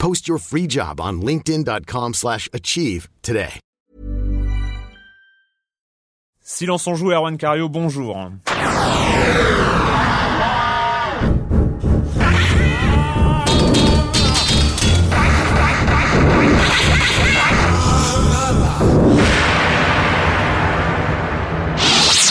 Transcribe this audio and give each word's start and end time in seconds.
Post 0.00 0.26
your 0.26 0.38
free 0.38 0.66
job 0.66 1.00
on 1.00 1.20
linkedin.com/achieve 1.20 2.14
slash 2.14 2.48
achieve 2.52 3.08
today. 3.22 3.60
Silence 6.42 6.88
on 6.88 6.96
joue, 6.96 7.12
Erwan 7.12 7.38
Cario, 7.38 7.68
bonjour. 7.68 8.32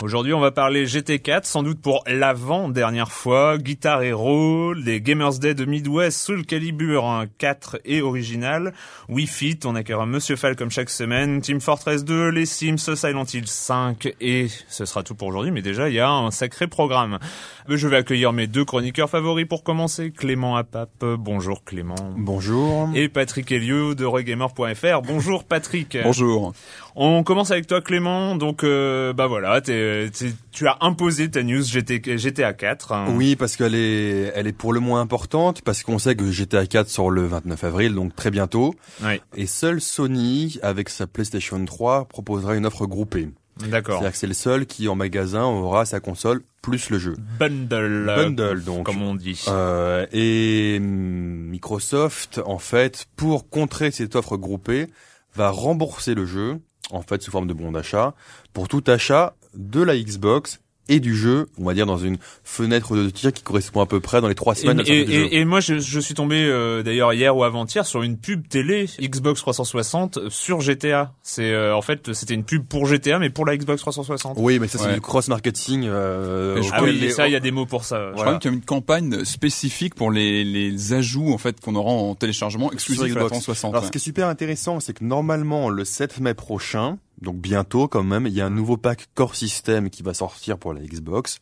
Aujourd'hui, 0.02 0.33
on 0.33 0.39
va 0.39 0.52
parler 0.52 0.86
GT4, 0.86 1.44
sans 1.44 1.61
doute 1.61 1.81
pour 1.81 2.03
l'avant-dernière 2.08 3.11
fois. 3.11 3.58
Guitar 3.58 4.02
Hero, 4.02 4.72
les 4.73 5.02
Gamers 5.02 5.39
Day 5.39 5.53
de 5.53 5.66
Midwest, 5.66 6.17
Soul 6.22 6.45
Calibur 6.45 7.25
4 7.38 7.81
et 7.83 8.02
original, 8.02 8.73
Wii 9.09 9.27
Fit, 9.27 9.59
on 9.66 9.75
accueillera 9.75 10.05
Monsieur 10.05 10.38
Fall 10.38 10.55
comme 10.55 10.72
chaque 10.72 10.89
semaine, 10.89 11.42
Team 11.42 11.59
Fortress 11.59 12.05
2, 12.05 12.30
les 12.30 12.45
Sims, 12.45 12.77
Silent 12.95 13.25
Hill 13.33 13.45
5 13.47 14.14
et 14.21 14.48
ce 14.70 14.86
sera 14.86 15.04
tout 15.04 15.15
pour 15.15 15.27
aujourd'hui. 15.27 15.52
Mais 15.52 15.61
déjà, 15.61 15.89
il 15.89 15.95
y 15.95 15.99
a 15.99 16.09
un 16.09 16.32
sacré 16.32 16.67
programme. 16.67 17.20
Je 17.67 17.88
vais 17.88 17.98
accueillir 17.98 18.32
mes 18.32 18.48
deux 18.48 18.64
chroniqueurs 18.64 19.09
favoris 19.09 19.45
pour 19.48 19.64
commencer. 19.65 20.11
Clément 20.11 20.55
Apap, 20.55 20.92
bonjour 21.04 21.65
Clément. 21.65 21.95
Bonjour. 22.15 22.89
Et 22.95 23.09
Patrick 23.09 23.52
Helio 23.52 23.95
de 23.95 24.05
Regamer.fr. 24.05 25.02
Bonjour 25.05 25.43
Patrick. 25.43 25.98
Bonjour. 26.04 26.54
On 26.95 27.23
commence 27.23 27.52
avec 27.52 27.67
toi 27.67 27.82
Clément. 27.82 28.36
Donc 28.38 28.64
euh, 28.64 29.11
bah 29.14 29.27
voilà, 29.27 29.59
t'es- 29.59 29.89
t'es- 30.11 30.33
tu 30.52 30.67
as 30.67 30.77
imposé 30.82 31.30
ta 31.30 31.44
news 31.44 31.64
GT, 31.64 32.17
GTA 32.17 32.54
4. 32.54 32.92
hein. 32.92 33.08
Oui, 33.16 33.36
parce 33.36 33.55
qu'elle 33.55 33.76
est, 33.76 34.32
elle 34.36 34.48
est 34.48 34.54
pour 34.54 34.73
le 34.73 34.80
moins 34.80 35.02
importante, 35.02 35.61
parce 35.61 35.83
qu'on 35.83 36.00
sait 36.00 36.16
que 36.16 36.32
GTA 36.32 36.66
4 36.66 36.89
sort 36.89 37.11
le 37.11 37.26
29 37.26 37.64
avril, 37.64 37.94
donc 37.95 38.16
très 38.16 38.32
bientôt. 38.32 38.73
Oui, 39.04 39.22
Et 39.36 39.45
seul 39.48 39.82
Sony, 39.82 40.58
avec 40.61 40.89
sa 40.89 41.08
PlayStation 41.08 41.64
3, 41.64 42.05
proposera 42.05 42.55
une 42.55 42.66
offre 42.66 42.86
groupée. 42.86 43.30
d'accord. 43.70 43.95
C'est-à-dire 43.95 44.11
que 44.14 44.17
c'est 44.17 44.27
le 44.27 44.33
seul 44.33 44.66
qui, 44.66 44.88
en 44.88 44.95
magasin, 44.95 45.44
aura 45.44 45.86
sa 45.86 46.00
console 46.00 46.42
plus 46.61 46.89
le 46.89 47.00
jeu. 47.00 47.16
Bundle. 47.39 48.06
Bundle, 48.06 48.64
donc. 48.64 48.86
Comme 48.86 49.02
on 49.02 49.16
dit. 49.16 49.44
Euh, 49.48 50.06
et 50.11 50.77
hum, 50.80 51.50
Microsoft, 51.50 52.42
en 52.45 52.58
fait, 52.60 53.06
pour 53.16 53.50
contrer 53.50 53.92
cette 53.92 54.16
offre 54.16 54.38
groupée, 54.38 54.88
va 55.36 55.50
rembourser 55.50 56.16
le 56.16 56.26
jeu, 56.26 56.60
en 56.92 57.02
fait, 57.02 57.21
sous 57.21 57.32
forme 57.32 57.48
de 57.48 57.54
bon 57.54 57.71
d'achat, 57.71 58.14
pour 58.54 58.67
tout 58.67 58.83
achat 58.88 59.36
de 59.59 59.81
la 59.83 59.95
Xbox 59.97 60.59
et 60.92 60.99
du 60.99 61.15
jeu, 61.15 61.45
on 61.59 61.65
va 61.65 61.75
dire 61.75 61.86
dans 61.86 61.99
une 61.99 62.17
fenêtre 62.43 62.95
de 62.97 63.08
tir 63.11 63.31
qui 63.31 63.43
correspond 63.43 63.80
à 63.80 63.86
peu 63.86 63.99
près 63.99 64.21
dans 64.21 64.27
les 64.27 64.33
trois 64.33 64.55
semaines 64.55 64.80
et- 64.80 65.05
jeu. 65.05 65.11
et- 65.11 65.36
et 65.37 65.45
moi, 65.45 65.59
je, 65.59 65.77
je 65.77 65.99
suis 65.99 66.15
tombé 66.15 66.43
euh, 66.43 66.81
d'ailleurs 66.81 67.14
hier 67.14 67.37
ou 67.37 67.43
avant-hier 67.43 67.86
sur 67.86 68.02
une 68.02 68.17
pub 68.17 68.47
télé 68.47 68.87
Xbox 68.99 69.39
360 69.42 70.17
sur 70.30 70.61
GTA. 70.61 71.14
C'est 71.21 71.52
euh, 71.52 71.75
en 71.75 71.83
fait 71.83 72.11
c'était 72.14 72.33
une 72.33 72.43
pub 72.43 72.65
pour 72.65 72.87
GTA, 72.87 73.20
mais 73.20 73.30
pour 73.30 73.45
la 73.45 73.55
Xbox 73.55 73.81
360. 73.81 74.37
Oui, 74.39 74.58
mais 74.58 74.67
ça 74.67 74.80
c'est 74.80 74.87
Ouais. 74.87 74.93
du 74.95 75.02
cross-marketing. 75.02 75.83
Euh, 75.86 76.58
Et 76.58 76.64
je 76.64 76.71
Ah 76.73 76.81
oui, 76.81 76.99
et 77.03 77.11
ça, 77.11 77.27
il 77.27 77.33
y 77.33 77.36
a 77.36 77.39
des 77.39 77.52
mots 77.52 77.67
pour 77.67 77.83
ça. 77.86 78.08
Je 78.09 78.15
Voilà. 78.15 78.31
crois 78.31 78.39
qu'il 78.39 78.49
y 78.49 78.53
a 78.55 78.58
une 78.58 78.64
campagne 78.64 79.23
spécifique 79.26 79.93
pour 79.93 80.09
les, 80.09 80.43
les 80.43 80.93
ajouts 80.93 81.31
en 81.31 81.37
fait 81.37 81.59
qu'on 81.61 81.76
aura 81.76 81.91
en 81.91 82.15
téléchargement 82.15 82.71
exclusif 82.71 83.02
Sur 83.03 83.05
à 83.05 83.08
la 83.09 83.14
Xbox. 83.14 83.30
360. 83.43 83.73
Alors, 83.73 83.83
ouais. 83.83 83.87
ce 83.87 83.91
qui 83.91 83.99
est 83.99 84.02
super 84.02 84.27
intéressant, 84.27 84.80
c'est 84.80 84.93
que 84.93 85.03
normalement, 85.03 85.70
le 85.70 85.86
7 85.86 86.20
mai 86.20 86.33
prochain, 86.33 86.97
donc 87.21 87.37
bientôt 87.37 87.87
quand 87.87 88.03
même, 88.03 88.27
il 88.27 88.33
y 88.33 88.41
a 88.41 88.45
un 88.45 88.49
nouveau 88.49 88.77
pack 88.77 89.07
Core 89.13 89.35
System 89.35 89.89
qui 89.89 90.03
va 90.03 90.13
sortir 90.13 90.57
pour 90.57 90.73
la 90.73 90.81
Xbox, 90.81 91.39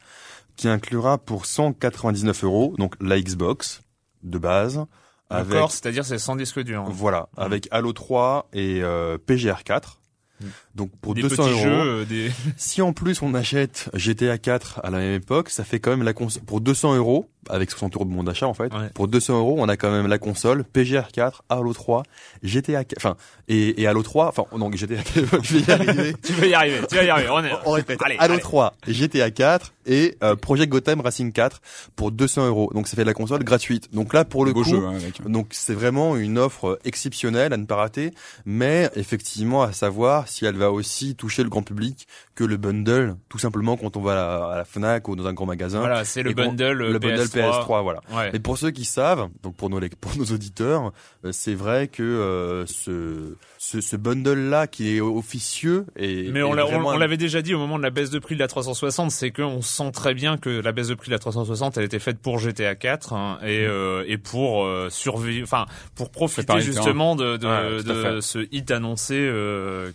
qui 0.56 0.68
inclura 0.68 1.18
pour 1.18 1.46
199 1.46 2.44
euros, 2.44 2.74
donc 2.78 2.96
la 3.00 3.20
Xbox 3.20 3.82
de 4.24 4.38
base, 4.38 4.86
avec 5.30 5.50
D'accord, 5.50 5.72
c'est-à-dire 5.72 6.06
c'est 6.06 6.18
sans 6.20 6.36
disque 6.36 6.60
dur. 6.62 6.82
hein. 6.82 6.90
voilà, 6.90 7.30
avec 7.36 7.68
Halo 7.72 7.94
3 7.94 8.50
et 8.54 8.82
euh, 8.82 9.18
PGR 9.18 9.64
4. 9.64 10.00
Mm. 10.40 10.46
Donc 10.78 10.92
pour 11.02 11.16
des 11.16 11.24
200 11.24 11.36
petits 11.36 11.52
euros, 11.52 11.64
jeux, 11.64 11.70
euh, 11.72 12.06
des 12.06 12.32
si 12.58 12.84
en 12.84 12.94
plus 12.94 13.22
on 13.24 13.34
achète 13.34 13.90
GTA 13.96 14.38
4 14.38 14.82
à 14.84 14.92
la 14.92 15.00
même 15.00 15.16
époque, 15.16 15.50
ça 15.50 15.64
fait 15.64 15.80
quand 15.80 15.90
même 15.90 16.04
la 16.04 16.14
console 16.14 16.44
pour 16.44 16.62
200 16.62 16.96
euros 16.96 17.28
avec 17.50 17.72
60 17.72 17.96
euros 17.96 18.06
de 18.06 18.12
bon 18.12 18.24
d'achat 18.24 18.48
en 18.48 18.54
fait. 18.54 18.74
Ouais. 18.74 18.90
Pour 18.94 19.08
200 19.08 19.38
euros, 19.38 19.56
on 19.58 19.68
a 19.70 19.78
quand 19.78 19.92
même 19.92 20.08
la 20.08 20.18
console 20.18 20.64
PGR 20.64 21.12
4, 21.12 21.44
Halo 21.50 21.74
3, 21.74 22.04
GTA 22.44 22.84
4, 22.84 22.98
enfin 22.98 23.18
et, 23.48 23.82
et 23.82 23.88
Halo 23.88 24.04
3, 24.04 24.28
enfin 24.28 24.44
non 24.58 24.72
GTA 24.72 24.98
4, 24.98 25.44
je 25.44 25.58
vais 25.58 25.62
y 25.62 25.72
arriver. 25.72 26.16
tu 26.24 26.34
vas 26.34 26.46
y 26.46 26.54
arriver, 26.54 26.80
tu 26.88 26.96
vas 26.96 27.04
y 27.04 27.10
arriver. 27.10 27.30
On 27.30 27.44
est. 27.44 27.52
On 27.66 27.72
répète. 27.72 28.00
Allez, 28.04 28.18
Halo 28.20 28.34
allez. 28.34 28.42
3, 28.42 28.74
GTA 28.88 29.32
4 29.32 29.74
et 29.86 30.18
euh, 30.24 30.36
Project 30.36 30.72
Gotham 30.72 31.02
Racing 31.02 31.32
4 31.32 31.62
pour 31.96 32.12
200 32.12 32.48
euros. 32.48 32.70
Donc 32.74 32.88
ça 32.88 32.96
fait 32.96 33.06
la 33.06 33.14
console 33.14 33.44
gratuite. 33.44 33.94
Donc 33.94 34.14
là 34.14 34.26
pour 34.26 34.46
le 34.46 34.54
Beau 34.54 34.64
coup, 34.64 34.70
jeu 34.70 34.86
hein, 34.86 34.98
donc 35.26 35.48
c'est 35.52 35.74
vraiment 35.74 36.18
une 36.18 36.38
offre 36.38 36.80
exceptionnelle 36.84 37.54
à 37.54 37.58
ne 37.58 37.66
pas 37.66 37.76
rater, 37.76 38.12
mais 38.46 38.90
effectivement 38.96 39.64
à 39.64 39.72
savoir 39.72 40.28
si 40.28 40.46
elle 40.46 40.58
va 40.58 40.67
aussi 40.72 41.16
toucher 41.16 41.44
le 41.44 41.50
grand 41.50 41.64
public 41.64 42.08
que 42.36 42.44
le 42.44 42.58
bundle, 42.58 43.16
tout 43.30 43.40
simplement 43.40 43.78
quand 43.78 43.98
on 43.98 44.02
va 44.02 44.12
à 44.12 44.16
la, 44.16 44.46
à 44.54 44.58
la 44.58 44.66
Fnac 44.66 45.08
ou 45.08 45.16
dans 45.16 45.26
un 45.28 45.34
grand 45.34 45.46
magasin. 45.46 45.80
Voilà, 45.80 46.06
c'est 46.06 46.24
le 46.24 46.34
bundle 46.34 46.72
le 46.72 47.00
bundle 47.00 47.22
PS3. 47.24 47.66
PS3, 47.66 47.84
voilà. 47.84 48.00
Ouais. 48.14 48.32
Et 48.34 48.40
pour 48.40 48.58
ceux 48.58 48.72
qui 48.72 48.86
savent, 48.86 49.30
donc 49.44 49.56
pour 49.56 49.70
nos 49.70 49.80
pour 50.00 50.16
nos 50.18 50.26
auditeurs, 50.26 50.92
euh, 51.26 51.32
c'est 51.32 51.56
vrai 51.56 51.88
que 51.88 52.04
euh, 52.04 52.66
ce 52.66 53.36
ce, 53.60 53.82
ce 53.82 53.96
bundle 53.96 54.50
là 54.50 54.68
qui 54.68 54.96
est 54.96 55.02
officieux 55.02 55.86
et 55.96 56.30
Mais 56.32 56.44
on 56.44 56.56
est 56.58 56.62
on- 56.62 56.86
on 56.86 56.90
un- 56.92 56.98
l'avait 56.98 57.18
déjà 57.18 57.42
dit 57.42 57.54
au 57.54 57.60
moment 57.60 57.78
de 57.78 57.84
la 57.84 57.90
baisse 57.90 58.10
de 58.12 58.20
prix 58.20 58.36
de 58.36 58.40
la 58.40 58.48
360, 58.48 59.12
c'est 59.12 59.32
qu'on 59.32 59.62
sent 59.62 59.92
très 59.92 60.14
bien 60.14 60.38
que 60.38 60.50
la 60.50 60.72
baisse 60.72 60.88
de 60.90 60.94
prix 60.96 61.08
de 61.10 61.16
la 61.16 61.20
360, 61.20 61.78
elle 61.78 61.84
était 61.84 62.00
faite 62.00 62.20
pour 62.20 62.38
GTA 62.40 62.76
4 62.76 63.14
hein, 63.14 63.40
et, 63.44 63.66
euh, 63.66 64.04
et 64.08 64.18
pour 64.18 64.64
euh, 64.66 64.90
survivre, 64.90 65.44
enfin 65.44 65.66
pour 65.96 66.12
profiter 66.12 66.60
justement 66.62 67.16
de, 67.16 67.38
de, 67.38 67.48
Ouais, 67.48 68.22
ce 68.22 68.48
hit 68.52 68.70
annoncé 68.72 69.16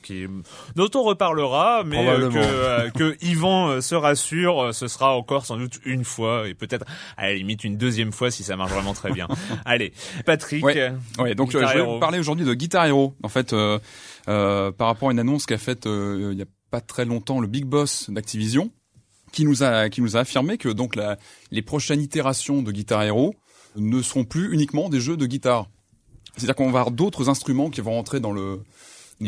qui 0.03 0.27
dont 0.77 0.91
on 0.95 1.03
reparlera, 1.03 1.83
mais 1.85 2.07
euh, 2.09 2.31
que, 2.31 2.39
euh, 2.39 2.91
que 2.91 3.17
Yvan 3.25 3.69
euh, 3.69 3.81
se 3.81 3.95
rassure, 3.95 4.75
ce 4.75 4.89
sera 4.89 5.17
encore 5.17 5.47
sans 5.47 5.57
doute 5.57 5.79
une 5.85 6.05
fois 6.05 6.49
et 6.49 6.55
peut-être 6.55 6.85
à 7.17 7.27
la 7.27 7.35
limite 7.35 7.65
une 7.65 7.77
deuxième 7.77 8.13
fois 8.13 8.31
si 8.31 8.43
ça 8.43 8.57
marche 8.57 8.73
vraiment 8.73 8.95
très 8.95 9.13
bien. 9.13 9.29
Allez, 9.65 9.93
Patrick. 10.25 10.65
Ouais. 10.65 10.93
Ouais, 11.19 11.35
donc 11.35 11.51
Guitar 11.51 11.73
je 11.73 11.79
vais 11.79 11.85
vous 11.85 11.99
parler 11.99 12.19
aujourd'hui 12.19 12.45
de 12.45 12.55
Guitar 12.55 12.87
Hero. 12.87 13.15
En 13.23 13.29
fait, 13.29 13.53
euh, 13.53 13.79
euh, 14.29 14.73
par 14.73 14.89
rapport 14.89 15.09
à 15.09 15.13
une 15.13 15.19
annonce 15.19 15.47
qu'a 15.47 15.59
faite 15.59 15.87
euh, 15.87 16.31
il 16.33 16.39
y 16.39 16.43
a 16.43 16.47
pas 16.71 16.81
très 16.81 17.05
longtemps 17.05 17.41
le 17.41 17.47
big 17.47 17.65
boss 17.65 18.09
d'Activision, 18.11 18.71
qui 19.33 19.45
nous 19.45 19.63
a 19.63 19.89
qui 19.89 20.01
nous 20.01 20.17
a 20.17 20.21
affirmé 20.21 20.59
que 20.59 20.69
donc 20.69 20.97
la, 20.97 21.19
les 21.51 21.63
prochaines 21.63 22.01
itérations 22.01 22.63
de 22.63 22.73
Guitar 22.73 23.03
Hero 23.03 23.35
ne 23.77 24.03
seront 24.03 24.25
plus 24.25 24.53
uniquement 24.53 24.89
des 24.89 25.01
jeux 25.01 25.17
de 25.17 25.27
guitare. 25.27 25.69
C'est-à-dire 26.37 26.55
qu'on 26.55 26.71
va 26.71 26.81
avoir 26.81 26.91
d'autres 26.91 27.29
instruments 27.29 27.71
qui 27.71 27.81
vont 27.81 27.93
rentrer 27.93 28.21
dans 28.21 28.33
le 28.33 28.61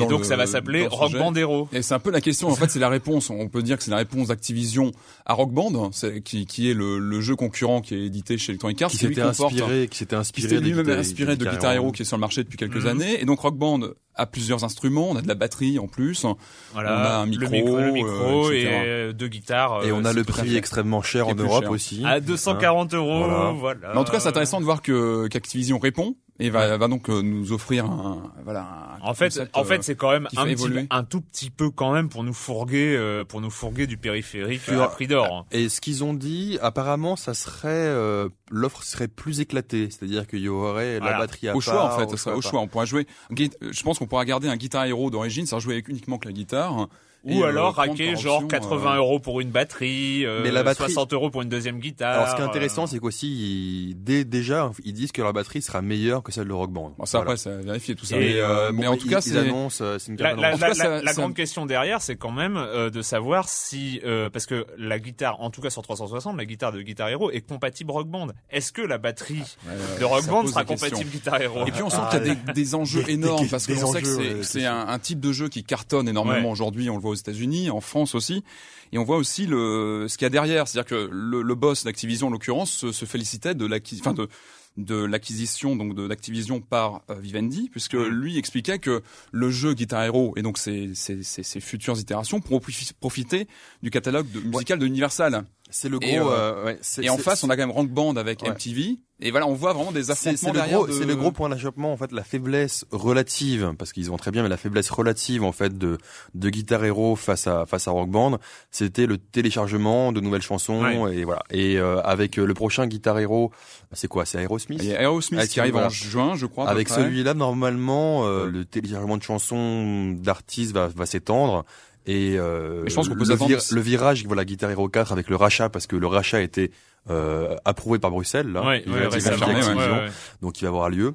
Et 0.02 0.06
donc 0.06 0.18
le- 0.20 0.24
ça 0.24 0.36
va 0.36 0.46
s'appeler 0.46 0.86
Rock 0.86 1.08
sujet. 1.10 1.18
Band 1.18 1.34
Hero. 1.34 1.68
Et 1.72 1.82
c'est 1.82 1.94
un 1.94 1.98
peu 1.98 2.10
la 2.10 2.20
question. 2.20 2.48
En 2.48 2.54
fait, 2.54 2.68
c'est 2.70 2.78
la 2.78 2.88
réponse. 2.88 3.30
On 3.30 3.48
peut 3.48 3.62
dire 3.62 3.76
que 3.78 3.82
c'est 3.84 3.90
la 3.90 3.96
réponse 3.98 4.28
d'Activision 4.28 4.92
à 5.26 5.34
Rock 5.34 5.52
Band, 5.52 5.90
qui, 6.24 6.46
qui 6.46 6.70
est 6.70 6.74
le, 6.74 6.98
le 6.98 7.20
jeu 7.20 7.36
concurrent 7.36 7.80
qui 7.80 7.94
est 7.94 8.04
édité 8.06 8.38
chez 8.38 8.52
Electronic 8.52 8.82
Arts, 8.82 8.90
qui 8.90 8.98
qui 8.98 9.06
s'était 9.06 9.20
inspiré, 9.20 9.88
qui 9.88 9.98
s'était 9.98 10.16
qui 10.16 10.20
inspiré 10.20 10.48
s'était 10.48 10.60
de 10.60 10.66
lui-même 10.66 10.84
Guitar- 10.86 10.98
inspiré 10.98 11.36
de 11.36 11.44
Guitar 11.44 11.72
Hero 11.72 11.92
qui 11.92 12.02
est 12.02 12.04
sur 12.04 12.16
le 12.16 12.20
marché 12.20 12.42
depuis 12.44 12.56
quelques 12.56 12.82
Mhm. 12.82 12.86
années. 12.86 13.20
Et 13.20 13.24
donc 13.24 13.40
Rock 13.40 13.56
Band 13.56 13.80
a 14.16 14.26
plusieurs 14.26 14.64
instruments. 14.64 15.10
On 15.10 15.16
a 15.16 15.22
de 15.22 15.28
la 15.28 15.34
batterie 15.34 15.78
en 15.78 15.86
plus. 15.88 16.26
Voilà, 16.72 16.92
On 16.92 17.02
a 17.02 17.16
un 17.18 17.26
micro, 17.26 17.44
le 17.44 17.50
micro, 17.50 17.78
le 17.78 17.92
micro 17.92 18.48
euh, 18.48 18.52
et 18.52 18.66
euh, 18.66 19.12
deux 19.12 19.28
guitares. 19.28 19.84
Et 19.84 19.90
euh, 19.90 19.94
on 19.94 20.04
a 20.04 20.08
c'est 20.10 20.14
le 20.14 20.20
à 20.22 20.24
prix 20.24 20.56
extrêmement 20.56 21.02
cher 21.02 21.28
en 21.28 21.34
Europe 21.34 21.64
cher. 21.64 21.70
aussi. 21.70 22.02
à 22.04 22.20
240 22.20 22.94
euros. 22.94 23.18
Voilà. 23.24 23.52
Voilà. 23.52 23.92
Mais 23.94 24.00
en 24.00 24.04
tout 24.04 24.12
cas, 24.12 24.20
c'est 24.20 24.28
intéressant 24.28 24.60
de 24.60 24.64
voir 24.64 24.82
que 24.82 25.28
qu'Activision 25.28 25.78
répond 25.78 26.16
et 26.40 26.50
va, 26.50 26.76
va 26.76 26.88
donc 26.88 27.08
euh, 27.10 27.22
nous 27.22 27.52
offrir 27.52 27.84
un 27.84 28.32
voilà. 28.42 28.66
un 29.00 29.08
En 29.08 29.14
fait, 29.14 29.40
en 29.52 29.60
euh, 29.60 29.64
fait, 29.64 29.84
c'est 29.84 29.94
quand 29.94 30.10
même 30.10 30.26
un, 30.36 30.44
petit, 30.44 30.86
un 30.90 31.04
tout 31.04 31.20
petit 31.20 31.50
peu 31.50 31.70
quand 31.70 31.92
même 31.92 32.08
pour 32.08 32.24
nous 32.24 32.34
fourguer, 32.34 32.96
euh, 32.96 33.24
pour 33.24 33.40
nous 33.40 33.50
fourguer 33.50 33.86
du 33.86 33.96
périphérique 33.96 34.68
à 34.68 34.88
prix 34.88 35.06
d'or. 35.06 35.46
Et 35.52 35.68
ce 35.68 35.80
qu'ils 35.80 36.02
ont 36.02 36.12
dit, 36.12 36.58
apparemment, 36.60 37.14
ça 37.14 37.34
serait 37.34 37.68
euh, 37.68 38.28
l'offre 38.50 38.82
serait 38.82 39.06
plus 39.06 39.38
éclatée, 39.40 39.88
c'est-à-dire 39.90 40.26
qu'il 40.26 40.40
y 40.40 40.48
aurait 40.48 40.98
Voilà. 40.98 41.18
la 41.18 41.26
batterie 41.26 41.48
à 41.48 41.56
au 41.56 41.60
choix 41.60 41.84
en 41.84 41.98
fait, 41.98 42.06
au 42.12 42.14
à 42.30 42.32
part. 42.32 42.42
choix. 42.42 42.60
On 42.60 42.66
pourra 42.66 42.84
jouer. 42.84 43.06
Je 43.30 43.82
pense 43.84 44.00
qu'on 44.04 44.08
pourra 44.08 44.24
garder 44.26 44.48
un 44.48 44.56
Guitar 44.56 44.84
Hero 44.84 45.10
d'origine, 45.10 45.46
ça 45.46 45.58
jouer 45.58 45.74
avec 45.74 45.88
uniquement 45.88 46.16
avec 46.16 46.26
la 46.26 46.32
guitare. 46.32 46.88
Ou 47.24 47.42
euh, 47.42 47.48
alors 47.48 47.74
raquer 47.74 48.16
genre 48.16 48.42
option, 48.44 48.48
80 48.48 48.92
euh, 48.94 48.96
euros 48.98 49.18
pour 49.18 49.40
une 49.40 49.50
batterie, 49.50 50.26
euh, 50.26 50.40
Mais 50.42 50.50
la 50.50 50.62
batterie- 50.62 50.92
60 50.92 51.12
euros 51.14 51.30
pour 51.30 51.42
une 51.42 51.48
deuxième 51.48 51.78
guitare. 51.78 52.14
Alors, 52.14 52.28
ce 52.28 52.36
qui 52.36 52.42
est 52.42 52.44
intéressant, 52.44 52.84
euh, 52.84 52.86
c'est 52.86 52.98
qu'aussi, 52.98 53.28
ils- 53.28 53.94
dès, 53.96 54.24
déjà, 54.24 54.70
ils 54.84 54.92
disent 54.92 55.12
que 55.12 55.22
la 55.22 55.32
batterie 55.32 55.62
sera 55.62 55.80
meilleure 55.82 56.22
que 56.22 56.32
celle 56.32 56.48
de 56.48 56.52
Rock 56.52 56.70
Band. 56.70 56.94
Bon, 56.98 57.06
ça 57.06 57.18
Voilà. 57.18 57.32
après, 57.32 57.36
ça 57.38 57.56
vérifier 57.56 57.94
tout 57.94 58.04
ça. 58.06 58.16
Et, 58.16 58.20
mais, 58.20 58.34
euh, 58.40 58.70
bon, 58.72 58.78
mais 58.80 58.86
en 58.86 58.96
tout 58.96 59.06
ils- 59.06 59.10
cas, 59.10 59.20
ils 59.20 59.32
c'est 59.32 59.38
annoncent, 59.38 59.84
c'est 59.98 60.12
une 60.12 60.18
La, 60.18 60.34
la- 60.34 60.56
ça- 60.74 61.12
grande 61.14 61.34
question 61.34 61.66
derrière, 61.66 62.02
c'est 62.02 62.16
quand 62.16 62.30
même 62.32 62.56
euh, 62.56 62.90
de 62.90 63.00
savoir 63.02 63.48
si, 63.48 64.00
euh, 64.04 64.28
parce 64.30 64.46
que 64.46 64.66
la 64.78 64.98
guitare, 64.98 65.40
en 65.40 65.50
tout 65.50 65.60
cas 65.60 65.70
sur 65.70 65.82
360, 65.82 66.36
la 66.36 66.44
guitare 66.44 66.72
de 66.72 66.82
Guitar 66.82 67.08
Hero 67.08 67.30
est 67.30 67.40
compatible 67.40 67.90
Rock 67.90 68.08
Band. 68.08 68.28
Est-ce 68.50 68.72
que 68.72 68.82
la 68.82 68.98
batterie 68.98 69.42
euh, 69.68 69.98
de 69.98 70.04
Rock 70.04 70.26
Band 70.26 70.46
sera 70.46 70.64
compatible 70.64 71.10
Guitar 71.10 71.40
Hero 71.40 71.66
Et 71.66 71.70
puis 71.70 71.82
on 71.82 71.90
sent 71.90 71.96
Ah, 72.00 72.08
qu'il 72.18 72.26
y 72.26 72.30
a 72.30 72.34
des, 72.34 72.52
des 72.52 72.74
enjeux 72.74 73.02
des- 73.02 73.12
énormes 73.14 73.44
des- 73.44 73.48
parce 73.48 73.66
que 73.66 73.72
des 73.72 73.82
on 73.84 73.92
sait 73.92 74.02
que 74.02 74.42
c'est- 74.42 74.66
un, 74.66 74.88
un 74.88 74.98
type 74.98 75.20
de 75.20 75.32
jeu 75.32 75.48
qui 75.48 75.64
cartonne 75.64 76.08
énormément 76.08 76.46
Ouais. 76.48 76.52
aujourd'hui. 76.52 76.90
On 76.90 76.96
le 76.96 77.00
voit 77.02 77.13
aux 77.14 77.18
États-Unis, 77.18 77.70
en 77.70 77.80
France 77.80 78.14
aussi, 78.14 78.44
et 78.92 78.98
on 78.98 79.04
voit 79.04 79.16
aussi 79.16 79.46
le 79.46 80.06
ce 80.08 80.18
qu'il 80.18 80.24
y 80.24 80.26
a 80.26 80.30
derrière. 80.30 80.68
C'est-à-dire 80.68 80.88
que 80.88 81.08
le, 81.10 81.42
le 81.42 81.54
boss 81.54 81.84
d'Activision, 81.84 82.28
en 82.28 82.30
l'occurrence, 82.30 82.70
se, 82.70 82.92
se 82.92 83.04
félicitait 83.06 83.54
de 83.54 83.66
l'acquis, 83.66 83.98
enfin 84.00 84.12
de 84.12 84.28
de 84.76 84.96
l'acquisition 85.04 85.76
donc 85.76 85.94
de 85.94 86.08
d'Activision 86.08 86.60
par 86.60 87.02
euh, 87.08 87.14
Vivendi 87.14 87.68
puisque 87.70 87.94
Mm. 87.94 88.08
lui 88.08 88.38
expliquait 88.38 88.80
que 88.80 89.02
le 89.30 89.48
jeu 89.48 89.72
Guitar 89.72 90.02
Hero 90.02 90.32
et 90.36 90.42
donc 90.42 90.58
ses, 90.58 90.96
ses, 90.96 91.22
ses, 91.22 91.44
ses 91.44 91.60
futures 91.60 91.96
itérations 91.96 92.40
pourront 92.40 92.58
profi- 92.58 92.92
profiter 92.98 93.46
du 93.84 93.90
catalogue 93.90 94.28
de, 94.32 94.40
musical 94.40 94.80
de 94.80 94.86
Universal 94.86 95.44
C'est 95.76 95.88
le 95.88 95.98
gros. 95.98 96.08
Et, 96.08 96.18
euh, 96.18 96.22
euh, 96.24 96.64
ouais, 96.66 96.78
et 97.02 97.10
en 97.10 97.18
face 97.18 97.42
on 97.42 97.50
a 97.50 97.56
quand 97.56 97.62
même 97.66 97.72
Rock 97.72 97.88
Band 97.88 98.14
avec 98.14 98.42
Ouais. 98.42 98.50
MTV 98.50 98.98
et 99.20 99.30
voilà 99.32 99.46
on 99.48 99.54
voit 99.54 99.72
vraiment 99.72 99.90
des 99.92 100.10
affrontements 100.12 100.36
c'est 100.52 100.70
le, 100.70 100.86
de- 100.86 100.92
c'est 100.92 101.04
le 101.04 101.16
gros 101.16 101.32
point 101.32 101.48
d'achoppement 101.48 101.92
en 101.92 101.96
fait, 101.96 102.12
la 102.12 102.22
faiblesse 102.24 102.84
relative, 102.92 103.72
parce 103.78 103.92
qu'ils 103.92 104.08
vont 104.08 104.16
très 104.16 104.30
bien, 104.30 104.42
mais 104.44 104.48
la 104.48 104.56
faiblesse 104.56 104.88
relative 104.90 105.42
en 105.42 105.50
fait 105.52 105.76
de 105.76 105.98
de 106.34 106.50
Guitar 106.50 106.84
Hero 106.84 107.16
face 107.16 107.46
à 107.48 107.66
face 107.66 107.88
à 107.88 107.90
Rock 107.90 108.08
Band, 108.10 108.38
c'était 108.70 109.06
le 109.06 109.18
téléchargement 109.18 110.12
de 110.12 110.20
nouvelles 110.20 110.42
chansons 110.42 111.08
et 111.08 111.24
voilà. 111.24 111.42
Et 111.50 111.76
euh, 111.78 112.00
avec 112.02 112.38
euh, 112.38 112.44
le 112.46 112.54
prochain 112.54 112.86
Guitar 112.86 113.18
Hero, 113.18 113.50
c'est 113.92 114.08
quoi? 114.08 114.24
C'est 114.26 114.38
Aerosmith? 114.38 114.80
A 114.80 115.02
Aerosmith 115.02 115.40
Ah, 115.42 115.46
qui 115.48 115.58
arrive 115.60 115.72
voilà. 115.72 115.88
en 115.88 115.90
juin, 115.90 116.34
je 116.36 116.46
crois. 116.46 116.68
Avec 116.68 116.88
celui-là, 116.88 117.34
normalement, 117.34 118.26
euh, 118.26 118.46
le 118.48 118.64
téléchargement 118.64 119.16
de 119.16 119.22
chansons 119.22 120.10
d'artistes 120.12 120.72
va, 120.72 120.86
va 120.88 121.06
s'étendre. 121.06 121.64
Et, 122.06 122.36
euh, 122.38 122.84
Et 122.86 122.90
je 122.90 122.94
pense 122.94 123.08
qu'on 123.08 123.14
peut 123.14 123.24
le, 123.24 123.74
le 123.74 123.80
virage, 123.80 124.24
voilà, 124.26 124.44
Guitar 124.44 124.70
Hero 124.70 124.88
4 124.88 125.12
avec 125.12 125.28
le 125.30 125.36
rachat, 125.36 125.68
parce 125.70 125.86
que 125.86 125.96
le 125.96 126.06
rachat 126.06 126.36
a 126.36 126.40
été 126.40 126.70
euh, 127.10 127.56
approuvé 127.64 127.98
par 127.98 128.10
Bruxelles, 128.10 128.48
là. 128.52 128.62
Ouais, 128.64 128.82
Il 128.86 128.92
ouais, 128.92 129.06
récemment, 129.06 129.46
ouais, 129.46 129.54
Activision, 129.54 129.76
ouais, 129.78 129.90
ouais. 130.04 130.10
donc 130.42 130.60
il 130.60 130.64
va 130.64 130.68
avoir 130.68 130.90
lieu. 130.90 131.14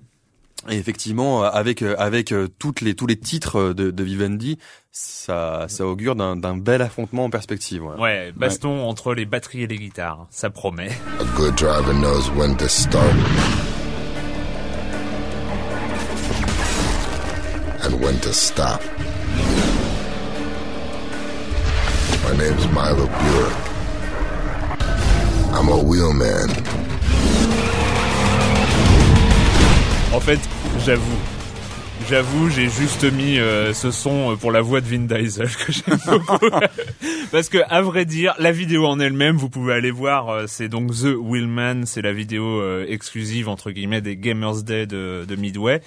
Et 0.69 0.75
effectivement, 0.77 1.43
euh, 1.45 1.49
avec 1.49 1.81
euh, 1.81 1.95
avec 1.97 2.33
euh, 2.33 2.49
toutes 2.59 2.81
les 2.81 2.93
tous 2.93 3.07
les 3.07 3.15
titres 3.17 3.71
de, 3.71 3.91
de 3.91 4.03
Vivendi, 4.03 4.57
ça 4.91 5.65
ça 5.69 5.85
augure 5.85 6.15
d'un 6.17 6.35
d'un 6.35 6.57
bel 6.57 6.81
affrontement 6.81 7.23
en 7.25 7.29
perspective. 7.29 7.81
ouais. 7.83 7.95
Ouais, 7.97 8.33
baston 8.35 8.83
entre 8.83 9.13
les 9.13 9.25
batteries 9.25 9.63
et 9.63 9.67
les 9.67 9.77
guitares, 9.77 10.27
ça 10.31 10.49
promet. 10.49 10.89
A 11.21 11.23
good 11.37 11.55
driver 11.55 11.93
knows 11.93 12.29
when 12.35 12.57
to 12.57 12.67
start 12.67 13.13
and 17.85 17.93
when 18.03 18.19
to 18.19 18.33
stop. 18.33 18.81
My 22.29 22.37
name's 22.37 22.67
Milo 22.67 23.07
Buick. 23.07 23.53
I'm 25.51 25.67
a 25.67 25.83
wheelman. 25.83 26.49
En 30.13 30.19
fait, 30.19 30.39
j'avoue. 30.85 31.17
J'avoue, 32.07 32.49
j'ai 32.51 32.69
juste 32.69 33.03
mis 33.11 33.39
euh, 33.39 33.73
ce 33.73 33.89
son 33.89 34.33
euh, 34.33 34.35
pour 34.35 34.51
la 34.51 34.61
voix 34.61 34.79
de 34.79 34.85
Vin 34.85 35.07
Diesel 35.07 35.49
que 35.65 35.71
j'aime 35.71 35.97
beaucoup. 36.05 36.51
Parce 37.31 37.49
que, 37.49 37.57
à 37.67 37.81
vrai 37.81 38.05
dire, 38.05 38.35
la 38.37 38.51
vidéo 38.51 38.85
en 38.85 38.99
elle-même, 38.99 39.35
vous 39.35 39.49
pouvez 39.49 39.73
aller 39.73 39.89
voir, 39.89 40.29
euh, 40.29 40.43
c'est 40.47 40.69
donc 40.69 40.91
The 40.91 41.15
Wheelman, 41.17 41.87
c'est 41.87 42.03
la 42.03 42.13
vidéo 42.13 42.83
exclusive, 42.83 43.49
entre 43.49 43.71
guillemets, 43.71 44.01
des 44.01 44.17
Gamers 44.17 44.61
Day 44.61 44.85
de 44.85 45.35
Midway. 45.35 45.81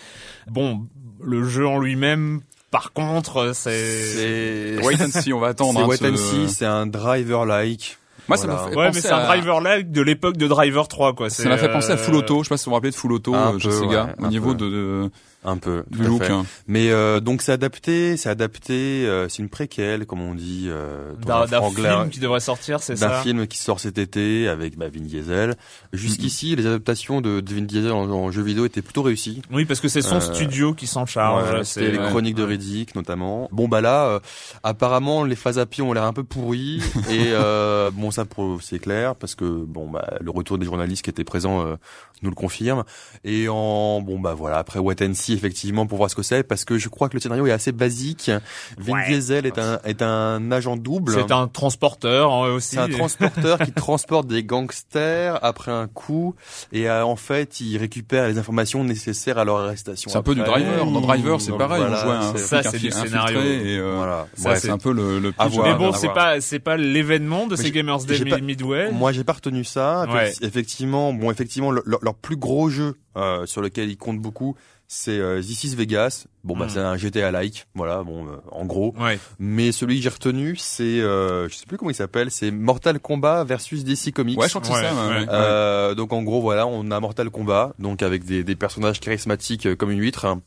Bon, 0.51 0.89
le 1.23 1.45
jeu 1.45 1.69
en 1.69 1.79
lui-même, 1.79 2.41
par 2.73 2.93
contre, 2.93 3.37
euh, 3.37 3.53
c'est... 3.53 3.87
C'est 3.87 4.85
Wait 4.85 5.01
and 5.01 5.11
see, 5.21 5.33
on 5.33 5.39
va 5.39 5.49
attendre. 5.49 5.79
c'est 5.79 5.85
hein, 5.85 5.87
Wait 5.89 5.97
ce- 5.99 6.05
and 6.07 6.17
See, 6.17 6.49
c'est 6.53 6.67
un 6.67 6.87
driver-like. 6.87 7.99
Moi, 8.29 8.37
ça 8.37 8.47
m'a 8.47 8.57
fait 8.59 8.75
Ouais, 8.77 8.91
mais 8.93 9.01
c'est 9.01 9.11
un 9.11 9.19
à- 9.19 9.27
driver-like 9.27 9.91
de 9.93 10.01
l'époque 10.03 10.37
de 10.37 10.47
Driver 10.49 10.89
3, 10.89 11.13
quoi. 11.15 11.29
Ça 11.31 11.49
m'a 11.49 11.59
fait 11.59 11.71
penser 11.71 11.91
à 11.91 11.95
euh, 11.95 11.99
Full 11.99 12.15
Auto. 12.17 12.39
Je 12.43 12.49
sais 12.49 12.49
pas 12.49 12.57
si 12.57 12.65
vous 12.65 12.71
vous 12.71 12.75
rappelez 12.75 12.91
de 12.91 12.97
Full 12.97 13.13
Auto 13.13 13.35
euh, 13.35 13.59
Sega 13.59 14.05
ouais, 14.19 14.25
au 14.25 14.29
niveau 14.29 14.51
peu. 14.55 14.57
de, 14.57 14.71
de 14.71 15.11
Un 15.45 15.57
peu, 15.57 15.83
du 15.91 15.99
tout 15.99 16.05
à 16.05 16.07
look. 16.07 16.23
fait. 16.25 16.33
hein. 16.33 16.47
Mais 16.69 16.91
euh, 16.91 17.19
donc 17.19 17.43
c'est 17.43 17.51
adapté, 17.53 18.17
c'est 18.17 18.29
adapté, 18.29 19.05
euh, 19.07 19.29
c'est 19.29 19.43
une 19.43 19.49
préquelle, 19.49 20.07
comme 20.07 20.21
on 20.21 20.35
dit, 20.35 20.67
euh, 20.69 21.13
D'un 21.27 21.47
d'un 21.47 21.63
film 21.71 22.11
qui 22.11 22.21
devrait 22.21 22.39
sortir, 22.41 22.81
c'est 22.81 22.95
d'un 22.95 23.09
ça? 23.09 23.23
film 23.23 23.47
qui 23.49 23.59
sort 23.59 23.81
cet 23.81 23.99
été 23.99 24.47
avec 24.49 24.77
bah, 24.79 24.87
Vin 24.89 25.01
Diesel. 25.03 25.57
Jusqu'ici, 25.93 26.55
les 26.55 26.67
adaptations 26.67 27.21
de, 27.21 27.41
de 27.41 27.55
Vin 27.55 27.63
Diesel 27.63 27.91
en, 27.91 28.09
en 28.09 28.31
jeu 28.31 28.43
vidéo 28.43 28.65
étaient 28.67 28.83
plutôt 28.83 29.03
réussies. 29.03 29.43
Oui, 29.51 29.65
parce 29.65 29.81
que 29.81 29.89
c'est 29.89 30.01
son 30.03 30.17
Euh, 30.17 30.21
studio 30.21 30.75
qui 30.75 30.87
s'en 30.87 31.07
charge. 31.07 31.51
Ouais, 31.51 31.65
c'est- 31.65 31.81
C'était 31.81 31.91
les 31.93 31.99
ouais. 31.99 32.09
chroniques 32.09 32.37
de 32.37 32.45
Riddick 32.45 32.95
notamment. 32.95 33.49
Bon 33.51 33.67
bah 33.67 33.81
là, 33.81 34.07
euh, 34.07 34.21
apparemment 34.63 35.25
les 35.25 35.37
phases 35.37 35.59
à 35.59 35.67
pied 35.67 35.83
ont 35.83 35.93
l'air 35.93 36.05
un 36.05 36.13
peu 36.13 36.23
pourries 36.25 36.81
et 37.11 37.29
euh, 37.33 37.91
bon 37.93 38.11
ça 38.11 38.25
c'est 38.61 38.79
clair 38.79 39.17
parce 39.17 39.35
que 39.35 39.45
bon 39.45 39.89
bah 39.91 40.15
le 40.21 40.31
retour 40.31 40.59
des 40.59 40.67
journalistes 40.67 41.03
qui 41.05 41.11
étaient 41.11 41.25
présents 41.25 41.67
euh, 41.67 41.75
nous 42.23 42.31
le 42.31 42.37
confirme. 42.37 42.85
Et 43.25 43.49
en 43.49 44.01
bon 44.01 44.21
bah 44.21 44.35
voilà 44.35 44.59
après 44.59 44.79
Wait 44.79 45.03
and 45.05 45.15
See 45.15 45.32
effectivement 45.33 45.87
pour 45.87 45.99
voir 45.99 46.11
ce 46.11 46.15
que 46.17 46.23
c'est 46.23 46.43
parce 46.43 46.65
que 46.65 46.79
je 46.79 46.89
crois 46.89 47.09
que 47.09 47.15
le 47.15 47.21
scénario 47.21 47.47
est 47.47 47.53
assez 47.53 47.73
basique. 47.73 48.31
Vin 48.79 48.93
Ouais. 48.95 49.07
Diesel 49.09 49.47
est 49.47 49.59
un 49.59 49.79
est 49.85 50.03
un 50.03 50.51
agent 50.53 50.77
double. 50.77 51.15
C'est 51.15 51.33
un 51.33 51.49
transporteur 51.49 52.31
hein, 52.33 52.53
aussi. 52.53 52.71
C'est 52.71 52.79
un 52.79 52.89
transporteur 52.89 53.59
qui 53.59 53.73
transporte 53.73 54.27
des 54.27 54.45
gangsters 54.45 55.39
après 55.43 55.73
un 55.73 55.87
coup 55.89 56.35
et 56.73 56.89
euh, 56.89 57.05
en 57.05 57.17
fait 57.17 57.61
il 57.61 57.77
récupère 57.79 58.29
les 58.29 58.39
informations 58.39 58.85
nécessaires 58.85 59.39
à 59.39 59.45
leur 59.45 59.59
arrestation. 59.59 60.11
C'est 60.11 60.19
un 60.19 60.23
peu 60.23 60.35
du 60.35 60.43
driver. 60.43 60.85
Dans 60.87 61.01
Driver, 61.01 61.41
c'est 61.41 61.53
pareil. 61.57 61.81
voilà, 61.81 61.99
on 61.99 62.33
jouait 62.33 62.41
un 62.41 62.45
Ça, 62.45 62.63
c'est 62.63 62.79
du 62.79 62.91
scénario. 62.91 63.41
Et, 63.41 63.79
euh, 63.79 63.95
Voilà. 63.97 64.27
Ça, 64.35 64.51
ouais, 64.51 64.57
c'est- 64.57 64.71
un 64.71 64.79
peu 64.79 64.93
le, 64.93 65.19
le 65.19 65.33
À 65.39 65.45
pitch 65.47 65.55
voir. 65.55 65.67
Mais 65.69 65.75
bon, 65.75 65.93
c'est 65.93 66.09
pas 66.13 66.41
c'est 66.41 66.59
pas 66.59 66.77
l'événement 66.77 67.47
de 67.47 67.57
Mais 67.57 67.63
ces 67.63 67.71
Gamers 67.71 68.05
Day 68.05 68.25
pas- 68.25 68.39
Midway. 68.39 68.91
Moi, 68.93 69.13
j'ai 69.13 69.25
pas 69.25 69.33
retenu 69.35 69.65
ça. 69.65 70.07
Ouais. 70.09 70.31
Effecti- 70.31 70.45
Effectivement, 70.47 71.13
bon, 71.13 71.31
effectivement, 71.31 71.71
le- 71.71 71.83
leur, 71.87 72.01
leur 72.03 72.15
plus 72.15 72.37
gros 72.37 72.69
jeu 72.69 72.97
euh, 73.17 73.45
sur 73.47 73.61
lequel 73.63 73.91
ils 73.91 73.97
comptent 73.97 74.21
beaucoup, 74.21 74.57
c'est 74.95 75.19
euh, 75.19 75.41
This 75.41 75.65
is 75.65 75.75
Vegas. 75.75 76.27
Bon, 76.45 76.57
bah, 76.57 76.67
Mm. 76.67 76.69
c'est 76.71 76.81
un 76.81 76.97
GTA-like, 76.97 77.67
voilà, 77.77 78.03
bon, 78.03 78.27
euh, 78.27 78.31
en 78.51 78.65
gros. 78.65 78.95
Ouais. 78.99 79.17
Mais 79.39 79.71
celui 79.71 79.97
que 79.99 80.03
j'ai 80.03 80.09
retenu, 80.09 80.57
c'est, 80.57 80.83
euh, 81.01 81.49
je 81.49 81.55
sais 81.55 81.67
plus 81.67 81.79
comment 81.79 81.91
il 81.93 81.95
s'appelle, 81.95 82.33
c'est 82.33 82.51
Mortal 82.51 82.99
Kombat 82.99 83.45
versus 83.45 83.85
DC 83.85 84.11
Comics. 84.13 84.39
Ouais, 84.41 84.49
je 84.49 84.59
crois 84.59 84.61
que 84.61 84.67
c'est 84.67 84.73
Ouais, 84.75 84.81
ça. 84.91 85.09
ouais. 85.21 85.27
Euh, 85.31 85.95
donc 85.95 86.13
en 86.13 86.23
gros 86.23 86.41
voilà, 86.43 86.67
on 86.67 86.91
a 86.91 86.99
Mortal 86.99 87.31
Kombat, 87.31 87.75
donc 87.79 88.03
avec 88.03 88.25
des, 88.25 88.43
des 88.43 88.57
personnages 88.57 88.99
charismatiques 88.99 89.67
euh, 89.67 89.77
comme 89.77 89.93
une 89.93 90.01
huître, 90.01 90.25
hein, 90.25 90.41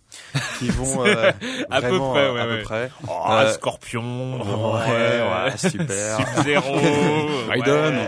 qui 0.59 0.67
vont 0.67 1.03
euh, 1.05 1.31
À 1.71 1.81
peu 1.81 1.87
près, 1.97 2.25
euh, 2.25 2.33
ouais, 2.33 2.39
à 2.41 2.47
ouais. 2.47 2.57
peu 2.57 2.63
près. 2.63 2.91
Oh, 3.07 3.11
Euh, 3.29 3.53
Scorpion. 3.53 4.41
ouais, 4.41 4.81
ouais, 4.89 5.57
super. 5.57 6.17
Sub-Zero. 6.35 6.75
Raiden. 7.49 7.99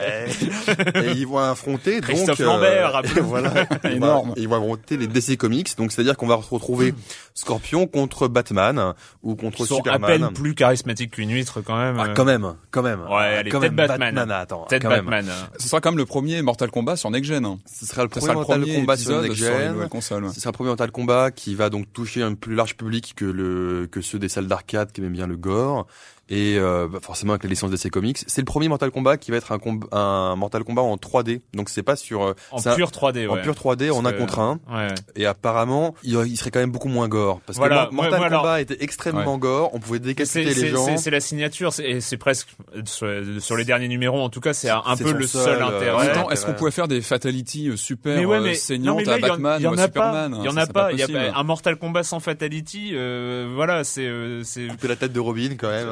et 0.96 1.12
ils 1.16 1.26
vont 1.26 1.38
affronter 1.38 2.02
donc 2.02 2.10
Christophe 2.10 2.42
euh, 2.42 2.46
Lambert, 2.46 3.02
voilà, 3.24 3.54
ils 3.86 3.90
vont- 3.92 3.92
Énorme. 3.92 4.34
Ils 4.36 4.48
vont 4.50 4.56
affronter 4.58 4.98
les 4.98 5.08
DC 5.08 5.38
Comics, 5.38 5.78
donc 5.78 5.94
c'est-à-dire 5.94 6.18
qu'on 6.18 6.27
qu'on 6.28 6.42
va 6.42 6.44
retrouver 6.50 6.94
Scorpion 7.34 7.88
contre 7.88 8.28
Batman 8.28 8.94
ou 9.24 9.36
contre 9.36 9.62
Ils 9.62 9.68
sont 9.68 9.76
à 9.76 9.78
Superman. 9.78 10.20
peine 10.22 10.34
plus 10.34 10.56
charismatiques 10.56 11.12
qu'une 11.12 11.30
huître 11.32 11.62
quand 11.62 11.78
même. 11.78 12.00
Ah, 12.00 12.10
quand 12.16 12.26
même, 12.26 12.56
quand 12.72 12.82
même. 12.82 13.02
Ouais, 13.02 13.38
allez, 13.38 13.50
quand 13.52 13.60
même 13.60 13.76
Batman. 13.76 14.18
attends, 14.32 14.66
quand 14.70 14.90
même. 14.90 15.06
Batman. 15.06 15.26
Ce 15.60 15.68
sera 15.68 15.82
comme 15.82 15.98
le 15.98 16.06
premier 16.06 16.42
Mortal 16.42 16.72
Kombat 16.72 16.96
sur 16.96 17.12
Next 17.12 17.30
Gen. 17.30 17.46
hein. 17.46 17.60
Ce 17.66 17.86
sera 17.86 18.04
le 18.04 18.10
premier 18.10 18.22
sera 18.26 18.34
le 18.34 18.40
Mortal 18.40 18.60
premier 18.62 18.76
Kombat 18.76 18.98
sur 18.98 19.22
Next 19.22 19.36
sur 19.38 19.46
Gen. 19.48 19.88
consoles. 19.90 20.24
ouais. 20.26 20.34
Ce 20.34 20.40
sera 20.40 20.52
le 20.52 20.56
premier 20.56 20.70
Mortal 20.70 20.92
Kombat 20.92 21.32
qui 21.32 21.56
va 21.56 21.70
donc 21.70 21.92
toucher 21.94 22.24
un 22.24 22.34
plus 22.34 22.56
large 22.56 22.76
public 22.76 23.14
que 23.16 23.26
le 23.26 23.88
que 23.92 24.02
ceux 24.02 24.20
des 24.20 24.30
salles 24.30 24.48
d'arcade 24.48 24.92
qui 24.92 25.02
aiment 25.02 25.12
bien 25.14 25.28
le 25.28 25.38
gore 25.38 25.88
et 26.30 26.58
euh, 26.58 26.88
bah, 26.88 27.00
forcément 27.02 27.34
avec 27.34 27.44
la 27.44 27.50
licence 27.50 27.72
DC 27.72 27.90
Comics. 27.90 28.20
C'est 28.28 28.42
le 28.42 28.46
premier 28.46 28.68
Mortal 28.68 28.92
Kombat 28.92 29.18
qui 29.18 29.32
va 29.32 29.38
être 29.38 29.52
un, 29.52 29.58
comb- 29.58 29.86
un 29.92 30.36
Mortal 30.36 30.64
Kombat 30.64 30.82
en 30.82 30.96
3D. 30.98 31.42
Donc 31.54 31.70
c'est 31.70 31.84
pas 31.84 31.96
sur 31.96 32.24
euh, 32.24 32.34
En 32.52 32.58
c'est 32.58 32.70
un- 32.70 32.76
pur 32.76 32.90
3D, 32.92 33.28
ouais. 33.28 33.40
en 33.40 33.42
pur 33.42 33.54
3D 33.54 33.90
en 33.92 34.02
Parce 34.02 34.08
un 34.08 34.12
que- 34.14 34.18
contre 34.20 34.40
un. 34.40 34.60
Ouais. 34.70 34.88
Et 35.16 35.26
apparemment, 35.26 35.96
il, 36.04 36.14
il 36.28 36.38
serait 36.38 36.52
quand 36.52 36.60
même 36.60 36.72
beaucoup 36.72 36.90
moins 36.90 37.08
gore 37.08 37.40
parce 37.46 37.58
Voilà, 37.58 37.86
que 37.88 37.92
Mo- 37.96 38.02
Mortal 38.04 38.20
moi, 38.20 38.30
Kombat 38.30 38.62
était 38.62 38.78
extrêmement 38.84 39.38
gore. 39.38 39.70
On 39.74 39.80
pouvait 39.80 40.00
décapiter 40.00 40.44
les 40.44 40.68
gens. 40.70 40.86
c'est- 40.86 40.98
c'est 40.98 41.12
la 41.12 41.20
signature, 41.20 41.72
c'est 41.74 41.84
et 41.90 42.02
c'est 42.02 42.18
presque 42.18 42.50
sur, 42.86 43.08
sur 43.40 43.56
les 43.56 43.66
derniers 43.66 43.88
numéros 43.88 44.20
en 44.22 44.30
tout 44.30 44.42
cas, 44.42 44.54
c'est 44.54 44.70
un 44.70 44.82
peu 44.98 45.14
le 45.14 45.26
seul, 45.28 45.44
seul 45.44 45.62
euh, 45.62 45.66
En 45.66 45.70
intérêt. 45.70 46.26
Ouais, 46.26 46.34
est-ce 46.34 46.46
qu'on 46.46 46.54
pouvait 46.54 46.72
faire 46.72 46.88
des 46.88 47.02
fatalities 47.02 47.70
euh, 47.70 47.78
super 47.78 48.18
mais 48.18 48.26
ouais, 48.26 48.54
saignantes 48.56 48.98
mais 48.98 49.04
là, 49.06 49.14
à 49.14 49.18
en- 49.18 49.20
Batman 49.22 49.56
il 49.60 49.64
y 49.64 49.68
en 49.68 49.72
ou 49.72 49.80
à 49.80 49.84
Superman 49.84 50.32
pas. 50.34 50.38
Il 50.40 50.46
y 50.46 50.50
en 50.50 50.58
a 50.58 50.66
pas. 50.68 50.92
Il 50.92 51.00
y 51.00 51.04
a 51.04 51.38
un 51.38 51.44
Mortal 51.44 51.78
Kombat 51.78 52.04
sans 52.04 52.20
fatality. 52.20 52.92
euh, 52.94 53.50
voilà, 53.56 53.84
c'est 53.84 54.10
c'est 54.44 54.68
Couper 54.68 54.88
la 54.90 54.96
tête 54.96 55.14
de 55.14 55.20
Robin 55.20 55.52
quand 55.58 55.70
même. 55.70 55.88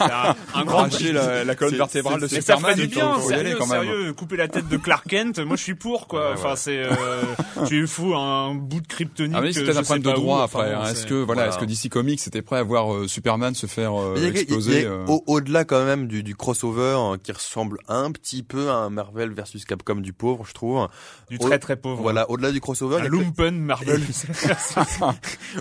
Un, 0.00 0.34
un 0.54 0.64
grand. 0.64 0.88
La, 1.12 1.44
la 1.44 1.54
colonne 1.54 1.76
vertébrale 1.76 2.20
de 2.20 2.26
c'est- 2.26 2.36
Mais 2.36 2.40
ça 2.40 2.56
Superman, 2.56 2.76
ferait 2.76 2.86
du 2.86 2.94
bien, 2.94 3.20
sérieux, 3.20 3.56
quand 3.58 3.66
même. 3.66 3.82
sérieux. 3.84 4.12
Couper 4.12 4.36
la 4.36 4.48
tête 4.48 4.68
de 4.68 4.76
Clark 4.76 5.06
Kent, 5.08 5.38
moi 5.40 5.56
je 5.56 5.62
suis 5.62 5.74
pour 5.74 6.06
quoi. 6.08 6.28
Ouais, 6.30 6.34
Enfin 6.34 6.50
ouais. 6.50 6.56
c'est, 6.56 6.78
euh, 6.84 7.22
tu 7.66 7.86
fous 7.86 8.14
un 8.14 8.54
bout 8.54 8.80
de 8.80 8.86
kryptonique. 8.86 9.34
Ah 9.38 9.42
oui, 9.42 9.52
c'est 9.54 9.68
un 9.76 9.82
problème 9.82 10.02
de 10.02 10.12
droit 10.12 10.42
enfin, 10.42 10.60
après. 10.60 10.74
hein. 10.74 10.84
Est-ce 10.84 11.06
que 11.06 11.14
voilà, 11.14 11.42
voilà. 11.42 11.48
est-ce 11.48 11.58
que 11.58 11.64
DC 11.64 11.88
Comics 11.90 12.26
était 12.26 12.42
prêt 12.42 12.58
à 12.58 12.62
voir 12.62 12.92
euh, 12.94 13.08
Superman 13.08 13.54
se 13.54 13.66
faire 13.66 13.98
euh, 13.98 14.14
Mais 14.16 14.28
exploser 14.28 14.88
Au-delà 15.26 15.64
quand 15.64 15.84
même 15.84 16.06
du, 16.06 16.22
du 16.22 16.34
crossover 16.34 16.96
hein, 16.98 17.16
qui 17.22 17.32
ressemble 17.32 17.78
un 17.88 18.10
petit 18.12 18.42
peu 18.42 18.70
à 18.70 18.74
un 18.74 18.90
Marvel 18.90 19.32
versus 19.32 19.64
Capcom 19.64 19.96
du 19.96 20.12
pauvre, 20.12 20.44
je 20.46 20.52
trouve. 20.52 20.88
du 21.30 21.38
très 21.38 21.58
très 21.58 21.76
pauvre. 21.76 22.02
Voilà, 22.02 22.30
au-delà 22.30 22.52
du 22.52 22.60
crossover, 22.60 22.96
Un 22.96 22.98
il 23.00 23.04
y 23.04 23.06
a 23.06 23.10
lumpen 23.10 23.58
Marvel. 23.58 24.02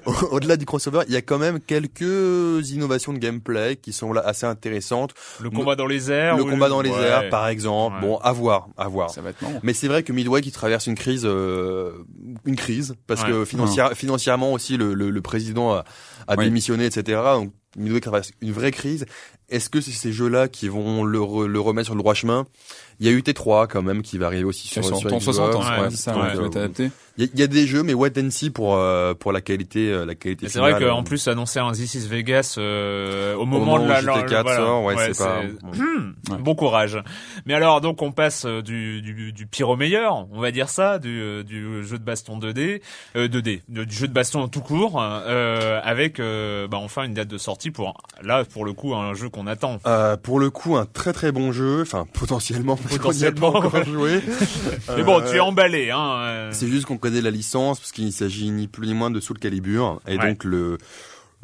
Au- 0.06 0.12
Au-delà 0.32 0.58
du 0.58 0.66
crossover, 0.66 1.02
il 1.08 1.14
y 1.14 1.18
a 1.18 1.22
quand 1.22 1.38
même 1.38 1.60
quelques 1.60 2.70
innovations 2.72 3.14
de 3.14 3.18
gameplay 3.20 3.76
qui 3.76 3.94
sont 3.94 4.03
là 4.12 4.22
assez 4.26 4.46
intéressantes. 4.46 5.14
le 5.40 5.50
combat 5.50 5.76
dans 5.76 5.88
les 5.88 6.12
airs. 6.12 6.36
le 6.36 6.44
combat 6.44 6.68
dans 6.68 6.82
les 6.82 6.90
ouais. 6.90 7.00
airs, 7.02 7.30
par 7.30 7.48
exemple. 7.48 7.96
Ouais. 7.98 8.02
Bon, 8.02 8.18
à 8.18 8.32
voir, 8.34 8.68
à 8.78 8.88
voir. 8.90 9.12
Ça 9.12 9.22
va 9.22 9.30
être 9.30 9.42
marrant. 9.42 9.60
Mais 9.64 9.74
c'est 9.74 9.88
vrai 9.88 10.04
que 10.04 10.12
Midway 10.12 10.42
qui 10.42 10.52
traverse 10.52 10.88
une 10.88 10.96
crise, 10.96 11.24
euh, 11.26 11.92
une 12.46 12.56
crise, 12.56 12.96
parce 13.08 13.22
Ouais. 13.24 13.30
que 13.30 13.46
financière- 13.46 13.94
financièrement 13.94 14.52
aussi 14.52 14.76
le, 14.76 14.94
le, 14.94 15.10
le 15.10 15.22
président 15.22 15.82
a, 16.28 16.36
démissionné, 16.36 16.86
etc. 16.86 17.22
Donc 17.36 17.54
Midway 17.78 18.00
traverse 18.00 18.32
une 18.42 18.52
vraie 18.52 18.72
crise. 18.72 19.06
Est-ce 19.50 19.70
que 19.70 19.82
c'est 19.82 19.92
ces 19.92 20.12
jeux-là 20.12 20.48
qui 20.48 20.68
vont 20.68 21.04
le, 21.04 21.20
re- 21.20 21.46
le 21.46 21.60
remettre 21.60 21.86
sur 21.88 21.96
le 21.96 22.00
droit 22.02 22.14
chemin? 22.14 22.46
Il 23.00 23.06
y 23.06 23.10
a 23.10 23.12
eu 23.12 23.20
T3 23.20 23.68
quand 23.68 23.82
même 23.82 24.02
qui 24.02 24.18
va 24.18 24.28
arriver 24.28 24.44
aussi 24.46 24.68
sur, 24.68 24.84
Sur, 24.84 24.98
sur 24.98 25.10
Xbox. 25.10 25.26
60 25.26 25.56
ans, 25.56 25.60
ouais, 25.60 25.90
ça, 25.92 26.16
ouais. 26.18 26.46
adapté. 26.46 26.92
Il 27.18 27.26
y, 27.26 27.28
a- 27.28 27.32
il 27.34 27.40
y 27.40 27.44
a 27.44 27.48
des 27.48 27.68
jeux, 27.68 27.84
mais 27.84 27.94
wait 27.94 28.18
and 28.20 28.30
see 28.32 28.50
pour 28.50 28.76
euh, 28.76 29.14
pour 29.14 29.32
la 29.32 29.42
qualité, 29.42 29.92
euh, 29.92 30.06
la 30.06 30.16
qualité. 30.16 30.48
C'est 30.50 30.60
vrai 30.60 30.80
qu'en 30.80 31.04
plus 31.04 31.28
annoncer 31.28 31.60
un 31.60 31.72
This 31.72 31.94
is 31.96 32.08
Vegas 32.08 32.56
euh, 32.58 33.36
au 33.36 33.46
moment 33.46 33.66
moment 33.78 33.80
de 33.80 33.86
où 33.86 33.88
la 33.90 34.02
GT4 34.02 34.32
la- 34.32 34.42
voilà. 34.44 34.58
sort, 34.58 34.84
ouais, 34.84 34.96
c'est 35.14 35.24
pas- 35.24 35.42
Bon 36.40 36.56
courage. 36.56 36.98
Mais 37.46 37.54
alors 37.54 37.82
donc 37.82 38.02
on 38.02 38.12
passe 38.12 38.46
euh, 38.46 38.62
du, 38.62 39.02
du, 39.02 39.32
du 39.34 39.46
pire 39.48 39.70
au 39.70 39.76
meilleur, 39.76 40.28
on 40.32 40.40
va 40.40 40.52
dire 40.52 40.70
ça, 40.70 40.98
du, 41.00 41.10
euh, 41.22 41.44
du 41.44 41.84
jeu 41.86 41.98
de 42.00 42.04
baston 42.04 42.40
2D, 42.40 42.82
euh, 43.16 43.28
2D, 43.28 43.62
de- 43.70 43.84
du 43.84 43.96
jeu 43.96 44.08
de 44.08 44.14
baston 44.14 44.48
tout 44.48 44.62
court, 44.62 45.00
euh, 45.02 45.80
avec 45.84 46.20
euh, 46.20 46.68
bah, 46.68 46.78
enfin 46.78 47.04
une 47.04 47.14
date 47.14 47.28
de 47.28 47.38
sortie 47.38 47.63
pour 47.72 48.02
là 48.22 48.44
pour 48.46 48.66
le 48.66 48.74
coup 48.74 48.94
un 48.96 49.14
jeu 49.14 49.30
qu'on 49.30 49.48
attend. 49.48 49.80
Euh, 49.86 50.18
pour 50.18 50.40
le 50.40 50.50
coup, 50.50 50.76
un 50.76 50.86
très 50.86 51.14
très 51.14 51.32
bon 51.32 51.52
jeu. 51.52 51.82
Enfin, 51.82 52.06
potentiellement, 52.14 52.76
Potentiellement, 52.78 53.52
pas 53.52 53.58
encore 53.60 53.84
joué. 53.86 54.22
Mais 54.98 55.04
bon, 55.04 55.20
Euh, 55.22 55.30
tu 55.30 55.38
es 55.38 55.40
emballé, 55.40 55.92
hein. 55.92 56.12
euh. 56.20 56.50
C'est 56.52 56.68
juste 56.68 56.86
qu'on 56.86 56.98
connaît 56.98 57.22
la 57.22 57.32
licence 57.32 57.80
parce 57.80 57.92
qu'il 57.92 58.12
s'agit 58.14 58.50
ni 58.52 58.68
plus 58.68 58.88
ni 58.88 58.94
moins 58.94 59.12
de 59.12 59.20
Soul 59.20 59.40
Calibur 59.40 60.00
et 60.08 60.18
Ouais. 60.18 60.30
donc 60.30 60.44
le 60.44 60.78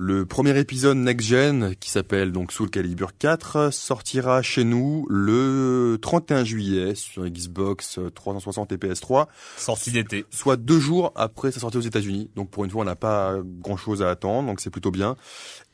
le 0.01 0.25
premier 0.25 0.57
épisode 0.57 0.95
next 0.95 1.27
gen 1.27 1.75
qui 1.77 1.89
s'appelle 1.89 2.31
donc 2.31 2.53
Soul 2.53 2.69
Calibur 2.69 3.17
4 3.17 3.69
sortira 3.73 4.41
chez 4.41 4.63
nous 4.63 5.05
le 5.09 5.97
31 6.01 6.45
juillet 6.45 6.95
sur 6.95 7.25
Xbox 7.25 7.99
360 8.15 8.71
et 8.71 8.77
PS3, 8.77 9.27
sortie 9.57 9.91
d'été. 9.91 10.23
soit 10.29 10.55
deux 10.55 10.79
jours 10.79 11.11
après 11.17 11.51
sa 11.51 11.59
sortie 11.59 11.75
aux 11.75 11.81
États-Unis. 11.81 12.29
Donc 12.37 12.49
pour 12.49 12.63
une 12.63 12.71
fois, 12.71 12.81
on 12.83 12.85
n'a 12.85 12.95
pas 12.95 13.35
grand 13.43 13.75
chose 13.75 14.01
à 14.01 14.09
attendre, 14.09 14.47
donc 14.47 14.61
c'est 14.61 14.69
plutôt 14.69 14.91
bien. 14.91 15.17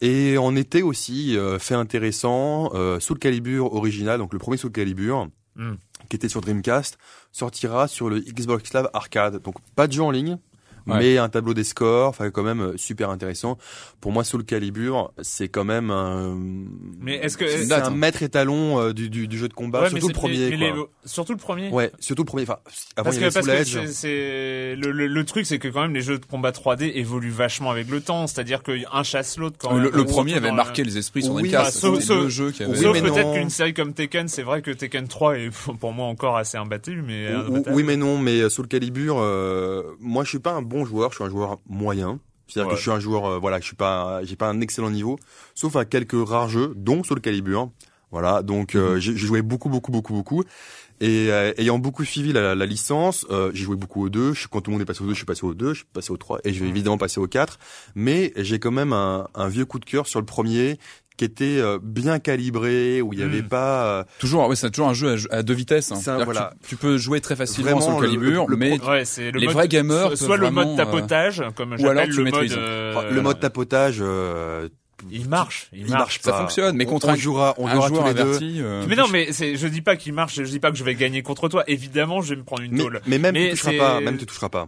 Et 0.02 0.40
en 0.40 0.56
été 0.56 0.82
aussi, 0.82 1.38
euh, 1.38 1.60
fait 1.60 1.76
intéressant, 1.76 2.72
euh, 2.74 3.00
Soul 3.00 3.20
Calibur 3.20 3.76
original, 3.76 4.18
donc 4.18 4.34
le 4.34 4.40
premier 4.40 4.58
Soul 4.58 4.72
Calibur, 4.72 5.28
Hmm. 5.58 5.76
qui 6.10 6.18
était 6.18 6.28
sur 6.28 6.42
Dreamcast, 6.42 6.98
sortira 7.32 7.88
sur 7.88 8.10
le 8.10 8.20
Xbox 8.20 8.74
Live 8.74 8.90
Arcade. 8.94 9.42
Donc 9.42 9.56
pas 9.76 9.88
de 9.88 9.94
jeu 9.94 10.02
en 10.04 10.12
ligne, 10.12 10.38
Ouais. 10.88 11.00
mais 11.00 11.18
un 11.18 11.30
tableau 11.30 11.54
des 11.54 11.64
scores, 11.64 12.10
enfin 12.10 12.30
quand 12.30 12.44
même 12.44 12.62
euh, 12.62 12.74
super 12.78 13.10
intéressant. 13.10 13.58
Pour 14.02 14.12
moi, 14.12 14.24
Soul 14.24 14.44
Calibur, 14.46 15.12
c'est 15.22 15.48
quand 15.48 15.64
même 15.64 15.90
un, 15.90 16.38
Mais 17.00 17.16
est-ce 17.16 17.38
que 17.38 17.48
C'est 17.48 17.72
un 17.74 17.90
maître 17.90 18.22
étalon 18.24 18.80
euh, 18.80 18.94
du, 18.94 19.10
du, 19.10 19.28
du 19.28 19.38
jeu 19.38 19.48
de 19.48 19.54
combat, 19.54 19.82
Ouais, 19.84 19.90
surtout 19.90 20.08
le 20.10 20.14
premier. 20.14 20.50
les- 20.56 20.74
surtout 21.06 21.32
le 21.34 21.38
premier. 21.40 21.70
Ouais, 21.70 21.92
surtout 22.00 22.22
le 22.24 22.28
premier. 22.28 22.44
Enfin, 22.44 22.60
avant 22.96 23.06
Parce 23.06 23.16
il 23.16 23.24
y 23.24 23.28
que, 23.30 23.34
parce 23.34 23.46
c'est, 23.68 23.88
c'est- 23.88 24.76
le, 24.76 24.92
le, 24.92 25.08
le 25.08 25.26
truc, 25.26 25.46
c'est 25.46 25.58
que 25.60 25.68
quand 25.68 25.82
même 25.82 25.94
les 25.94 26.02
jeux 26.02 26.20
de 26.20 26.26
combat 26.26 26.52
3D 26.52 26.92
évoluent 26.96 27.30
vachement 27.32 27.72
avec 27.72 27.90
le 27.90 28.02
temps. 28.02 28.28
C'est-à-dire 28.28 28.62
qu'un 28.64 29.04
chasse 29.04 29.38
l'autre 29.38 29.58
quand 29.60 29.74
Le, 29.74 29.90
même. 29.90 29.92
le 29.96 30.06
premier 30.06 30.36
avait 30.36 30.52
marqué 30.52 30.84
les 30.84 30.98
esprits 30.98 31.24
sur 31.24 31.34
Oui, 31.34 31.50
Dreamcast. 31.50 31.82
bah, 31.84 32.00
sauf- 32.02 32.24
le 32.24 32.30
jeu 32.30 32.52
qui 32.52 32.64
avait. 32.64 32.76
Sauf 32.76 32.94
mais 32.94 33.02
peut-être 33.02 33.28
non. 33.28 33.34
qu'une 33.34 33.50
série 33.50 33.74
comme 33.74 33.94
Tekken, 33.94 34.28
c'est 34.28 34.44
vrai 34.44 34.62
que 34.62 34.72
Tekken 34.72 35.08
3 35.08 35.38
est 35.40 35.50
pour 35.80 35.94
moi 35.94 36.06
encore 36.06 36.38
assez 36.38 36.58
imbattu, 36.58 37.02
mais 37.06 37.34
Ou- 37.36 37.64
oui 37.72 37.84
mais 37.84 37.98
non, 37.98 38.18
mais 38.18 38.42
euh, 38.42 38.50
Soul 38.50 38.68
Calibur, 38.68 39.18
euh, 39.20 39.84
moi 40.00 40.24
je 40.24 40.30
suis 40.30 40.40
pas 40.40 40.52
un 40.52 40.62
bon 40.62 40.75
joueur, 40.84 41.12
je 41.12 41.16
suis 41.16 41.24
un 41.24 41.30
joueur 41.30 41.60
moyen. 41.70 42.20
C'est-à-dire 42.48 42.68
Ouais. 42.68 42.74
que 42.74 42.78
je 42.78 42.82
suis 42.84 42.92
un 42.92 43.00
joueur, 43.00 43.26
euh, 43.26 43.40
voilà, 43.40 43.60
je 43.60 43.66
suis 43.66 43.76
pas, 43.76 44.20
j'ai 44.24 44.36
pas 44.36 44.50
un 44.50 44.60
excellent 44.62 44.90
niveau, 44.90 45.18
sauf 45.56 45.76
à 45.78 45.86
quelques 45.86 46.28
rares 46.28 46.50
jeux, 46.50 46.74
dont 46.76 47.04
Soul 47.04 47.22
Calibur. 47.22 47.70
Voilà, 48.12 48.44
donc 48.44 48.76
Mhm. 48.76 48.82
euh, 48.82 49.00
j'ai 49.00 49.14
j'ai 49.16 49.26
joué 49.28 49.42
beaucoup, 49.42 49.68
beaucoup, 49.70 49.92
beaucoup, 49.92 50.14
beaucoup. 50.14 50.44
Et 51.02 51.28
euh, 51.30 51.52
ayant 51.58 51.78
beaucoup 51.80 52.06
suivi 52.06 52.32
la, 52.32 52.56
la 52.56 52.66
licence, 52.66 53.26
euh, 53.30 53.52
j'ai 53.54 53.66
joué 53.66 53.76
beaucoup 53.76 54.06
au 54.06 54.10
2. 54.10 54.34
Je, 54.34 54.48
quand 54.48 54.62
tout 54.62 54.72
le 54.72 54.76
monde 54.76 54.82
est 54.84 54.86
passé 54.86 55.02
au 55.04 55.08
2, 55.08 55.12
je 55.12 55.18
suis 55.18 55.26
passé 55.26 55.44
au 55.46 55.54
2, 55.54 55.70
je 55.74 55.80
suis 55.80 55.86
passé 55.92 56.12
au 56.12 56.18
3, 56.18 56.40
et 56.46 56.54
je 56.54 56.64
vais 56.64 56.70
évidemment 56.70 56.98
passer 56.98 57.20
au 57.20 57.28
4. 57.28 57.60
Mais 57.96 58.32
j'ai 58.38 58.60
quand 58.60 58.72
même 58.72 58.94
un, 58.94 59.28
un 59.36 59.48
vieux 59.50 59.66
coup 59.66 59.80
de 59.80 59.86
cœur 59.86 60.08
sur 60.08 60.20
le 60.22 60.26
premier, 60.26 60.78
qui 61.18 61.26
était 61.26 61.58
euh, 61.60 61.80
bien 61.82 62.20
calibré, 62.20 63.02
où 63.02 63.14
il 63.14 63.20
y 63.20 63.24
avait 63.24 63.42
Mm. 63.42 63.48
pas... 63.48 63.86
euh, 63.86 64.04
Toujours, 64.20 64.48
ouais, 64.48 64.56
c'est 64.56 64.70
toujours 64.70 64.90
un 64.90 64.94
jeu 64.94 65.16
à, 65.32 65.36
à 65.38 65.44
deux 65.44 65.54
vitesses. 65.54 65.92
hein. 65.92 66.00
Un- 66.08 66.24
voilà. 66.24 66.54
Tu, 66.64 66.70
tu 66.70 66.76
peux 66.76 66.98
jouer 66.98 67.22
très 67.22 67.36
facilement 67.36 67.72
Vraiment, 67.78 67.82
sur 67.82 68.02
le 68.02 68.08
le- 68.08 68.14
Calibur, 68.14 68.48
le- 68.50 68.58
mais 68.58 68.80
Ouais, 68.82 69.06
c'est 69.06 69.32
le 69.32 69.40
Les 69.40 69.46
mode, 69.48 69.56
vrais 69.56 69.68
gamers 69.68 70.18
soit, 70.18 70.38
le 70.38 70.50
mode 70.52 70.54
vraiment, 70.66 70.74
euh, 70.74 70.78
tapotage, 70.78 71.44
comme 71.56 71.72
ou 71.72 71.74
alors 71.76 71.94
j'appelle 71.96 72.10
tu 72.12 72.18
le 72.18 72.24
mode. 72.24 72.34
maîtrises. 72.34 72.56
euh, 72.58 73.12
le 73.12 73.22
mode 73.22 73.40
tapotage, 73.40 73.98
euh, 74.02 74.68
Il 75.12 75.28
marche, 75.30 75.68
il, 75.74 75.80
il 75.80 75.84
marche. 75.90 76.00
marche 76.00 76.20
ça 76.22 76.32
pas. 76.32 76.38
fonctionne, 76.40 76.76
mais 76.78 76.86
On- 76.86 76.90
contre 76.90 77.08
on 77.08 77.12
un- 77.12 77.16
jouera, 77.16 77.54
on 77.58 77.68
un 77.68 77.74
jouera 77.76 77.88
joueur 77.90 78.02
tous 78.02 78.08
les 78.08 78.14
deux. 78.14 78.64
euh, 78.64 78.86
Mais 78.88 78.96
non, 78.96 79.06
mais 79.12 79.32
c'est, 79.32 79.56
je 79.56 79.68
dis 79.68 79.82
pas 79.82 79.96
qu'il 79.96 80.14
marche, 80.14 80.36
je 80.36 80.44
dis 80.44 80.60
pas 80.60 80.72
que 80.72 80.78
je 80.78 80.84
vais 80.84 80.96
gagner 80.96 81.22
contre 81.22 81.48
toi. 81.50 81.64
Évidemment, 81.68 82.22
je 82.22 82.30
vais 82.32 82.36
me 82.38 82.44
prendre 82.44 82.64
une 82.64 82.78
tôle. 82.78 83.02
mais 83.08 83.20
même 83.20 83.34
Mais 83.34 83.52
tu 83.52 83.58
toucheras 83.58 83.78
pas, 83.78 84.02
même 84.02 84.18
tu 84.18 84.26
toucheras 84.26 84.50
pas. 84.50 84.68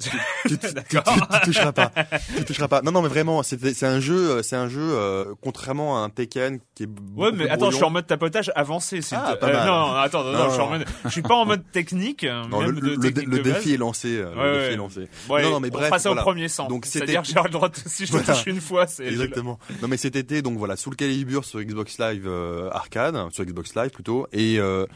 Tu, 0.00 0.10
tu, 0.10 0.58
tu, 0.58 0.58
tu- 0.58 0.98
toucheras 1.44 1.72
pas. 1.72 1.92
Tu 2.36 2.44
toucheras 2.44 2.68
pas. 2.68 2.82
Non, 2.82 2.90
non, 2.92 3.02
mais 3.02 3.08
vraiment, 3.08 3.42
c'est 3.42 3.82
un 3.84 4.00
jeu, 4.00 4.30
euh, 4.30 4.42
c'est 4.42 4.56
un 4.56 4.68
jeu 4.68 4.80
euh, 4.82 5.34
contrairement 5.40 5.96
à 5.96 6.00
un 6.00 6.10
Tekken 6.10 6.58
qui 6.74 6.82
est. 6.84 6.88
Ouais, 7.16 7.30
mais 7.32 7.48
attends, 7.48 7.70
je 7.70 7.76
suis 7.76 7.84
en 7.84 7.90
mode 7.90 8.06
tapotage 8.06 8.50
avancé. 8.56 9.00
Ah, 9.12 9.36
pas 9.36 9.52
mal. 9.52 9.66
non, 9.66 9.94
attends, 9.94 10.24
non, 10.24 10.32
non, 10.32 10.38
Non, 10.38 10.48
je 10.48 10.52
suis 10.52 10.60
en 10.60 10.64
non. 10.64 10.70
mode, 10.78 10.84
je 11.04 11.08
suis 11.10 11.22
pas 11.22 11.34
en 11.34 11.46
mode 11.46 11.62
technique, 11.72 12.24
Non, 12.24 12.60
même 12.60 12.70
le, 12.70 12.80
de 12.80 12.86
le, 12.86 12.94
le, 12.96 13.00
technique 13.00 13.28
le 13.28 13.38
de 13.38 13.42
base. 13.42 13.52
défi 13.54 13.74
est 13.74 13.76
lancé. 13.78 14.16
euh, 14.18 14.34
Ouais, 14.34 14.42
le 14.44 14.52
ouais. 14.52 14.58
défi 14.62 14.72
est 14.72 14.76
lancé. 14.76 15.08
Ouais, 15.28 15.42
non, 15.42 15.50
non, 15.50 15.60
mais 15.60 15.68
on 15.70 15.72
bref, 15.76 15.86
fera 15.86 15.98
ça 15.98 16.08
voilà. 16.08 16.22
au 16.22 16.24
premier 16.24 16.48
sang. 16.48 16.66
Donc, 16.66 16.86
C'est-à-dire 16.86 17.22
j'ai 17.24 17.34
le 17.34 17.50
droit, 17.50 17.68
de- 17.68 17.74
si 17.86 18.06
je 18.06 18.12
te 18.12 18.18
touche 18.18 18.46
une 18.46 18.60
fois, 18.60 18.86
c'est 18.86 19.06
Exactement. 19.06 19.58
Non, 19.80 19.88
mais 19.88 19.96
cet 19.96 20.16
été, 20.16 20.42
donc 20.42 20.58
voilà, 20.58 20.76
sous 20.76 20.90
le 20.90 20.96
Calibur 20.96 21.44
sur 21.44 21.60
Xbox 21.60 21.98
Live 21.98 22.24
euh, 22.26 22.68
arcade, 22.72 23.16
sur 23.30 23.44
Xbox 23.44 23.74
Live 23.76 23.90
plutôt, 23.90 24.26
et 24.32 24.58
euh, 24.58 24.86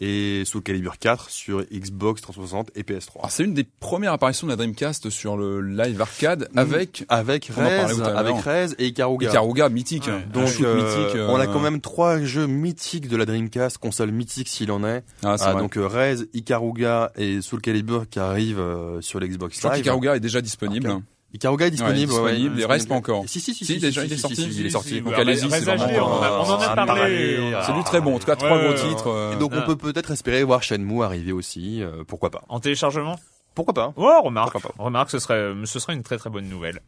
et 0.00 0.42
sous 0.44 0.58
le 0.58 0.62
Calibur 0.62 0.98
4 0.98 1.30
sur 1.30 1.62
Xbox 1.72 2.22
360 2.22 2.70
et 2.76 2.82
PS3. 2.82 3.18
alors, 3.18 3.30
c'est 3.30 3.44
une 3.44 3.54
des 3.54 3.64
premières 3.64 4.12
apparitions 4.12 4.46
de 4.46 4.52
la 4.52 4.56
Dreamcast 4.56 5.10
sur 5.10 5.36
le 5.36 5.60
live 5.60 6.00
arcade 6.00 6.48
Mm. 6.52 6.58
avec 6.58 7.04
avec 7.08 7.50
en 7.50 7.54
parlait 7.54 7.78
Rez, 7.82 8.02
avec 8.16 8.36
Rez 8.44 8.66
et 8.78 8.86
Ikaruga. 8.86 9.30
Ikaruga 9.30 9.68
mythique. 9.68 10.06
Ouais. 10.06 10.24
Donc 10.32 10.60
euh, 10.60 10.76
mythique. 10.76 11.16
euh, 11.16 11.28
on 11.30 11.36
a 11.40 11.46
quand 11.46 11.60
même 11.60 11.80
trois 11.80 12.20
jeux 12.22 12.46
mythiques 12.46 13.08
de 13.08 13.16
la 13.16 13.26
Dreamcast, 13.26 13.78
console 13.78 14.12
mythique 14.12 14.48
s'il 14.48 14.70
en 14.70 14.84
est. 14.84 15.02
Ah, 15.24 15.36
c'est 15.38 15.44
Ah, 15.46 15.52
vrai. 15.52 15.62
donc 15.62 15.76
euh, 15.76 15.86
Rez, 15.86 16.16
Ikaruga 16.34 17.12
et 17.16 17.40
Soul 17.42 17.60
Calibur 17.60 18.08
qui 18.08 18.18
arrivent 18.18 18.60
euh, 18.60 19.00
sur 19.00 19.20
l'Xbox 19.20 19.54
Je 19.56 19.60
crois 19.60 19.72
Live. 19.74 19.82
qu'Ikaruga 19.82 20.16
est 20.16 20.20
déjà 20.20 20.40
disponible. 20.40 20.88
Ikaruga 21.34 21.66
est 21.66 21.70
disponible, 21.70 22.10
Ouais, 22.12 22.20
ouais, 22.20 22.30
disponible, 22.32 22.54
ouais, 22.54 22.60
les 22.60 22.64
restes 22.64 22.88
pas 22.88 22.94
encore. 22.94 23.24
Si 23.26 23.38
si 23.40 23.52
si, 23.52 23.66
Si, 23.66 23.78
déjà, 23.78 24.02
il 24.02 24.10
est 24.12 24.16
si, 24.16 24.22
sorti. 24.22 24.42
il 24.50 24.66
est 24.66 24.70
sorti. 24.70 25.02
Donc, 25.02 25.12
allez-y, 25.12 25.50
c'est 25.50 25.60
vraiment, 25.60 25.84
on, 25.84 26.00
en 26.02 26.22
a- 26.22 26.30
on 26.40 26.50
en 26.50 26.60
a 26.60 26.66
Ah, 26.74 26.86
parlé. 26.86 27.52
C'est 27.66 27.74
du 27.74 27.84
très 27.84 28.00
bon. 28.00 28.14
En 28.16 28.18
tout 28.18 28.24
cas, 28.26 28.36
trois 28.36 28.58
gros 28.58 28.72
titres. 28.72 29.08
euh, 29.08 29.34
Et 29.34 29.36
donc 29.36 29.52
on 29.54 29.62
peut 29.62 29.76
peut-être 29.76 30.10
espérer 30.10 30.42
voir 30.42 30.62
Shenmue 30.62 31.02
arriver 31.02 31.32
aussi, 31.32 31.82
euh, 31.82 32.02
pourquoi 32.06 32.30
pas. 32.30 32.42
En 32.48 32.60
téléchargement? 32.60 33.16
Pourquoi 33.54 33.74
pas 33.74 33.92
Oh, 33.96 34.20
remarque, 34.22 34.56
remarque, 34.78 35.10
ce 35.10 35.18
serait, 35.18 35.52
ce 35.64 35.78
serait 35.80 35.92
une 35.94 36.02
très 36.04 36.16
très 36.16 36.30
bonne 36.30 36.48
nouvelle. 36.48 36.80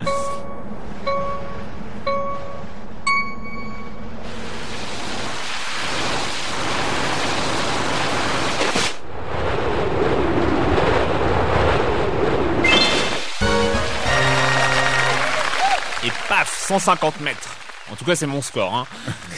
Paf, 16.40 16.64
150 16.68 17.20
mètres. 17.20 17.56
En 17.92 17.96
tout 17.96 18.04
cas, 18.04 18.14
c'est 18.14 18.26
mon 18.26 18.42
score. 18.42 18.74
Hein. 18.74 18.86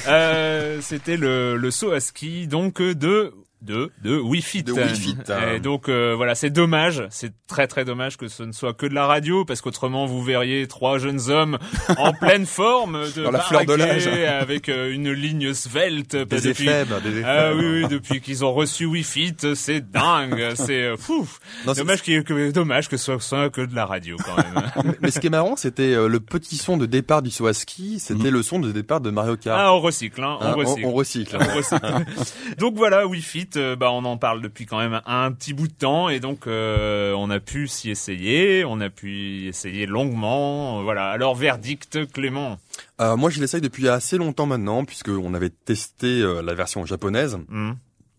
Euh, 0.09 0.81
C'était 0.83 1.17
le, 1.17 1.57
le 1.57 1.71
saut 1.71 1.93
à 1.93 2.01
ski 2.01 2.49
donc 2.49 2.81
euh, 2.81 2.93
de 2.93 3.33
de 3.63 3.91
de 4.03 4.19
Wii 4.19 4.43
Fit. 4.43 4.63
De 4.63 4.73
Wii 4.73 4.89
Fit, 4.95 5.17
hein. 5.29 5.55
Et 5.55 5.61
donc 5.61 5.89
euh, 5.89 6.15
voilà, 6.17 6.35
c'est 6.35 6.51
dommage, 6.51 7.05
c'est 7.11 7.33
très 7.47 7.67
très 7.67 7.85
dommage 7.85 8.17
que 8.17 8.29
ce 8.29 8.43
ne 8.43 8.53
soit 8.53 8.75
que 8.75 8.87
de 8.87 8.95
la 8.95 9.07
radio 9.07 9.45
parce 9.45 9.61
qu'autrement 9.61 10.07
vous 10.07 10.23
verriez 10.23 10.67
trois 10.67 10.99
jeunes 10.99 11.31
hommes 11.31 11.59
en 11.99 12.13
pleine 12.21 12.47
forme 12.47 13.05
de 13.17 13.23
Dans 13.25 13.31
la 13.31 13.41
fleur 13.41 13.65
de 13.65 13.75
l'âge. 13.75 14.07
avec 14.07 14.69
euh, 14.69 14.93
une 14.93 15.11
ligne 15.13 15.53
svelte 15.55 16.17
Des 16.17 16.49
effets, 16.49 16.85
bah, 16.85 17.01
des 17.01 17.19
effets. 17.19 17.25
ah 17.29 17.53
oui, 17.55 17.65
oui, 17.83 17.89
depuis 17.89 18.21
qu'ils 18.21 18.45
ont 18.45 18.53
reçu 18.53 18.87
Wii 18.87 19.03
Fit, 19.05 19.37
c'est 19.55 19.91
dingue, 19.91 20.53
c'est 20.55 20.83
euh, 20.83 20.97
fou. 20.97 21.29
Non, 21.67 21.73
Dommage 21.73 22.03
que 22.03 22.51
dommage 22.51 22.89
que 22.89 22.97
ce 22.97 23.05
soit, 23.05 23.21
soit 23.21 23.51
que 23.51 23.61
de 23.63 23.75
la 23.75 23.87
radio 23.87 24.17
quand 24.25 24.37
même. 24.37 24.95
Mais 25.01 25.11
ce 25.11 25.21
qui 25.21 25.27
est 25.29 25.31
marrant, 25.31 25.57
c'était 25.57 25.95
euh, 25.95 26.09
le 26.09 26.21
petit 26.21 26.57
son 26.57 26.77
de 26.77 26.87
départ 26.87 27.23
du 27.23 27.31
saut 27.31 27.47
à 27.47 27.55
ski, 27.55 27.99
c'était 28.01 28.31
le 28.31 28.43
son 28.43 28.59
de 28.59 28.73
départ 28.73 29.01
de 29.01 29.11
Mario 29.11 29.37
Kart. 29.37 29.59
ah, 29.61 29.73
on 29.75 29.81
recycle, 29.81 30.23
hein, 30.23 30.39
on 30.41 30.45
Hein, 30.45 30.53
recycle. 30.55 30.87
on, 30.87 30.89
on 30.91 30.93
recycle. 30.93 31.39
On 31.41 31.57
recycle. 31.57 32.05
donc 32.59 32.75
voilà, 32.77 33.07
Wii 33.07 33.23
Fit, 33.23 33.49
euh, 33.57 33.77
bah 33.77 33.91
on 33.93 34.05
en 34.05 34.17
parle 34.17 34.41
depuis 34.41 34.67
quand 34.67 34.79
même 34.79 35.01
un, 35.07 35.33
petit 35.33 35.53
bout 35.53 35.69
de 35.69 35.73
temps 35.73 36.09
et 36.09 36.21
donc 36.21 36.47
euh, 36.47 37.13
on 37.15 37.31
a 37.31 37.41
pu 37.41 37.69
s'y 37.69 37.91
essayer, 37.91 38.65
on 38.65 38.81
a 38.81 38.91
pu 38.91 39.13
y 39.13 39.49
essayer 39.49 39.87
longuement. 39.87 40.83
voilà. 40.83 41.11
Alors 41.11 41.35
verdict, 41.35 42.11
Clément. 42.13 42.59
Euh, 43.01 43.17
moi, 43.17 43.31
je 43.31 43.41
l'essaye 43.41 43.61
depuis 43.61 43.89
assez 43.89 44.17
longtemps 44.19 44.47
maintenant, 44.47 44.85
puisque 44.85 45.09
on 45.09 45.35
avait 45.35 45.51
testé 45.51 46.21
euh, 46.21 46.43
la 46.43 46.55
version 46.55 46.85
japonaise 46.87 47.39
euh, 47.51 47.73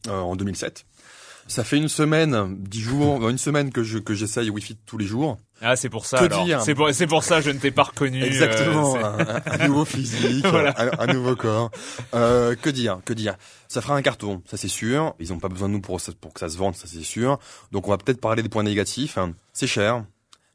en 0.08 0.36
2007. 0.36 0.86
Ça 1.47 1.63
fait 1.63 1.77
une 1.77 1.89
semaine, 1.89 2.55
dix 2.59 2.81
jours, 2.81 3.27
une 3.29 3.38
semaine 3.38 3.71
que 3.71 3.83
je 3.83 3.97
que 4.00 4.13
j'essaye 4.13 4.50
Wi-Fi 4.50 4.77
tous 4.85 4.97
les 4.97 5.05
jours. 5.05 5.38
Ah 5.62 5.75
c'est 5.75 5.89
pour 5.89 6.05
ça. 6.05 6.17
Que 6.19 6.25
alors. 6.25 6.62
C'est 6.62 6.73
pour 6.75 6.89
c'est 6.93 7.07
pour 7.07 7.23
ça 7.23 7.41
je 7.41 7.50
ne 7.51 7.57
t'ai 7.59 7.71
pas 7.71 7.83
reconnu. 7.83 8.21
euh, 8.21 8.25
Exactement, 8.25 8.95
un, 8.97 9.41
un 9.45 9.67
nouveau 9.67 9.85
physique, 9.85 10.45
Voilà. 10.50 10.73
un, 10.77 11.09
un 11.09 11.13
nouveau 11.13 11.35
corps. 11.35 11.69
Euh, 12.13 12.55
que 12.55 12.69
dire, 12.69 13.00
que 13.05 13.13
dire? 13.13 13.35
Ça 13.67 13.81
fera 13.81 13.95
un 13.95 14.01
carton, 14.01 14.41
ça 14.50 14.57
c'est 14.57 14.67
sûr. 14.67 15.15
Ils 15.19 15.31
ont 15.33 15.39
pas 15.39 15.50
besoin 15.50 15.67
de 15.69 15.73
nous 15.73 15.81
pour 15.81 16.00
pour 16.21 16.33
que 16.33 16.39
ça 16.39 16.50
se 16.50 16.57
vende, 16.57 16.75
ça 16.75 16.88
c'est 16.88 17.03
sûr. 17.03 17.39
Donc 17.71 17.88
on 17.88 17.91
va 17.91 17.97
peut-être 17.97 18.21
parler 18.21 18.41
des 18.43 18.50
points 18.50 18.63
négatifs. 18.63 19.17
C'est 19.51 19.67
cher, 19.67 20.05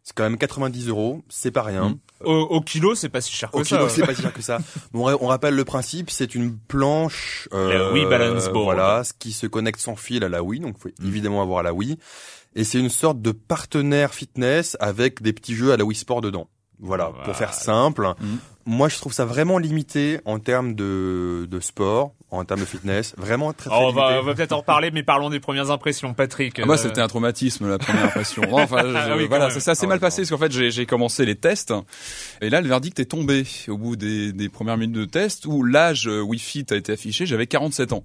c'est 0.09 0.15
quand 0.15 0.23
même 0.23 0.38
90 0.38 0.88
euros, 0.88 1.23
c'est 1.29 1.50
pas 1.50 1.62
rien. 1.62 1.99
au, 2.25 2.33
au 2.33 2.61
kilo, 2.62 2.95
c'est 2.95 3.11
pas 3.11 3.21
si 3.21 3.31
cher 3.31 3.50
que 3.50 3.59
Au 3.59 3.65
ça. 3.65 3.77
kilo, 3.77 3.91
c'est 3.91 4.07
pas 4.07 4.15
si 4.15 4.23
cher 4.23 4.33
que 4.33 4.41
ça. 4.41 4.59
Bon, 4.93 5.00
on, 5.03 5.05
ra- 5.05 5.17
on 5.21 5.27
rappelle 5.27 5.55
le 5.55 5.65
principe, 5.67 6.09
c'est 6.11 6.35
une 6.35 6.57
planche. 6.57 7.47
La 7.53 7.93
Wii 7.93 8.07
Balance 8.07 8.49
Board. 8.49 8.65
Voilà, 8.65 9.05
ce 9.05 9.12
qui 9.12 9.33
se 9.33 9.47
connecte 9.47 9.81
sans 9.81 9.97
fil 9.97 10.25
à 10.25 10.31
la 10.31 10.43
Wii, 10.43 10.61
donc 10.61 10.79
faut 10.79 10.88
évidemment 11.05 11.43
avoir 11.43 11.62
la 11.62 11.75
Wii. 11.75 11.99
Et 12.55 12.65
c'est 12.65 12.79
une 12.81 12.88
sorte 12.88 13.21
de 13.21 13.33
partenaire 13.33 14.15
fitness 14.15 14.79
avec 14.81 15.21
des 15.21 15.35
petits 15.35 15.55
jeux 15.55 15.73
à 15.73 15.77
la 15.77 15.85
Wii 15.85 15.99
Sport 15.99 16.23
dedans. 16.23 16.49
Voilà, 16.81 17.09
Voilà. 17.11 17.25
pour 17.25 17.37
faire 17.37 17.53
simple. 17.53 18.07
Mhm. 18.19 18.38
Moi, 18.65 18.88
je 18.88 18.97
trouve 18.97 19.12
ça 19.12 19.27
vraiment 19.27 19.59
limité 19.59 20.21
en 20.25 20.38
termes 20.38 20.75
de, 20.75 21.47
de 21.50 21.61
sport, 21.61 22.12
en 22.31 22.45
termes 22.45 22.61
de 22.61 22.65
fitness. 22.67 23.15
Vraiment 23.17 23.53
très, 23.53 23.71
très 23.71 23.77
Alors, 23.77 23.89
on 23.89 23.93
va, 23.93 24.03
limité. 24.09 24.21
on 24.23 24.27
va 24.27 24.35
peut-être 24.35 24.53
en 24.53 24.59
reparler, 24.59 24.91
mais 24.91 25.03
parlons 25.03 25.31
des 25.31 25.41
premières 25.41 25.71
impressions, 25.71 26.13
Patrick. 26.15 26.59
Ah, 26.59 26.67
moi, 26.67 26.75
Euh, 26.75 26.79
c'était 26.79 27.01
un 27.01 27.09
traumatisme, 27.09 27.69
la 27.69 27.79
première 27.79 28.05
impression. 28.05 28.43
Non, 28.43 28.61
enfin, 28.61 28.83
je- 28.87 28.95
Ah 28.95 29.17
oui, 29.17 29.27
voilà, 29.29 29.49
ça 29.51 29.61
s'est 29.61 29.71
assez 29.71 29.87
Ah 29.87 29.89
mal 29.89 29.97
ouais, 29.97 30.01
passé 30.01 30.23
parce 30.23 30.31
qu'en 30.31 30.39
fait, 30.39 30.53
j'ai 30.53 30.71
j'ai 30.71 30.85
commencé 30.87 31.25
les 31.25 31.37
tests 31.37 31.73
et 32.43 32.51
là, 32.51 32.61
le 32.61 32.69
verdict 32.69 33.01
est 33.01 33.07
tombé 33.07 33.45
au 33.69 33.79
bout 33.79 33.97
des, 33.97 34.33
des 34.33 34.49
premières 34.49 34.77
minutes 34.77 34.97
de 34.97 35.05
test 35.07 35.47
où 35.47 35.63
l'âge 35.65 36.07
euh, 36.07 36.21
Wi-Fi 36.21 36.67
a 36.71 36.75
été 36.77 36.93
affiché. 36.93 37.25
J'avais 37.27 37.47
47 37.47 37.93
ans. 37.93 38.05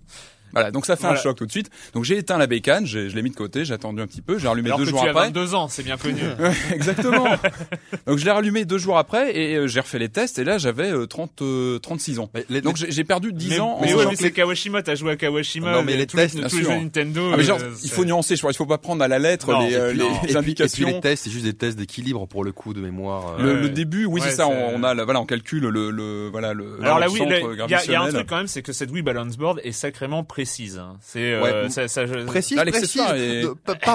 Voilà, 0.54 0.72
donc 0.72 0.86
ça 0.86 0.96
fait 0.96 1.02
Voilà. 1.04 1.20
un 1.20 1.22
choc 1.24 1.36
tout 1.38 1.46
de 1.46 1.52
suite. 1.52 1.70
Donc 1.94 2.04
j'ai 2.04 2.18
éteint 2.18 2.38
la 2.38 2.48
bécane, 2.48 2.86
j'ai- 2.86 3.10
je 3.10 3.16
l'ai 3.16 3.22
mis 3.22 3.30
de 3.32 3.36
côté, 3.36 3.66
j'ai 3.66 3.74
attendu 3.74 4.02
un 4.02 4.08
petit 4.08 4.22
peu, 4.22 4.38
j'ai 4.38 4.48
rallumé 4.48 4.68
alors 4.70 4.80
deux 4.80 4.86
que 4.86 4.90
jours 4.92 5.02
tu 5.02 5.08
as 5.08 5.12
après. 5.12 5.26
22 5.26 5.56
ans, 5.56 5.68
c'est 5.68 5.84
bien 5.84 5.98
connu. 5.98 6.22
Exactement. 6.74 7.26
donc 8.08 8.18
je 8.18 8.26
l'ai 8.26 8.32
rallumé 8.32 8.66
deux 8.66 8.78
jours 8.78 8.98
après 8.98 9.36
et 9.38 9.56
euh, 9.56 9.68
j'ai 9.68 9.80
refait 9.80 10.00
les 10.00 10.10
tests 10.10 10.40
et 10.40 10.44
là 10.44 10.58
j'avais 10.58 10.92
euh, 10.92 11.06
30, 11.06 11.42
euh, 11.42 11.80
36 11.80 12.20
ans. 12.20 12.30
Mais 12.34 12.46
les- 12.50 12.62
Donc 12.62 12.78
j'ai 12.78 13.04
perdu 13.04 13.34
10 13.34 13.50
mais, 13.50 13.60
ans 13.60 13.80
mais 13.82 13.94
en 13.94 13.98
ouais, 13.98 14.06
mais 14.10 14.16
c'est 14.16 14.32
Kawashima, 14.32 14.82
t'as 14.84 14.96
joué 14.96 15.12
à 15.12 15.16
Kawashima. 15.16 15.72
Non, 15.72 15.84
mais 15.84 15.96
les 15.98 16.06
tous, 16.08 16.18
tests, 16.18 16.36
tous 16.50 16.58
les 16.58 16.64
jeux 16.64 16.70
Nintendo. 16.70 17.32
Ah, 17.34 17.38
mais 17.38 17.44
genre, 17.44 17.60
euh, 17.62 17.72
il 17.84 17.90
faut 17.90 18.06
nuancer, 18.06 18.36
je 18.36 18.42
crois, 18.42 18.52
il 18.52 18.56
faut 18.56 18.66
pas 18.66 18.78
prendre 18.78 19.04
à 19.04 19.08
la 19.08 19.20
lettre 19.20 19.52
Non, 19.52 19.66
les, 19.68 19.74
et 19.74 19.76
euh, 19.76 19.90
puis 19.90 19.98
les. 20.00 20.04
Et 20.06 20.08
puis- 20.10 20.16
et 20.16 20.28
puis 20.28 20.38
indications. 20.38 20.88
les 20.88 21.00
tests, 21.00 21.24
c'est 21.26 21.30
juste 21.32 21.46
des 21.46 21.54
tests 21.54 21.78
d'équilibre 21.78 22.28
pour 22.28 22.44
le 22.44 22.52
coup 22.52 22.74
de 22.74 22.80
mémoire. 22.82 23.36
euh. 23.40 23.44
Le, 23.44 23.54
Ouais. 23.54 23.62
le 23.62 23.70
début, 23.70 24.06
oui, 24.06 24.22
Ouais, 24.22 24.30
c'est 24.30 24.36
ça. 24.36 24.48
On, 24.48 24.84
a, 24.84 24.94
voilà, 25.04 25.20
on 25.22 25.26
calcule 25.26 25.64
le, 25.68 25.90
le, 25.92 26.30
voilà, 26.32 26.54
le. 26.54 26.78
Alors 26.82 26.98
le 27.00 27.02
là, 27.06 27.10
oui, 27.10 27.20
il 27.22 27.30
y, 27.90 27.96
a- 27.96 28.02
un 28.02 28.10
truc 28.10 28.28
quand 28.28 28.38
même, 28.38 28.48
c'est 28.48 28.62
que 28.62 28.74
cette 28.74 28.92
Wii 28.92 29.02
Balance 29.04 29.38
Board 29.38 29.60
est 29.64 29.72
sacrément 29.72 30.24
précise. 30.44 30.78
hein. 30.78 30.98
C'est, 31.02 31.40
Ouais. 31.40 31.52
euh, 31.54 31.70
ça, 31.70 31.88
ça, 31.88 32.06
je- 32.06 32.26
Précise, 32.26 32.58
Là, 32.58 32.66
précise. 32.66 33.02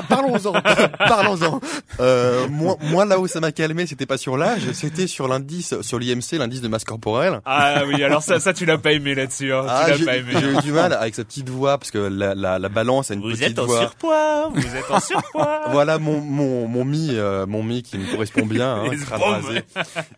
Parlons-en. 0.08 0.52
Parlons-en. 0.98 1.60
Euh, 2.00 2.46
moi, 2.48 2.76
moi, 2.82 3.04
là 3.04 3.18
où 3.18 3.26
ça 3.26 3.40
m'a 3.40 3.52
calmé, 3.52 3.86
c'était 3.86 4.06
pas 4.06 4.16
sur 4.18 4.36
l'âge, 4.36 4.62
c'était 4.72 5.06
sur 5.06 5.28
l'indice, 5.28 5.80
sur 5.82 5.98
l'IMC, 5.98 6.32
l'indice 6.38 6.60
de 6.60 6.68
masse 6.68 6.84
corporelle. 6.84 7.40
Ah 7.44 7.82
oui, 7.86 8.02
alors 8.02 8.22
ça, 8.22 8.40
ça 8.40 8.52
tu 8.52 8.64
l'as 8.64 8.78
pas 8.78 8.92
aimé 8.92 9.14
là-dessus. 9.14 9.52
Hein. 9.52 9.64
Ah, 9.68 9.84
tu 9.86 9.90
l'as 9.90 9.96
j'ai 9.98 10.04
pas 10.04 10.16
aimé. 10.16 10.32
j'ai 10.38 10.46
eu 10.52 10.56
du 10.62 10.72
mal 10.72 10.92
avec 10.92 11.14
sa 11.14 11.24
petite 11.24 11.48
voix 11.48 11.78
parce 11.78 11.90
que 11.90 11.98
la, 11.98 12.34
la, 12.34 12.58
la 12.58 12.68
balance 12.68 13.10
a 13.10 13.14
une 13.14 13.20
Vous 13.20 13.30
petite 13.30 13.42
êtes 13.52 13.58
en 13.58 13.66
voix. 13.66 13.80
surpoids, 13.80 14.48
vous 14.54 14.76
êtes 14.76 14.90
en 14.90 15.00
surpoids. 15.00 15.60
Voilà 15.70 15.98
mon 15.98 16.20
mon 16.20 16.66
mon 16.66 16.84
mi 16.84 17.10
euh, 17.12 17.46
mon 17.46 17.62
mi 17.62 17.82
qui 17.82 17.98
me 17.98 18.10
correspond 18.10 18.46
bien. 18.46 18.76
Hein, 18.84 18.90
rasé. 19.10 19.62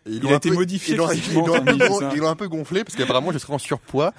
Ils 0.07 0.21
Il 0.25 0.29
a 0.33 0.37
été 0.37 0.49
peu- 0.51 0.55
modifié 0.55 0.95
Ils 0.95 0.99
l'ont 0.99 1.07
un, 1.09 1.15
peu 1.15 1.65
Camille, 1.65 1.79
gon- 1.79 1.99
c'est 1.99 2.05
ça 2.05 2.11
ils 2.15 2.21
l'ont 2.21 2.29
un 2.29 2.37
peu 2.37 2.49
gonflé 2.49 2.85
parce 2.85 2.97
qu'apparemment 2.97 3.33
je 3.33 3.39
serais 3.39 3.53
en 3.55 3.59
surpoids. 3.59 4.13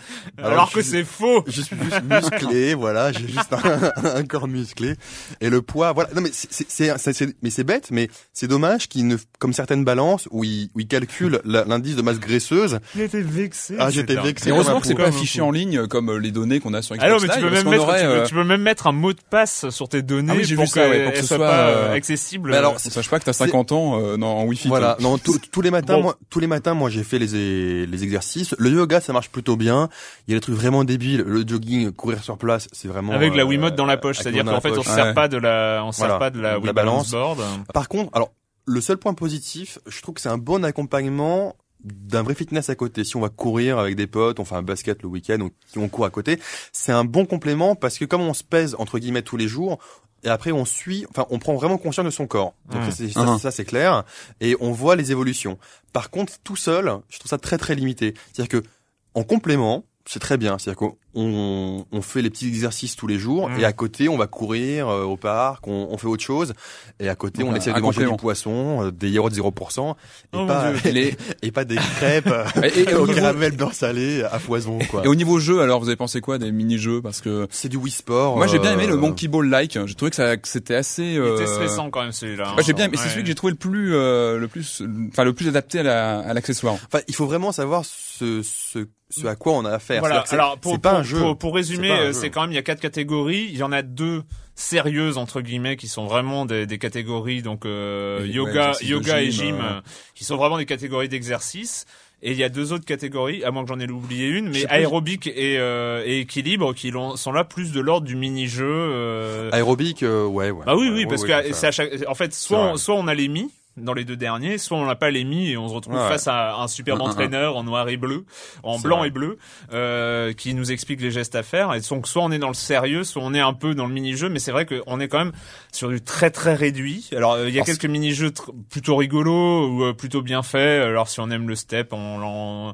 Alors, 0.44 0.72
que 0.72 0.82
c'est 0.82 1.04
faux. 1.04 1.44
Je 1.48 1.62
suis 1.62 1.76
juste 1.82 2.01
musclé, 2.04 2.74
voilà, 2.74 3.12
j'ai 3.12 3.28
juste 3.28 3.52
un, 3.54 3.92
un 4.18 4.24
corps 4.24 4.48
musclé 4.48 4.96
et 5.42 5.50
le 5.50 5.62
poids, 5.62 5.92
voilà. 5.94 6.10
Non 6.16 6.22
mais 6.22 6.30
c'est 6.34 6.50
c'est 6.70 6.98
c'est- 6.98 7.14
c'est- 7.14 7.36
mais 7.42 7.50
c'est 7.50 7.64
bête, 7.64 7.90
mais 7.92 8.10
c'est 8.34 8.48
dommage 8.48 8.88
qu'ils 8.90 9.08
ne 9.08 9.18
comme 9.40 9.54
certaines 9.54 9.84
balances 9.86 10.28
où 10.32 10.44
ils 10.44 10.70
où 10.76 10.80
ils 10.80 10.88
calculent 10.88 11.42
l'indice 11.44 11.96
de 11.96 12.02
masse 12.02 12.20
graisseuse. 12.20 12.80
J'étais 12.96 13.22
vexé. 13.22 13.76
Ah, 13.80 13.90
j'étais 13.90 14.16
vexé. 14.16 14.50
Et 14.50 14.52
heureusement 14.52 14.80
que 14.80 14.88
c'est 14.88 14.96
pas 14.96 15.08
affiché 15.08 15.42
en 15.42 15.52
ligne 15.52 15.88
comme 15.88 16.10
euh, 16.10 16.18
les 16.20 16.32
données 16.32 16.60
qu'on 16.60 16.74
a 16.74 16.82
sur 16.82 16.96
Ah 17.00 17.10
non, 17.10 17.18
Xbox 17.18 17.28
mais 17.36 17.42
tu 17.42 17.48
peux 17.48 17.52
même 17.54 17.70
mettre, 17.70 17.84
aurait, 17.84 18.00
tu, 18.02 18.06
peux, 18.08 18.12
euh, 18.14 18.26
tu 18.26 18.34
peux 18.36 18.44
même 18.44 18.62
mettre 18.62 18.88
un 18.88 18.92
mot 18.92 19.14
de 19.14 19.20
passe 19.30 19.70
sur 19.70 19.90
tes 19.90 20.02
données 20.02 20.34
Ah 20.34 20.36
oui, 20.42 20.54
pour, 20.56 20.64
vu 20.66 20.70
ça, 20.70 20.90
ouais, 20.90 21.04
pour 21.06 21.14
que 21.14 21.22
ce 21.22 21.28
soit, 21.28 21.38
pas 21.38 21.68
euh, 21.70 21.94
accessibles. 21.94 22.52
Mais 22.52 22.58
alors, 22.58 22.74
On 22.76 22.78
sache 22.90 23.10
pas 23.10 23.20
que 23.20 23.26
t'as 23.26 23.34
50 23.34 23.72
ans 23.72 24.00
euh, 24.02 24.18
non, 24.18 24.28
en 24.28 24.46
Wi-Fi. 24.46 24.68
Voilà, 24.68 24.96
toi. 25.00 25.04
non, 25.10 25.18
tous- 25.18 25.40
tous 25.52 25.62
les 25.62 25.72
matins, 25.72 25.96
Bon. 25.98 26.04
moi, 26.04 26.18
tous 26.30 26.40
les 26.40 26.48
matins, 26.48 26.74
moi, 26.74 26.90
j'ai 26.90 27.04
fait 27.04 27.20
les 27.20 27.86
les 27.86 28.04
exercices. 28.04 28.56
Le 28.58 28.70
yoga, 28.70 29.02
ça 29.02 29.14
marche 29.14 29.30
plutôt 29.30 29.56
bien. 29.56 29.90
Il 30.28 30.32
y 30.32 30.34
a 30.36 30.38
des 30.38 30.42
trucs 30.42 30.56
vraiment 30.56 30.84
débiles. 30.84 31.24
Le 31.26 31.44
jogging, 31.48 31.91
courir 31.94 32.24
sur 32.24 32.38
place, 32.38 32.68
c'est 32.72 32.88
vraiment 32.88 33.14
avec 33.14 33.36
la 33.36 33.44
euh, 33.44 33.46
Wiimote 33.46 33.76
dans 33.76 33.86
la 33.86 33.98
poche, 33.98 34.18
c'est-à-dire 34.20 34.44
qu'en 34.46 34.62
fait 34.62 34.72
on 34.78 34.84
se 34.84 34.90
sert 34.90 35.06
Ouais. 35.08 35.14
pas 35.14 35.28
de 35.28 35.38
la, 35.38 35.82
on 35.86 35.92
se 35.92 35.98
sert 36.00 36.08
Voilà. 36.08 36.20
pas 36.20 36.30
de 36.30 36.40
la 36.40 36.54
De 36.54 36.58
Wii 36.58 36.66
la 36.68 36.74
Balance. 36.74 37.12
Board. 37.12 37.40
Par 37.74 37.88
contre, 37.90 38.10
alors 38.14 38.32
le 38.66 38.80
seul 38.82 38.98
point 38.98 39.14
positif, 39.14 39.80
je 39.88 40.02
trouve 40.02 40.16
que 40.16 40.22
c'est 40.22 40.30
un 40.30 40.38
bon 40.38 40.64
accompagnement 40.64 41.56
d'un 41.84 42.22
vrai 42.22 42.36
fitness 42.36 42.70
à 42.70 42.76
côté. 42.76 43.04
Si 43.04 43.16
on 43.18 43.22
va 43.22 43.30
courir 43.30 43.80
avec 43.80 43.96
des 43.96 44.06
potes, 44.06 44.40
on 44.40 44.46
fait 44.46 44.54
un 44.56 44.62
basket 44.62 45.02
le 45.02 45.08
week-end, 45.10 45.40
ou 45.42 45.50
si 45.66 45.80
on 45.80 45.90
court 45.90 46.06
à 46.06 46.10
côté, 46.12 46.40
c'est 46.72 46.92
un 46.92 47.04
bon 47.04 47.26
complément 47.26 47.74
parce 47.76 47.98
que 47.98 48.06
comme 48.06 48.22
on 48.22 48.36
se 48.36 48.44
pèse 48.44 48.76
entre 48.78 49.00
guillemets 49.00 49.24
tous 49.24 49.36
les 49.38 49.48
jours, 49.48 49.80
et 50.24 50.30
après 50.30 50.52
on 50.52 50.64
suit, 50.66 51.08
enfin 51.10 51.26
on 51.32 51.40
prend 51.40 51.56
vraiment 51.56 51.80
conscience 51.80 52.06
de 52.06 52.12
son 52.12 52.28
corps. 52.28 52.54
Donc 52.70 52.82
Mmh. 52.84 52.86
ça, 52.86 52.92
c'est- 52.92 53.10
ça, 53.10 53.38
ça, 53.40 53.50
c'est 53.52 53.66
clair, 53.66 54.04
et 54.42 54.56
on 54.60 54.72
voit 54.72 54.96
les 54.96 55.12
évolutions. 55.12 55.58
Par 55.92 56.12
contre, 56.12 56.34
tout 56.44 56.56
seul, 56.56 56.94
je 57.10 57.18
trouve 57.18 57.30
ça 57.30 57.40
très 57.40 57.58
très 57.58 57.74
limité. 57.74 58.14
C'est-à-dire 58.32 58.62
que 58.62 58.68
en 59.16 59.24
complément, 59.24 59.84
c'est 60.06 60.20
très 60.20 60.38
bien. 60.38 60.60
C'est-à-dire 60.60 60.78
on, 61.16 61.86
on 61.92 62.02
fait 62.02 62.22
les 62.22 62.30
petits 62.30 62.48
exercices 62.48 62.96
tous 62.96 63.08
les 63.08 63.20
jours 63.20 63.50
Mm. 63.50 63.60
et 63.60 63.66
à 63.66 63.74
côté 63.74 64.08
on 64.10 64.18
va 64.18 64.28
courir 64.28 64.88
euh, 64.90 65.04
au 65.04 65.18
parc, 65.18 65.68
on, 65.68 65.88
on 65.92 65.98
fait 65.98 66.08
autre 66.08 66.24
chose 66.24 66.54
et 67.00 67.10
à 67.10 67.16
côté 67.16 67.44
on 67.44 67.56
essaie 67.56 67.74
de 67.74 67.80
manger 67.80 68.06
du 68.06 68.16
poisson, 68.16 68.86
euh, 68.86 68.92
des 68.92 69.10
yaourts 69.10 69.30
0% 69.30 69.92
et 69.92 69.94
Oh 70.34 70.46
pas. 70.46 70.72
Les- 70.86 71.16
et 71.42 71.52
pas 71.52 71.66
des 71.66 71.76
crêpes 71.76 72.28
euh, 72.32 72.44
Et, 72.64 72.82
et 72.90 72.94
au 72.96 73.04
au 73.04 73.08
niveau, 73.08 73.20
caramel 73.20 73.56
beurre 73.56 73.74
salé 73.74 74.24
à 74.24 74.40
foison 74.40 74.80
quoi. 74.90 75.04
et 75.04 75.08
au 75.08 75.16
niveau 75.16 75.40
jeu, 75.40 75.62
alors 75.62 75.80
vous 75.80 75.88
avez 75.88 75.96
pensé 75.96 76.22
quoi 76.22 76.38
des 76.38 76.52
mini-jeux? 76.52 77.02
Parce 77.02 77.22
que 77.22 77.48
C'est 77.50 77.70
du 77.70 77.78
Wii 77.78 77.92
Sport. 77.92 78.38
moi 78.38 78.48
j'ai 78.48 78.60
bien 78.60 78.74
aimé 78.74 78.84
euh, 78.86 78.90
le 78.92 78.98
Monkey 78.98 79.28
Ball 79.28 79.48
like. 79.50 79.78
J'ai 79.86 79.96
trouvé 79.96 80.10
que 80.12 80.16
ça 80.16 80.38
que 80.38 80.48
c'était 80.48 80.76
assez. 80.76 81.04
Il 81.04 81.20
euh, 81.20 81.36
était 81.36 81.48
stressant 81.48 81.90
quand 81.90 82.02
même 82.04 82.12
celui-là. 82.12 82.50
hein. 82.50 82.56
Ouais, 82.58 82.64
j'ai 82.64 82.74
bien, 82.74 82.88
mais 82.88 82.98
c'est 82.98 83.04
Ouais. 83.04 83.10
celui 83.10 83.22
que 83.24 83.28
j'ai 83.28 83.36
trouvé 83.36 83.52
le 83.52 83.58
plus, 83.58 83.94
euh, 83.96 84.38
le 84.38 84.48
plus, 84.48 84.82
enfin 85.12 85.24
le 85.24 85.34
plus 85.34 85.48
adapté 85.48 85.80
à 85.80 85.84
la- 85.84 86.20
à 86.20 86.34
l'accessoire. 86.34 86.76
Enfin, 86.76 87.04
il 87.08 87.16
faut 87.16 87.26
vraiment 87.26 87.52
savoir 87.52 87.84
ce 87.86 88.42
ce 88.44 88.88
ce 89.10 89.28
à 89.28 89.36
quoi 89.36 89.54
on 89.54 89.66
a 89.66 89.72
affaire. 89.72 90.00
Voilà. 90.00 90.24
Alors 90.30 90.58
pour 90.58 90.72
c'est 90.74 90.78
pas 90.82 90.96
pour, 90.96 91.01
un 91.02 91.04
jeu. 91.04 91.20
pour, 91.20 91.38
pour 91.38 91.56
résumer, 91.56 91.90
C'est 91.90 92.00
euh, 92.00 92.14
c'est 92.14 92.30
quand 92.30 92.42
même 92.42 92.52
il 92.52 92.56
y 92.56 92.60
a 92.60 92.64
quatre 92.64 92.80
catégories. 92.82 93.48
Il 93.52 93.58
y 93.58 93.64
en 93.64 93.72
a 93.72 93.82
deux 93.82 94.24
sérieuses 94.56 95.18
entre 95.18 95.42
guillemets 95.42 95.76
qui 95.78 95.88
sont 95.88 96.06
vraiment 96.06 96.46
des, 96.46 96.66
des 96.66 96.78
catégories 96.78 97.42
donc 97.42 97.66
euh, 97.66 98.26
Et, 98.26 98.30
yoga, 98.30 98.74
yoga 98.82 99.22
et 99.22 99.32
gym, 99.32 99.56
euh. 99.56 99.78
euh, 99.78 99.82
qui 100.16 100.24
sont 100.24 100.38
vraiment 100.38 100.58
des 100.58 100.66
catégories 100.66 101.10
d'exercice. 101.10 101.86
Et 102.24 102.34
il 102.34 102.38
y 102.38 102.44
a 102.44 102.50
deux 102.50 102.72
autres 102.72 102.86
catégories, 102.86 103.44
à 103.44 103.50
moins 103.50 103.64
que 103.64 103.70
j'en 103.70 103.80
ai 103.80 103.90
oublié 103.90 104.28
une, 104.28 104.50
mais 104.50 104.68
aérobic 104.68 105.26
et, 105.26 105.58
euh, 105.58 106.04
et 106.06 106.20
équilibre 106.20 106.72
qui 106.76 106.92
sont 107.16 107.32
là 107.32 107.44
plus 107.44 107.72
de 107.72 107.80
l'ordre 107.82 108.06
du 108.06 108.16
mini-jeu. 108.16 108.64
euh, 108.64 109.50
Aérobique, 109.52 110.04
euh, 110.04 110.26
ouais, 110.28 110.52
ouais. 110.52 110.64
bah 110.64 110.76
oui, 110.76 110.90
oui, 110.94 111.00
Ouais, 111.00 111.06
parce 111.08 111.24
ouais, 111.24 111.48
que 111.50 111.54
c'est 111.54 111.66
à 111.66 111.72
chaque, 111.72 111.90
en 112.08 112.14
fait, 112.14 112.32
soit 112.36 112.74
on, 112.74 112.78
soit 112.78 112.94
on 112.94 113.08
a 113.08 113.16
les 113.16 113.28
mis 113.28 113.50
dans 113.78 113.94
les 113.94 114.04
deux 114.04 114.18
derniers, 114.18 114.58
soit 114.58 114.78
on 114.78 114.86
n'a 114.86 114.96
pas 114.96 115.12
les 115.12 115.24
mis 115.24 115.50
et 115.52 115.58
on 115.58 115.70
se 115.70 115.74
retrouve 115.74 115.94
Ouais, 115.96 116.10
face 116.10 116.28
à 116.28 116.56
un 116.58 116.68
super 116.68 117.02
entraîneur 117.02 117.56
en 117.56 117.64
noir 117.64 117.88
et 117.88 117.96
bleu, 117.98 118.26
en 118.64 118.78
blanc 118.80 118.98
vrai. 119.00 119.08
et 119.08 119.12
bleu, 119.12 119.38
euh, 119.72 120.34
qui 120.34 120.54
nous 120.54 120.72
explique 120.74 121.00
les 121.02 121.10
gestes 121.12 121.36
à 121.36 121.44
faire. 121.44 121.74
Et 121.74 121.80
donc 121.80 122.08
soit 122.08 122.22
on 122.22 122.32
est 122.32 122.38
dans 122.40 122.50
le 122.50 122.54
sérieux, 122.54 123.04
soit 123.06 123.22
on 123.24 123.34
est 123.34 123.40
un 123.40 123.54
peu 123.54 123.74
dans 123.74 123.88
le 123.88 123.94
mini-jeu, 123.94 124.28
mais 124.28 124.40
c'est 124.40 124.52
vrai 124.52 124.66
qu'on 124.66 125.00
est 125.00 125.08
quand 125.08 125.20
même 125.20 125.32
sur 125.72 125.88
du 125.90 126.02
très 126.02 126.32
très 126.32 126.54
réduit. 126.54 127.10
Alors 127.16 127.34
euh, 127.34 127.48
il 127.48 127.56
y 127.56 127.60
a 127.60 127.64
quelques 127.64 127.86
mini-jeux 127.86 128.34
plutôt 128.70 128.98
rigolos 128.98 129.70
ou 129.70 129.84
euh, 129.86 129.94
plutôt 129.94 130.22
bien 130.22 130.44
faits. 130.44 130.84
Alors 130.84 131.08
si 131.08 131.22
on 131.22 131.30
aime 131.32 131.48
le 131.48 131.56
step, 131.56 131.94
en, 131.94 132.74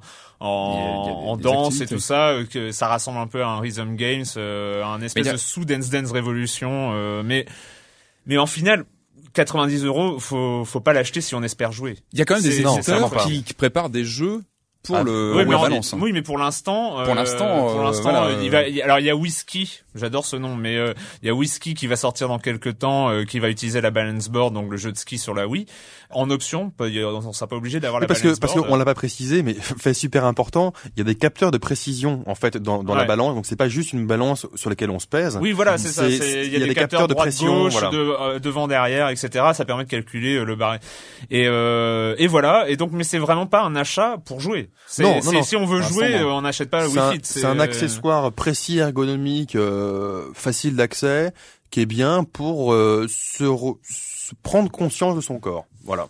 des- 1.38 1.44
danse 1.44 1.82
et 1.82 1.86
tout 1.88 2.00
ça, 2.00 2.30
euh, 2.30 2.46
que 2.46 2.72
ça 2.72 2.88
rassemble 2.88 3.20
un 3.20 3.28
peu 3.28 3.44
à 3.44 3.48
un 3.48 3.60
Rhythm 3.60 3.96
Games, 3.96 4.26
euh, 4.38 4.84
un 4.84 5.02
espèce 5.02 5.28
a- 5.28 5.34
de 5.34 5.38
sous 5.38 5.66
Dance 5.66 5.90
Dance 5.90 6.12
Revolution, 6.12 6.92
euh, 6.94 7.22
mais 7.24 7.46
mais 8.26 8.38
en 8.38 8.46
final, 8.46 8.86
90 9.38 9.86
euros, 9.86 10.20
faut 10.20 10.66
faut 10.66 10.80
pas 10.80 10.94
l'acheter 10.94 11.22
si 11.22 11.36
on 11.36 11.44
espère 11.44 11.72
jouer. 11.72 11.98
Il 12.12 12.20
y 12.20 12.22
a 12.24 12.26
quand 12.26 12.36
même 12.36 12.44
des 12.44 12.60
éditeurs 12.60 13.26
qui, 13.26 13.44
qui 13.44 13.54
préparent 13.54 13.92
des 13.92 14.04
jeux 14.04 14.44
pour 14.88 14.96
Ah, 14.98 15.04
le 15.04 15.34
oui, 15.36 15.46
mais, 15.48 15.54
en- 15.56 15.62
balance. 15.62 15.94
hein. 15.94 15.98
oui, 16.02 16.12
mais 16.14 16.22
pour 16.22 16.38
l'instant, 16.38 16.92
Pour 16.92 17.00
euh, 17.12 17.14
l'instant, 17.14 17.68
pour 17.68 17.80
euh, 17.82 17.84
l'instant, 17.84 18.12
voilà, 18.12 18.42
il 18.42 18.50
va. 18.50 18.60
alors 18.84 19.00
il 19.00 19.06
y 19.06 19.10
a 19.10 19.16
Whisky, 19.16 19.82
j'adore 19.96 20.26
ce 20.26 20.36
nom, 20.36 20.56
mais 20.56 20.76
euh, 20.78 20.94
il 21.22 21.28
y 21.28 21.30
a 21.30 21.34
Whisky 21.36 21.74
qui 21.76 21.88
va 21.88 21.96
sortir 21.96 22.28
dans 22.30 22.40
quelques 22.40 22.80
temps, 22.80 23.10
euh, 23.10 23.24
qui 23.26 23.40
va 23.40 23.50
utiliser 23.50 23.82
la 23.82 23.92
balance 23.92 24.30
board, 24.30 24.54
donc 24.54 24.72
le 24.72 24.78
jeu 24.78 24.92
de 24.92 24.98
ski 24.98 25.18
sur 25.18 25.34
la 25.34 25.48
Wii, 25.48 25.66
en 26.10 26.30
option. 26.30 26.72
On 26.80 27.34
sera 27.34 27.48
pas 27.48 27.56
obligé 27.56 27.80
d'avoir 27.80 28.00
Oui, 28.00 28.04
la 28.06 28.08
parce 28.08 28.20
que 28.22 28.26
balance 28.28 28.40
parce 28.40 28.56
board. 28.56 28.68
qu'on 28.68 28.76
l'a 28.78 28.86
pas 28.86 28.96
précisé, 28.96 29.44
mais 29.44 29.54
fait 29.60 29.94
super 29.94 30.26
important, 30.26 30.74
il 30.96 31.00
y 31.00 31.02
a 31.02 31.06
des 31.06 31.16
capteurs 31.16 31.52
de 31.52 31.58
précision 31.58 32.24
en 32.26 32.36
fait 32.36 32.58
dans, 32.58 32.84
dans 32.84 32.96
la 32.96 33.06
balance, 33.06 33.36
donc 33.36 33.46
c'est 33.46 33.56
pas 33.56 33.70
juste 33.70 33.94
une 33.94 34.08
balance 34.08 34.48
sur 34.56 34.70
laquelle 34.70 34.90
on 34.90 35.00
se 35.00 35.08
pèse. 35.08 35.38
Oui, 35.42 35.52
voilà, 35.52 35.78
c'est 35.78 35.90
ça. 35.90 36.08
Il 36.08 36.54
y 36.54 36.56
a 36.56 36.66
des, 36.66 36.74
capteurs, 36.74 37.08
de 37.08 37.14
droite, 37.14 37.28
pression, 37.28 37.64
gauche, 37.64 37.74
voilà. 37.74 37.90
de, 37.90 37.98
euh, 37.98 38.40
devant, 38.40 38.68
derrière, 38.68 39.10
etc. 39.10 39.46
Ça 39.54 39.66
permet 39.66 39.84
de 39.84 39.90
calculer 39.90 40.36
euh, 40.36 40.44
le 40.46 40.56
barré. 40.56 40.78
Et, 41.30 41.48
euh, 41.48 42.16
et 42.18 42.28
voilà. 42.28 42.70
Et 42.70 42.76
donc, 42.78 42.92
mais 42.94 43.04
c'est 43.04 43.18
vraiment 43.18 43.46
pas 43.48 43.62
un 43.64 43.76
achat 43.76 44.18
pour 44.26 44.40
jouer. 44.40 44.70
Non, 45.00 45.20
non. 45.24 45.44
Si 45.44 45.56
on 45.56 45.66
veut 45.66 45.82
jouer, 45.82 46.24
on 46.24 46.42
n'achète 46.42 46.70
pas 46.70 46.84
le 46.84 46.90
C'est 46.90 47.00
un, 47.00 47.10
Wi-Fi. 47.12 47.22
c'est 47.24 47.46
un 47.46 47.60
euh, 47.60 47.64
accessoire 47.64 48.32
précis, 48.32 48.78
ergonomique, 48.80 49.56
euh, 49.56 50.32
facile 50.34 50.76
d'accès, 50.76 51.34
qui 51.70 51.82
est 51.82 51.86
bien 51.86 52.24
pour 52.24 52.74
euh, 52.74 53.06
se, 53.10 53.46
se 53.84 54.34
prendre 54.44 54.72
conscience 54.72 55.16
de 55.16 55.22
son 55.22 55.40
corps. 55.40 55.66
Voilà. 55.84 56.08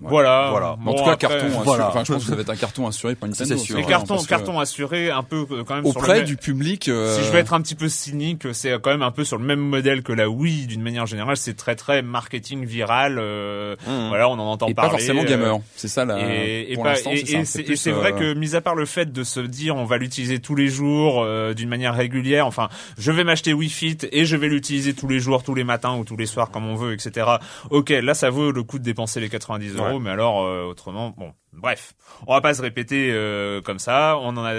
Voilà. 0.00 0.48
Voilà. 0.50 0.72
en 0.72 0.76
Bon, 0.76 0.92
tout 0.94 1.04
cas, 1.04 1.10
après, 1.12 1.28
carton 1.28 1.46
assuré. 1.46 1.64
voilà. 1.64 1.88
Enfin, 1.88 2.04
je 2.04 2.12
pense 2.12 2.22
que 2.24 2.30
ça 2.30 2.34
va 2.36 2.42
être 2.42 2.50
un 2.50 2.56
carton 2.56 2.86
assuré 2.86 3.14
par 3.16 3.28
Nintendo. 3.28 3.56
C'est 3.56 3.58
sûr. 3.64 3.76
Que 3.80 4.26
cartons 4.28 4.60
assurés, 4.60 5.10
un 5.10 5.22
peu 5.22 5.44
euh, 5.50 5.64
quand 5.64 5.74
même 5.74 5.84
sur 5.84 5.92
le 5.94 5.98
auprès 6.04 6.22
du 6.22 6.36
public. 6.36 6.88
euh, 6.88 7.16
Si 7.18 7.24
je 7.24 7.30
veux 7.32 7.38
être 7.38 7.52
un 7.52 7.60
petit 7.60 7.74
peu 7.74 7.88
cynique, 7.88 8.46
c'est 8.52 8.80
quand 8.80 8.90
même 8.90 9.02
un 9.02 9.10
peu 9.10 9.24
sur 9.24 9.38
le 9.38 9.44
même 9.44 9.58
modèle 9.60 10.02
que 10.02 10.12
la 10.12 10.28
Wii 10.30 10.66
d'une 10.66 10.82
manière 10.82 11.06
générale. 11.06 11.36
C'est 11.36 11.54
très 11.56 11.74
très 11.74 12.02
marketing 12.02 12.64
viral. 12.64 13.18
euh, 13.18 13.74
Mmh. 13.86 14.08
Voilà, 14.08 14.28
on 14.28 14.34
en 14.34 14.38
entend 14.50 14.66
et 14.68 14.74
parler. 14.74 14.90
pas 14.90 14.96
forcément 14.98 15.22
euh, 15.22 15.24
gamer. 15.26 15.58
C'est 15.76 15.88
ça 15.88 16.04
la. 16.04 16.18
et, 16.20 16.66
et 16.70 16.74
pour 16.74 16.84
pas- 16.84 16.90
l'instant, 16.90 17.10
et- 17.12 17.44
c'est 17.44 17.90
vrai 17.90 18.12
que 18.12 18.34
mis 18.34 18.54
à 18.54 18.60
part 18.60 18.74
le 18.74 18.86
fait 18.86 19.12
de 19.12 19.24
se 19.24 19.40
dire 19.40 19.76
on 19.76 19.84
va 19.84 19.98
l'utiliser 19.98 20.38
tous 20.38 20.54
les 20.54 20.68
jours 20.68 21.22
euh, 21.22 21.54
d'une 21.54 21.68
manière 21.68 21.94
régulière 21.94 22.46
enfin 22.46 22.68
je 22.98 23.10
vais 23.12 23.24
m'acheter 23.24 23.52
Wii 23.52 23.68
Fit 23.70 23.98
et 24.12 24.24
je 24.24 24.36
vais 24.36 24.48
l'utiliser 24.48 24.94
tous 24.94 25.08
les 25.08 25.18
jours 25.20 25.42
tous 25.42 25.54
les 25.54 25.64
matins 25.64 25.96
ou 25.96 26.04
tous 26.04 26.16
les 26.16 26.26
soirs 26.26 26.50
comme 26.50 26.66
on 26.66 26.74
veut 26.76 26.92
etc 26.92 27.26
ok 27.70 27.90
là 27.90 28.14
ça 28.14 28.30
vaut 28.30 28.50
le 28.52 28.62
coup 28.62 28.78
de 28.78 28.84
dépenser 28.84 29.20
les 29.20 29.28
90 29.28 29.74
euros 29.76 29.84
Ouais. 29.94 30.00
mais 30.00 30.10
alors 30.10 30.44
euh, 30.44 30.64
autrement 30.64 31.14
bon 31.16 31.32
bref. 31.52 31.94
On 32.26 32.34
va 32.34 32.40
pas 32.40 32.54
se 32.54 32.62
répéter 32.62 33.10
euh, 33.12 33.60
comme 33.60 33.78
ça. 33.78 34.16
On 34.20 34.36
en 34.36 34.44
a 34.44 34.54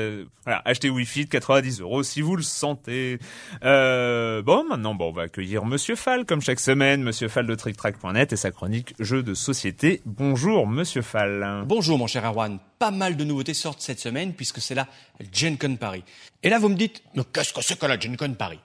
voilà 0.46 0.62
achetez 0.66 0.90
Wii 0.90 1.06
Fit 1.06 1.28
90 1.28 1.82
euros 1.82 2.04
si 2.04 2.22
vous 2.22 2.36
le 2.36 2.42
sentez. 2.44 3.20
Euh, 3.64 4.42
bon 4.42 4.66
maintenant 4.68 4.96
bon 4.96 5.10
on 5.10 5.12
va 5.12 5.24
accueillir 5.24 5.66
Monsieur 5.66 5.96
Fall 5.96 6.26
comme 6.26 6.42
chaque 6.42 6.60
semaine. 6.60 7.02
Monsieur 7.04 7.28
Fall 7.28 7.48
de 7.48 7.56
TrickTrack.net 7.56 8.34
et 8.34 8.36
sa 8.36 8.52
chronique 8.52 8.94
jeux 9.00 9.24
de 9.24 9.34
société. 9.34 10.02
Bonjour 10.06 10.68
Monsieur 10.68 11.02
Fall. 11.02 11.64
Bonjour 11.66 11.98
mon 11.98 12.08
cher 12.08 12.26
Erwan, 12.26 12.60
pas 12.80 12.92
mal 12.92 13.16
de 13.18 13.24
nouveautés 13.24 13.54
sortent 13.54 13.82
cette 13.82 14.00
semaine 14.00 14.34
puisque 14.34 14.60
c'est 14.60 14.76
la 14.76 14.88
Gen 15.32 15.58
Con 15.58 15.76
Paris. 15.76 16.04
Et 16.44 16.50
là 16.50 16.60
vous 16.60 16.70
me 16.70 16.76
dites, 16.76 17.04
mais 17.16 17.24
qu'est-ce 17.34 17.54
que 17.54 17.62
c'est 17.62 17.80
que 17.80 17.86
la 17.86 18.00
Gen 18.00 18.18
Con 18.18 18.34
Paris? 18.34 18.60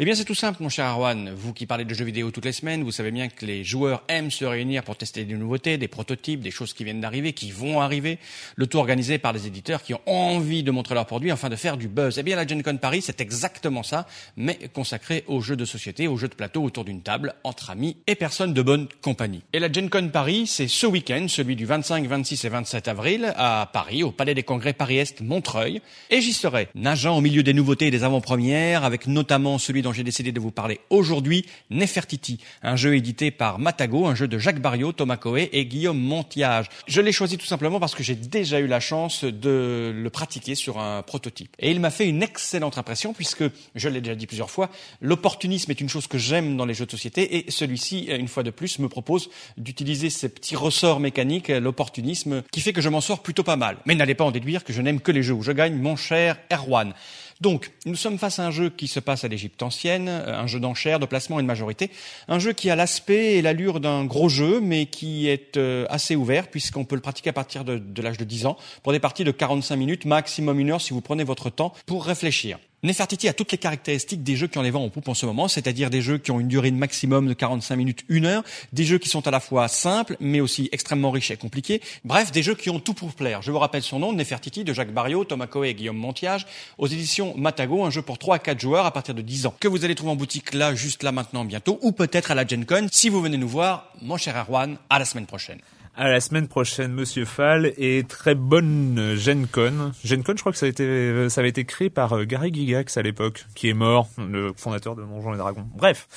Eh 0.00 0.04
bien, 0.04 0.16
c'est 0.16 0.24
tout 0.24 0.34
simple, 0.34 0.60
mon 0.60 0.68
cher 0.68 0.86
Arwan. 0.86 1.32
Vous 1.36 1.52
qui 1.52 1.66
parlez 1.66 1.84
de 1.84 1.94
jeux 1.94 2.04
vidéo 2.04 2.32
toutes 2.32 2.46
les 2.46 2.52
semaines, 2.52 2.82
vous 2.82 2.90
savez 2.90 3.12
bien 3.12 3.28
que 3.28 3.46
les 3.46 3.62
joueurs 3.62 4.02
aiment 4.08 4.32
se 4.32 4.44
réunir 4.44 4.82
pour 4.82 4.96
tester 4.96 5.24
des 5.24 5.34
nouveautés, 5.34 5.78
des 5.78 5.86
prototypes, 5.86 6.40
des 6.40 6.50
choses 6.50 6.72
qui 6.72 6.82
viennent 6.82 7.00
d'arriver, 7.00 7.32
qui 7.32 7.52
vont 7.52 7.80
arriver. 7.80 8.18
Le 8.56 8.66
tout 8.66 8.78
organisé 8.78 9.18
par 9.18 9.32
des 9.32 9.46
éditeurs 9.46 9.84
qui 9.84 9.94
ont 9.94 10.00
envie 10.06 10.64
de 10.64 10.72
montrer 10.72 10.96
leurs 10.96 11.06
produits, 11.06 11.30
enfin 11.30 11.48
de 11.48 11.54
faire 11.54 11.76
du 11.76 11.86
buzz. 11.86 12.18
Eh 12.18 12.24
bien, 12.24 12.34
la 12.34 12.44
Gen 12.44 12.64
Con 12.64 12.76
Paris, 12.76 13.02
c'est 13.02 13.20
exactement 13.20 13.84
ça, 13.84 14.08
mais 14.36 14.58
consacré 14.72 15.22
aux 15.28 15.40
jeux 15.40 15.54
de 15.54 15.64
société, 15.64 16.08
aux 16.08 16.16
jeux 16.16 16.26
de 16.26 16.34
plateau 16.34 16.64
autour 16.64 16.84
d'une 16.84 17.02
table, 17.02 17.34
entre 17.44 17.70
amis 17.70 17.96
et 18.08 18.16
personnes 18.16 18.52
de 18.52 18.62
bonne 18.62 18.88
compagnie. 19.00 19.42
Et 19.52 19.60
la 19.60 19.70
Gen 19.70 19.90
Con 19.90 20.08
Paris, 20.08 20.48
c'est 20.48 20.66
ce 20.66 20.88
week-end, 20.88 21.26
celui 21.28 21.54
du 21.54 21.66
25, 21.66 22.04
26 22.04 22.44
et 22.44 22.48
27 22.48 22.88
avril, 22.88 23.32
à 23.36 23.70
Paris, 23.72 24.02
au 24.02 24.10
Palais 24.10 24.34
des 24.34 24.42
Congrès 24.42 24.72
Paris-Est, 24.72 25.20
Montreuil. 25.20 25.80
Et 26.10 26.20
j'y 26.20 26.32
serai, 26.32 26.66
nageant 26.74 27.16
au 27.16 27.20
milieu 27.20 27.44
des 27.44 27.52
nouveautés 27.52 27.86
et 27.86 27.90
des 27.92 28.02
avant-premières, 28.02 28.82
avec 28.82 29.06
notamment 29.06 29.58
celui 29.58 29.83
dont 29.84 29.92
j'ai 29.92 30.02
décidé 30.02 30.32
de 30.32 30.40
vous 30.40 30.50
parler 30.50 30.80
aujourd'hui, 30.90 31.46
Nefertiti, 31.70 32.40
un 32.62 32.74
jeu 32.74 32.96
édité 32.96 33.30
par 33.30 33.58
Matago, 33.58 34.06
un 34.06 34.14
jeu 34.14 34.26
de 34.26 34.38
Jacques 34.38 34.60
Barriot, 34.60 34.92
Thomas 34.92 35.16
Coé 35.16 35.50
et 35.52 35.66
Guillaume 35.66 35.98
Montiage. 35.98 36.66
Je 36.88 37.00
l'ai 37.00 37.12
choisi 37.12 37.38
tout 37.38 37.46
simplement 37.46 37.78
parce 37.78 37.94
que 37.94 38.02
j'ai 38.02 38.14
déjà 38.14 38.58
eu 38.60 38.66
la 38.66 38.80
chance 38.80 39.24
de 39.24 39.92
le 39.94 40.10
pratiquer 40.10 40.54
sur 40.54 40.80
un 40.80 41.02
prototype. 41.02 41.54
Et 41.58 41.70
il 41.70 41.80
m'a 41.80 41.90
fait 41.90 42.08
une 42.08 42.22
excellente 42.22 42.78
impression 42.78 43.12
puisque, 43.12 43.44
je 43.74 43.88
l'ai 43.88 44.00
déjà 44.00 44.14
dit 44.14 44.26
plusieurs 44.26 44.50
fois, 44.50 44.70
l'opportunisme 45.00 45.70
est 45.70 45.80
une 45.80 45.88
chose 45.88 46.06
que 46.06 46.18
j'aime 46.18 46.56
dans 46.56 46.64
les 46.64 46.74
jeux 46.74 46.86
de 46.86 46.90
société 46.90 47.36
et 47.36 47.50
celui-ci, 47.50 48.06
une 48.06 48.28
fois 48.28 48.42
de 48.42 48.50
plus, 48.50 48.78
me 48.78 48.88
propose 48.88 49.28
d'utiliser 49.58 50.08
ces 50.08 50.30
petits 50.30 50.56
ressorts 50.56 50.98
mécaniques, 50.98 51.48
l'opportunisme, 51.48 52.42
qui 52.50 52.60
fait 52.60 52.72
que 52.72 52.80
je 52.80 52.88
m'en 52.88 53.02
sors 53.02 53.22
plutôt 53.22 53.42
pas 53.42 53.56
mal. 53.56 53.76
Mais 53.84 53.94
n'allez 53.94 54.14
pas 54.14 54.24
en 54.24 54.30
déduire 54.30 54.64
que 54.64 54.72
je 54.72 54.80
n'aime 54.80 55.00
que 55.00 55.12
les 55.12 55.22
jeux 55.22 55.34
où 55.34 55.42
je 55.42 55.52
gagne, 55.52 55.74
mon 55.74 55.96
cher 55.96 56.38
Erwan. 56.50 56.94
Donc, 57.40 57.72
nous 57.86 57.96
sommes 57.96 58.18
face 58.18 58.38
à 58.38 58.46
un 58.46 58.50
jeu 58.50 58.70
qui 58.70 58.88
se 58.88 59.00
passe 59.00 59.24
à 59.24 59.28
l'Égypte 59.28 59.62
ancienne, 59.62 60.08
euh, 60.08 60.38
un 60.38 60.46
jeu 60.46 60.60
d'enchères, 60.60 61.00
de 61.00 61.06
placement 61.06 61.38
et 61.38 61.42
de 61.42 61.46
majorité, 61.46 61.90
un 62.28 62.38
jeu 62.38 62.52
qui 62.52 62.70
a 62.70 62.76
l'aspect 62.76 63.34
et 63.34 63.42
l'allure 63.42 63.80
d'un 63.80 64.04
gros 64.04 64.28
jeu, 64.28 64.60
mais 64.60 64.86
qui 64.86 65.28
est 65.28 65.56
euh, 65.56 65.86
assez 65.90 66.16
ouvert, 66.16 66.48
puisqu'on 66.48 66.84
peut 66.84 66.94
le 66.94 67.00
pratiquer 67.00 67.30
à 67.30 67.34
partir 67.34 67.64
de, 67.64 67.78
de 67.78 68.02
l'âge 68.02 68.18
de 68.18 68.24
10 68.24 68.46
ans, 68.46 68.56
pour 68.82 68.92
des 68.92 69.00
parties 69.00 69.24
de 69.24 69.30
45 69.30 69.76
minutes, 69.76 70.04
maximum 70.04 70.58
une 70.60 70.70
heure 70.70 70.80
si 70.80 70.92
vous 70.92 71.00
prenez 71.00 71.24
votre 71.24 71.50
temps 71.50 71.72
pour 71.86 72.04
réfléchir. 72.04 72.58
Nefertiti 72.84 73.28
a 73.28 73.32
toutes 73.32 73.50
les 73.50 73.56
caractéristiques 73.56 74.22
des 74.22 74.36
jeux 74.36 74.46
qui 74.46 74.58
ont 74.58 74.62
les 74.62 74.74
en 74.74 74.90
poupe 74.90 75.08
en 75.08 75.14
ce 75.14 75.24
moment, 75.24 75.48
c'est-à-dire 75.48 75.88
des 75.88 76.02
jeux 76.02 76.18
qui 76.18 76.30
ont 76.32 76.38
une 76.38 76.48
durée 76.48 76.70
maximum 76.70 77.26
de 77.26 77.32
45 77.32 77.76
minutes, 77.76 78.04
une 78.10 78.26
heure, 78.26 78.44
des 78.74 78.84
jeux 78.84 78.98
qui 78.98 79.08
sont 79.08 79.26
à 79.26 79.30
la 79.30 79.40
fois 79.40 79.68
simples, 79.68 80.18
mais 80.20 80.40
aussi 80.40 80.68
extrêmement 80.70 81.10
riches 81.10 81.30
et 81.30 81.38
compliqués. 81.38 81.80
Bref, 82.04 82.30
des 82.30 82.42
jeux 82.42 82.54
qui 82.54 82.68
ont 82.68 82.80
tout 82.80 82.92
pour 82.92 83.14
plaire. 83.14 83.40
Je 83.40 83.50
vous 83.50 83.58
rappelle 83.58 83.82
son 83.82 84.00
nom, 84.00 84.12
Nefertiti, 84.12 84.64
de 84.64 84.74
Jacques 84.74 84.92
Barriot, 84.92 85.24
Thomas 85.24 85.46
Coé 85.46 85.70
et 85.70 85.74
Guillaume 85.74 85.96
Montiage, 85.96 86.46
aux 86.76 86.86
éditions 86.86 87.34
Matago, 87.38 87.84
un 87.84 87.90
jeu 87.90 88.02
pour 88.02 88.18
3 88.18 88.36
à 88.36 88.38
4 88.38 88.60
joueurs 88.60 88.84
à 88.84 88.90
partir 88.90 89.14
de 89.14 89.22
10 89.22 89.46
ans, 89.46 89.54
que 89.58 89.66
vous 89.66 89.86
allez 89.86 89.94
trouver 89.94 90.12
en 90.12 90.16
boutique 90.16 90.52
là, 90.52 90.74
juste 90.74 91.02
là, 91.02 91.10
maintenant, 91.10 91.46
bientôt, 91.46 91.78
ou 91.80 91.92
peut-être 91.92 92.32
à 92.32 92.34
la 92.34 92.46
Gen 92.46 92.66
Con, 92.66 92.88
si 92.92 93.08
vous 93.08 93.22
venez 93.22 93.38
nous 93.38 93.48
voir. 93.48 93.94
Mon 94.02 94.18
cher 94.18 94.36
Erwan, 94.36 94.76
à 94.90 94.98
la 94.98 95.06
semaine 95.06 95.24
prochaine. 95.24 95.60
À 95.96 96.08
la 96.08 96.20
semaine 96.20 96.48
prochaine, 96.48 96.92
Monsieur 96.92 97.24
Fall, 97.24 97.72
et 97.76 98.02
très 98.02 98.34
bonne 98.34 99.14
Gen 99.16 99.46
Con. 99.46 99.92
Gen 100.04 100.24
Con, 100.24 100.32
je 100.34 100.40
crois 100.40 100.50
que 100.50 100.58
ça 100.58 100.66
a 100.66 100.68
été, 100.68 101.28
ça 101.30 101.40
avait 101.40 101.50
été 101.50 101.64
créé 101.64 101.88
par 101.88 102.14
euh, 102.16 102.24
Gary 102.24 102.52
Gigax 102.52 102.96
à 102.96 103.02
l'époque, 103.02 103.46
qui 103.54 103.68
est 103.68 103.74
mort, 103.74 104.08
le 104.18 104.52
fondateur 104.56 104.96
de 104.96 105.02
Donjons 105.02 105.34
et 105.34 105.36
Dragons. 105.36 105.68
Bref, 105.76 106.08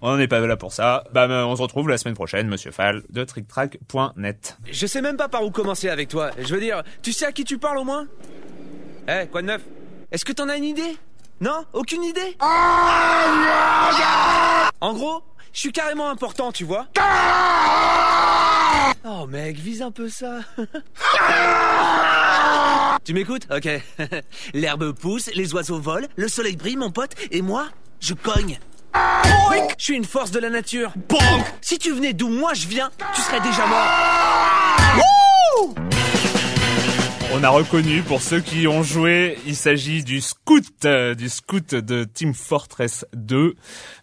on 0.00 0.16
n'est 0.16 0.26
pas 0.26 0.40
là 0.40 0.56
pour 0.56 0.72
ça. 0.72 1.04
Bah, 1.12 1.28
on 1.28 1.54
se 1.54 1.60
retrouve 1.60 1.90
la 1.90 1.98
semaine 1.98 2.14
prochaine, 2.14 2.48
Monsieur 2.48 2.70
Fall, 2.70 3.02
de 3.10 3.24
TrickTrack.net. 3.24 4.56
Je 4.72 4.86
sais 4.86 5.02
même 5.02 5.18
pas 5.18 5.28
par 5.28 5.44
où 5.44 5.50
commencer 5.50 5.90
avec 5.90 6.08
toi. 6.08 6.30
Je 6.38 6.54
veux 6.54 6.60
dire, 6.60 6.82
tu 7.02 7.12
sais 7.12 7.26
à 7.26 7.32
qui 7.32 7.44
tu 7.44 7.58
parles 7.58 7.76
au 7.76 7.84
moins? 7.84 8.06
Eh, 9.06 9.26
quoi 9.26 9.42
de 9.42 9.48
neuf? 9.48 9.60
Est-ce 10.12 10.24
que 10.24 10.32
t'en 10.32 10.48
as 10.48 10.56
une 10.56 10.64
idée? 10.64 10.96
Non? 11.42 11.66
Aucune 11.74 12.04
idée? 12.04 12.38
En 14.80 14.94
gros, 14.94 15.22
je 15.52 15.60
suis 15.60 15.72
carrément 15.72 16.08
important, 16.08 16.52
tu 16.52 16.64
vois 16.64 16.86
Oh 19.08 19.24
mec, 19.28 19.56
vise 19.56 19.82
un 19.82 19.92
peu 19.92 20.08
ça. 20.08 20.40
tu 23.04 23.14
m'écoutes? 23.14 23.46
Ok. 23.54 23.68
L'herbe 24.54 24.92
pousse, 24.92 25.30
les 25.32 25.54
oiseaux 25.54 25.78
volent, 25.78 26.08
le 26.16 26.26
soleil 26.26 26.56
brille, 26.56 26.76
mon 26.76 26.90
pote, 26.90 27.12
et 27.30 27.40
moi, 27.40 27.68
je 28.00 28.14
cogne. 28.14 28.58
Je 29.78 29.84
suis 29.84 29.94
une 29.94 30.04
force 30.04 30.32
de 30.32 30.40
la 30.40 30.50
nature. 30.50 30.92
Si 31.60 31.78
tu 31.78 31.92
venais 31.92 32.14
d'où 32.14 32.28
moi 32.28 32.52
je 32.54 32.66
viens, 32.66 32.90
tu 33.14 33.20
serais 33.20 33.40
déjà 33.40 33.64
mort. 33.66 33.86
On 37.38 37.44
a 37.44 37.50
reconnu 37.50 38.00
pour 38.00 38.22
ceux 38.22 38.40
qui 38.40 38.66
ont 38.66 38.82
joué, 38.82 39.36
il 39.46 39.56
s'agit 39.56 40.02
du 40.02 40.22
Scout, 40.22 40.64
euh, 40.86 41.14
du 41.14 41.28
Scout 41.28 41.74
de 41.74 42.04
Team 42.04 42.32
Fortress 42.32 43.04
2. 43.12 43.56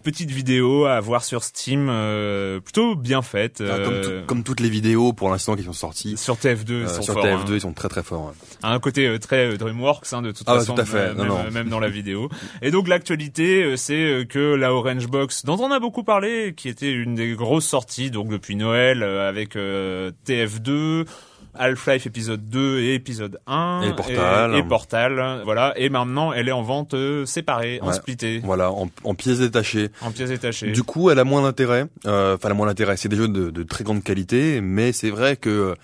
Petite 0.04 0.30
vidéo 0.30 0.86
à 0.86 1.00
voir 1.00 1.24
sur 1.24 1.44
Steam, 1.44 1.88
euh, 1.90 2.60
plutôt 2.60 2.96
bien 2.96 3.24
faite. 3.24 3.64
Ah, 3.68 3.80
comme, 3.80 3.94
euh, 3.94 4.24
comme 4.28 4.44
toutes 4.44 4.60
les 4.60 4.70
vidéos 4.70 5.14
pour 5.14 5.32
l'instant 5.32 5.56
qui 5.56 5.64
sont 5.64 5.74
sorties. 5.74 6.16
sur 6.16 6.36
TF2, 6.36 6.68
ils 6.68 6.74
euh, 6.74 6.88
sont 6.88 7.02
sur 7.02 7.16
forts, 7.16 7.26
TF2, 7.26 7.30
hein. 7.30 7.56
ils 7.56 7.62
sont 7.62 7.74
très 7.74 7.90
très 7.90 8.04
forts. 8.04 8.36
un 8.62 8.80
côté 8.80 9.18
très 9.20 9.58
DreamWorks 9.58 10.14
hein, 10.14 10.22
de 10.22 10.32
toute 10.32 10.48
Ah 10.48 10.60
façon, 10.60 10.76
tout 10.76 10.82
à 10.82 10.86
fait. 10.86 11.16
Non, 11.16 11.24
même, 11.24 11.28
non. 11.28 11.52
même 11.52 11.70
dans 11.70 11.80
la 11.80 11.90
vidéo. 11.90 12.30
Et 12.62 12.70
donc 12.70 12.88
l'actualité, 12.88 13.76
c'est 13.78 14.28
que 14.30 14.54
la 14.54 14.76
Orange 14.76 15.08
Box, 15.08 15.44
dont 15.44 15.58
on 15.60 15.72
a 15.72 15.80
beaucoup 15.80 16.04
parlé, 16.04 16.54
qui 16.56 16.70
était 16.70 16.92
une 16.92 17.16
des 17.16 17.34
grosses 17.34 17.66
sorties 17.66 18.12
donc 18.12 18.30
depuis 18.30 18.56
Noël 18.56 19.02
avec 19.02 19.56
euh, 19.56 20.12
TF2. 20.28 21.08
Half-Life 21.56 22.06
épisode 22.08 22.50
2 22.50 22.80
et 22.80 22.94
épisode 22.96 23.40
1 23.48 23.82
Et 23.84 23.94
Portal. 23.96 24.56
et, 24.56 24.58
et 24.60 24.64
Portal, 24.64 25.42
voilà 25.46 25.74
et 25.78 25.90
maintenant 25.90 26.34
elle 26.34 26.48
est 26.50 26.52
en 26.54 26.62
vente 26.64 26.94
euh, 26.94 27.26
séparée 27.26 27.80
en 27.82 27.92
splitté 27.94 28.40
Voilà, 28.44 28.72
en, 28.72 28.90
en 29.04 29.16
pièces 29.16 29.40
détachées. 29.40 29.90
en 30.02 30.12
pièces 30.12 30.30
détachées 30.30 30.72
Du 30.72 30.84
coup, 30.84 31.10
elle 31.10 31.20
a 31.20 31.24
moins 31.24 31.42
d'intérêt. 31.42 31.86
Euh, 32.06 32.36
Enfin, 32.36 32.48
elle 32.48 32.52
a 32.52 32.56
moins 32.56 32.68
d'intérêt. 32.68 32.98
C'est 32.98 33.10
des 33.10 33.16
jeux 33.18 33.28
de, 33.28 33.50
de 33.50 33.64
très 33.64 33.84
grande 33.84 34.04
qualité, 34.04 34.62
mais 34.62 34.92
c'est 34.94 35.10
vrai 35.10 35.36
que 35.36 35.76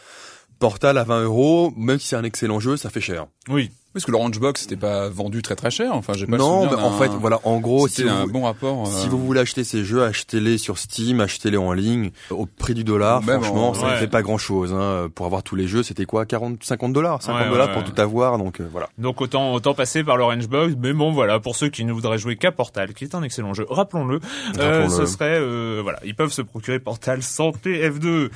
Portal 0.60 0.97
à 0.97 1.03
20 1.03 1.23
euros, 1.23 1.73
même 1.77 1.99
si 1.99 2.08
c'est 2.08 2.15
un 2.17 2.23
excellent 2.23 2.60
jeu, 2.60 2.75
ça 2.77 2.89
fait 2.89 3.01
cher. 3.01 3.27
oui 3.47 3.71
Parce 3.93 4.06
que 4.06 4.12
l'Orange 4.12 4.39
Box 4.39 4.62
c'était 4.62 4.75
pas 4.75 5.10
vendu 5.10 5.41
très 5.41 5.56
très 5.56 5.71
cher. 5.71 5.95
Enfin, 5.95 6.13
j'ai 6.13 6.25
pas 6.28 6.34
le 6.34 6.38
non, 6.38 6.65
mais 6.69 6.75
en 6.75 6.91
fait, 6.97 7.08
voilà, 7.10 7.39
en 7.43 7.60
gros, 7.60 7.88
si 7.88 7.95
c'était 7.95 8.10
un 8.10 8.25
vous, 8.25 8.32
bon 8.32 8.43
rapport. 8.43 8.86
si 8.88 9.08
euh, 9.08 9.10
vous 9.10 9.17
voulez 9.25 9.39
acheter 9.39 9.63
ces 9.63 9.84
jeux, 9.84 10.04
achetez-les 10.04 10.58
sur 10.60 10.78
Steam, 10.78 11.19
achetez-les 11.21 11.58
en 11.58 11.73
ligne, 11.73 12.12
au 12.30 12.45
prix 12.45 12.75
du 12.75 12.84
dollar. 12.84 13.23
Franchement, 13.23 13.69
en- 13.69 13.73
ça 13.73 13.88
ouais. 13.88 13.93
ne 13.93 13.97
fait 13.97 14.08
pas 14.08 14.21
grand-chose. 14.21 14.73
Hein. 14.73 15.10
Pour 15.15 15.25
avoir 15.25 15.41
tous 15.41 15.56
les 15.56 15.67
jeux, 15.67 15.82
c'était 15.82 16.06
quoi 16.06 16.25
40, 16.28 16.63
50 16.63 16.93
dollars? 16.93 17.23
50 17.23 17.41
Ouais, 17.41 17.49
dollars 17.49 17.67
ouais, 17.69 17.73
pour 17.73 17.82
ouais. 17.84 17.89
tout 17.89 17.99
avoir, 17.99 18.38
donc 18.38 18.62
euh, 18.62 18.67
voilà. 18.71 18.89
Donc 18.99 19.21
autant 19.21 19.54
autant 19.54 19.73
passer 19.73 20.04
par 20.04 20.17
l'Orange 20.17 20.47
Box, 20.47 20.75
mais 20.80 20.93
bon 20.93 21.12
voilà 21.12 21.39
pour 21.39 21.56
ceux 21.56 21.69
qui 21.69 21.84
ne 21.84 21.91
voudraient 21.91 22.19
jouer 22.19 22.36
qu'à 22.36 22.52
Portal, 22.52 22.93
qui 22.93 23.06
est 23.06 23.15
un 23.15 23.23
excellent 23.23 23.56
jeu, 23.56 23.65
rappelons-le, 23.69 24.19
euh, 24.60 24.88
ce 24.89 25.08
serait 25.08 25.39
euh, 25.39 25.80
voilà 25.82 25.99
ils 26.06 26.15
peuvent 26.15 26.32
se 26.32 26.43
procurer 26.43 26.80
Portal 26.80 27.23
sans 27.23 27.49
TF2. 27.49 28.30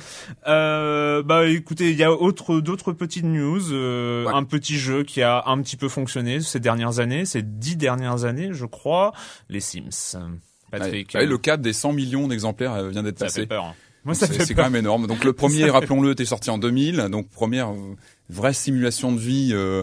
Euh, 0.48 1.22
bah 1.22 1.46
écoutez 1.46 1.90
il 1.90 1.96
y 1.96 2.02
a 2.04 2.12
autre 2.12 2.58
d'autres 2.60 2.92
petites 2.92 3.24
news, 3.24 3.72
euh, 3.72 4.24
Ouais. 4.24 4.32
un 4.34 4.44
petit 4.44 4.76
jeu 4.78 5.02
qui 5.04 5.22
a 5.22 5.43
un 5.46 5.60
petit 5.62 5.76
peu 5.76 5.88
fonctionné 5.88 6.40
ces 6.40 6.60
dernières 6.60 6.98
années, 6.98 7.24
ces 7.24 7.42
dix 7.42 7.76
dernières 7.76 8.24
années 8.24 8.50
je 8.52 8.66
crois, 8.66 9.12
les 9.48 9.60
Sims. 9.60 10.16
Patrick, 10.70 11.14
ouais, 11.14 11.20
ouais, 11.20 11.26
le 11.26 11.38
cap 11.38 11.60
des 11.60 11.72
100 11.72 11.92
millions 11.92 12.26
d'exemplaires 12.28 12.72
euh, 12.74 12.88
vient 12.88 13.02
d'être 13.02 13.18
ça 13.18 13.26
fait 13.28 13.42
passé. 13.42 13.46
peur. 13.46 13.64
hein. 13.66 13.74
Moi 14.04 14.14
ça 14.14 14.26
C'est 14.26 14.54
quand 14.54 14.64
même 14.64 14.76
énorme. 14.76 15.06
Donc 15.06 15.24
le 15.24 15.32
premier, 15.34 15.70
rappelons-le, 15.70 16.10
était 16.12 16.24
sorti 16.24 16.50
en 16.50 16.58
2000. 16.58 17.08
Donc 17.10 17.28
première 17.30 17.70
euh, 17.70 17.96
vraie 18.28 18.52
simulation 18.52 19.12
de 19.12 19.18
vie 19.18 19.50
euh, 19.52 19.82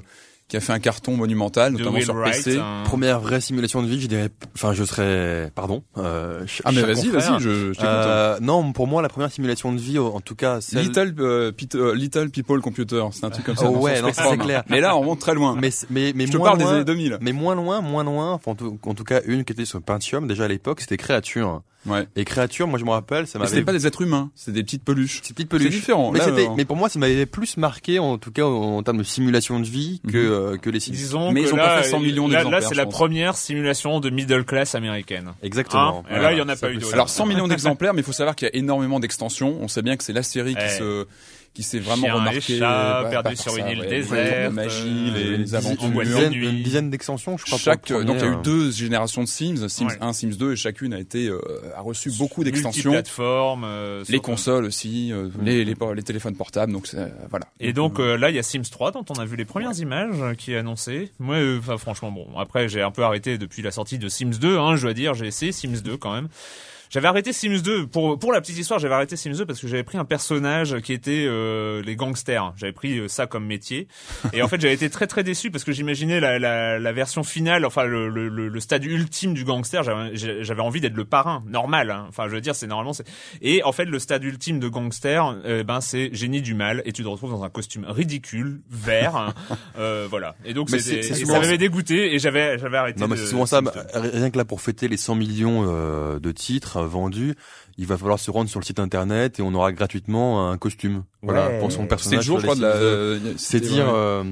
qui 0.51 0.57
a 0.57 0.59
fait 0.59 0.73
un 0.73 0.79
carton 0.79 1.15
monumental, 1.15 1.71
notamment 1.71 2.01
sur 2.01 2.13
Wright, 2.13 2.35
PC. 2.43 2.57
un- 2.57 2.83
Première 2.83 3.21
vraie 3.21 3.39
simulation 3.39 3.81
de 3.81 3.87
vie, 3.87 4.01
je 4.01 4.07
dirais. 4.07 4.27
Enfin, 4.53 4.73
je 4.73 4.83
serais. 4.83 5.49
Pardon. 5.55 5.81
Euh, 5.97 6.45
Ah 6.65 6.73
mais 6.73 6.81
vas-y, 6.81 7.07
vas-y, 7.07 7.39
je, 7.39 7.49
je 7.49 7.69
t'écoute. 7.71 7.85
Euh, 7.85 8.37
non, 8.41 8.73
pour 8.73 8.85
moi, 8.85 9.01
la 9.01 9.07
première 9.07 9.31
simulation 9.31 9.71
de 9.71 9.79
vie, 9.79 9.97
en 9.97 10.19
tout 10.19 10.35
cas, 10.35 10.59
celle... 10.59 10.87
Little, 10.87 11.15
euh, 11.19 11.53
euh, 11.75 11.95
Little 11.95 12.29
People 12.31 12.59
Computer, 12.59 13.01
c'est 13.13 13.23
un 13.23 13.29
truc 13.29 13.45
comme 13.45 13.55
ça. 13.55 13.69
Oh 13.71 13.77
ouais, 13.77 14.01
non, 14.01 14.09
c'est 14.11 14.37
clair. 14.39 14.63
Mais 14.69 14.81
là, 14.81 14.97
on 14.97 15.05
monte 15.05 15.19
très 15.19 15.35
loin. 15.35 15.55
mais 15.57 15.69
mais 15.89 16.11
mais 16.13 16.27
je 16.27 16.33
te 16.33 16.37
moins 16.37 16.49
parle 16.49 16.59
loin, 16.59 16.69
des 16.71 16.75
années 16.75 16.83
2000. 16.85 17.17
Mais 17.21 17.31
moins 17.31 17.55
loin, 17.55 17.79
moins 17.79 18.03
loin. 18.03 18.33
Enfin, 18.33 18.51
en 18.51 18.55
tout, 18.55 18.77
en 18.85 18.93
tout 18.93 19.05
cas, 19.05 19.21
une 19.25 19.45
qui 19.45 19.53
était 19.53 19.63
sur 19.63 19.81
Pentium 19.81 20.27
déjà 20.27 20.43
à 20.43 20.47
l'époque, 20.49 20.81
c'était 20.81 20.97
Créature. 20.97 21.61
Ouais. 21.85 22.07
Et 22.15 22.25
Créature, 22.25 22.67
moi 22.67 22.77
je 22.77 22.85
me 22.85 22.91
rappelle, 22.91 23.25
ça 23.25 23.39
Mais 23.39 23.45
m'avait. 23.45 23.55
c'était 23.55 23.65
pas 23.65 23.73
des 23.73 23.87
êtres 23.87 24.01
humains, 24.03 24.29
c'était 24.35 24.51
des 24.53 24.63
petites 24.63 24.83
peluches. 24.83 25.21
Ces 25.23 25.33
petites 25.33 25.49
peluches. 25.49 25.69
C'est 25.69 25.75
différent. 25.79 26.11
Mais 26.11 26.19
Là, 26.19 26.25
c'était, 26.25 26.47
euh, 26.47 26.53
mais 26.55 26.63
pour 26.65 26.75
moi, 26.77 26.89
ça 26.89 26.99
m'avait 26.99 27.25
plus 27.25 27.57
marqué, 27.57 27.97
en 27.97 28.17
tout 28.19 28.31
cas, 28.31 28.43
en, 28.43 28.77
en 28.77 28.83
termes 28.83 28.99
de 28.99 29.03
simulation 29.03 29.59
de 29.59 29.65
vie, 29.65 29.99
que 30.07 30.17
Mhm. 30.17 30.53
euh, 30.53 30.57
que 30.57 30.69
les 30.69 30.79
Sims. 30.79 30.91
Disons 30.93 31.31
Mais 31.31 31.41
que 31.41 31.47
ils 31.47 31.53
ont 31.53 31.57
là, 31.57 31.77
pas 31.77 31.81
fait 31.83 31.89
100 31.89 31.99
millions 31.99 32.27
là, 32.27 32.33
là 32.33 32.39
d'exemplaires, 32.43 32.69
c'est 32.69 32.75
la 32.75 32.85
première 32.85 33.35
simulation 33.35 33.99
de 33.99 34.09
middle 34.11 34.45
class 34.45 34.75
américaine. 34.75 35.31
Exactement. 35.41 36.03
Hein 36.09 36.15
Et 36.17 36.19
là, 36.21 36.33
il 36.33 36.37
y 36.37 36.41
en 36.41 36.49
a 36.49 36.55
pas 36.55 36.71
eu 36.71 36.77
d'autres. 36.77 36.93
Alors 36.93 37.09
100 37.09 37.25
millions 37.25 37.47
d'exemplaires, 37.47 37.93
mais 37.95 38.01
il 38.01 38.05
faut 38.05 38.11
savoir 38.11 38.35
qu'il 38.35 38.47
y 38.47 38.51
a 38.51 38.55
énormément 38.55 38.99
d'extensions. 38.99 39.57
On 39.61 39.67
sait 39.67 39.81
bien 39.81 39.97
que 39.97 40.03
c'est 40.03 40.13
la 40.13 40.23
série 40.23 40.53
qui 40.55 40.61
Eh. 40.63 40.69
se 40.77 41.07
qui 41.53 41.63
s'est 41.63 41.79
vraiment 41.79 42.03
Chien 42.03 42.15
et 42.15 42.17
remarquée. 42.17 42.57
chat, 42.59 43.03
bah, 43.03 43.07
perdu 43.09 43.23
par 43.35 43.37
sur 43.37 43.51
ça, 43.51 43.59
une 43.59 43.67
île 43.67 43.79
ouais, 43.81 43.87
déserte, 43.87 44.41
La 44.43 44.49
magie, 44.51 44.77
euh, 44.87 45.13
les, 45.13 45.21
une, 45.35 45.41
les 45.41 45.55
aventures. 45.55 45.89
de 45.89 46.03
dizaine- 46.03 46.33
une 46.33 46.63
dizaine 46.63 46.89
d'extensions, 46.89 47.37
je 47.37 47.43
crois. 47.45 47.57
Chaque, 47.57 47.89
le 47.89 48.05
donc 48.05 48.15
il 48.17 48.21
y 48.21 48.23
a 48.23 48.27
eu 48.27 48.31
premier, 48.31 48.43
deux 48.43 48.71
générations 48.71 49.23
de 49.23 49.27
Sims, 49.27 49.67
Sims 49.67 49.87
Ouais. 49.87 49.97
1, 49.99 50.13
Sims 50.13 50.37
2, 50.37 50.53
et 50.53 50.55
chacune 50.55 50.93
a 50.93 50.99
été 50.99 51.27
euh, 51.27 51.39
a 51.75 51.81
reçu 51.81 52.09
beaucoup 52.17 52.43
d'extensions. 52.45 52.91
Multiplateformes. 52.91 53.63
euh, 53.65 54.03
Les 54.07 54.19
consoles 54.19 54.63
aussi, 54.63 55.11
euh, 55.11 55.27
les, 55.43 55.65
les, 55.65 55.75
les 55.95 56.03
téléphones 56.03 56.35
portables, 56.37 56.71
donc 56.71 56.87
euh, 56.93 57.09
voilà. 57.29 57.45
Et 57.59 57.73
donc 57.73 57.99
euh, 57.99 58.17
là, 58.17 58.29
il 58.29 58.35
y 58.35 58.39
a 58.39 58.43
Sims 58.43 58.61
3 58.71 58.91
dont 58.93 59.03
on 59.09 59.19
a 59.19 59.25
vu 59.25 59.35
les 59.35 59.45
premières 59.45 59.77
images 59.77 60.15
euh, 60.21 60.33
qui 60.33 60.53
est 60.53 60.57
annoncé. 60.57 61.11
Moi, 61.19 61.35
euh, 61.35 61.59
enfin 61.59 61.77
franchement, 61.77 62.11
bon, 62.11 62.27
après 62.37 62.69
j'ai 62.69 62.81
un 62.81 62.91
peu 62.91 63.03
arrêté 63.03 63.37
depuis 63.37 63.61
la 63.61 63.71
sortie 63.71 63.97
de 63.97 64.07
Sims 64.07 64.37
2. 64.39 64.57
Hein, 64.57 64.77
je 64.77 64.83
dois 64.83 64.93
dire, 64.93 65.13
j'ai 65.15 65.27
essayé 65.27 65.51
Sims 65.51 65.81
2 65.83 65.97
quand 65.97 66.13
même. 66.13 66.29
J'avais 66.91 67.08
arrêté 67.08 67.32
Sims 67.32 67.62
2 67.62 67.88
pour 67.88 68.19
pour 68.19 68.34
la 68.34 68.41
petite 68.41 68.58
histoire. 68.58 68.77
J'avais 68.77 68.93
arrêté 68.95 69.15
Sims 69.15 69.32
2 69.38 69.45
parce 69.45 69.62
que 69.62 69.67
j'avais 69.67 69.84
pris 69.84 69.97
un 69.97 70.04
personnage 70.04 70.77
qui 70.82 70.91
était 70.91 71.25
euh, 71.25 71.82
les 71.84 71.95
gangsters. 71.95 72.51
J'avais 72.58 72.73
pris 72.73 72.99
euh, 72.99 73.08
ça 73.08 73.27
comme 73.27 73.45
métier. 73.45 73.88
Et 74.34 74.41
en 74.41 74.49
fait, 74.49 74.60
j'avais 74.60 74.73
été 74.73 74.89
très 74.89 75.08
très 75.08 75.23
déçu 75.23 75.51
parce 75.51 75.63
que 75.63 75.71
j'imaginais 75.71 76.19
la, 76.19 76.38
la, 76.38 76.80
la 76.80 76.91
version 76.91 77.23
finale, 77.23 77.65
enfin 77.65 77.86
le, 77.86 78.10
le, 78.10 78.27
le, 78.27 78.60
stade 78.60 78.84
ultime 78.84 79.34
du 79.34 79.45
gangster. 79.45 79.84
J'avais 79.84 80.62
envie 80.62 80.82
d'être 80.82 80.95
le 80.97 81.06
parrain, 81.06 81.43
normal. 81.47 81.91
hein. 81.91 82.06
Enfin, 82.10 82.27
je 82.27 82.34
veux 82.36 82.41
dire, 82.41 82.56
c'est 82.56 82.67
normalement. 82.67 82.91
c'est 82.91 83.06
Et 83.41 83.63
en 83.63 83.71
fait, 83.71 83.86
le 83.86 83.97
stade 83.97 84.25
ultime 84.25 84.60
de 84.60 84.67
gangster, 84.67 85.34
euh, 85.45 85.63
ben 85.63 85.80
c'est 85.80 86.10
génie 86.13 86.41
du 86.41 86.56
mal 86.56 86.82
et 86.84 86.91
tu 86.91 87.04
te 87.04 87.08
retrouves 87.08 87.32
dans 87.32 87.43
un 87.45 87.49
costume 87.49 87.86
ridicule, 87.88 88.60
vert. 88.69 89.15
hein. 89.15 89.34
Euh, 89.77 90.08
voilà. 90.10 90.36
Et 90.43 90.54
donc 90.54 90.69
c'était- 90.69 91.01
ça 91.01 91.39
m'avait 91.39 91.58
dégoûté 91.58 92.13
et 92.13 92.19
j'avais 92.19 92.58
j'avais 92.60 92.75
arrêté. 92.77 92.99
Non, 92.99 93.08
mais 93.08 93.15
c'est 93.15 93.27
souvent 93.27 93.45
ça. 93.45 93.62
Sims 93.63 93.71
2. 93.93 94.10
Rien 94.17 94.30
que 94.30 94.38
là, 94.38 94.43
pour 94.43 94.60
fêter 94.62 94.88
les 94.89 94.97
100 94.97 95.15
millions 95.15 95.65
euh, 95.67 96.19
de 96.19 96.32
titres 96.34 96.80
euh, 96.81 96.85
vendus, 96.87 97.35
il 97.77 97.85
va 97.87 97.97
falloir 97.97 98.19
se 98.19 98.29
rendre 98.31 98.49
sur 98.49 98.59
le 98.59 98.65
site 98.65 98.79
internet 98.79 99.39
et 99.39 99.41
on 99.41 99.53
aura 99.53 99.71
gratuitement 99.71 100.49
un 100.49 100.57
costume. 100.57 101.03
Voilà, 101.21 101.47
Ouais. 101.49 101.59
pour 101.59 101.71
son 101.71 101.85
personnage. 101.87 102.19
le 102.19 102.23
jour, 102.25 102.39
je 102.39 102.45
sur 102.47 102.55
crois, 102.55 102.55
de 102.55 102.61
la. 102.61 102.73
Sims. 102.73 102.81
euh, 102.83 103.33
C'est 103.37 103.59
dire. 103.59 103.89
euh, 103.89 104.23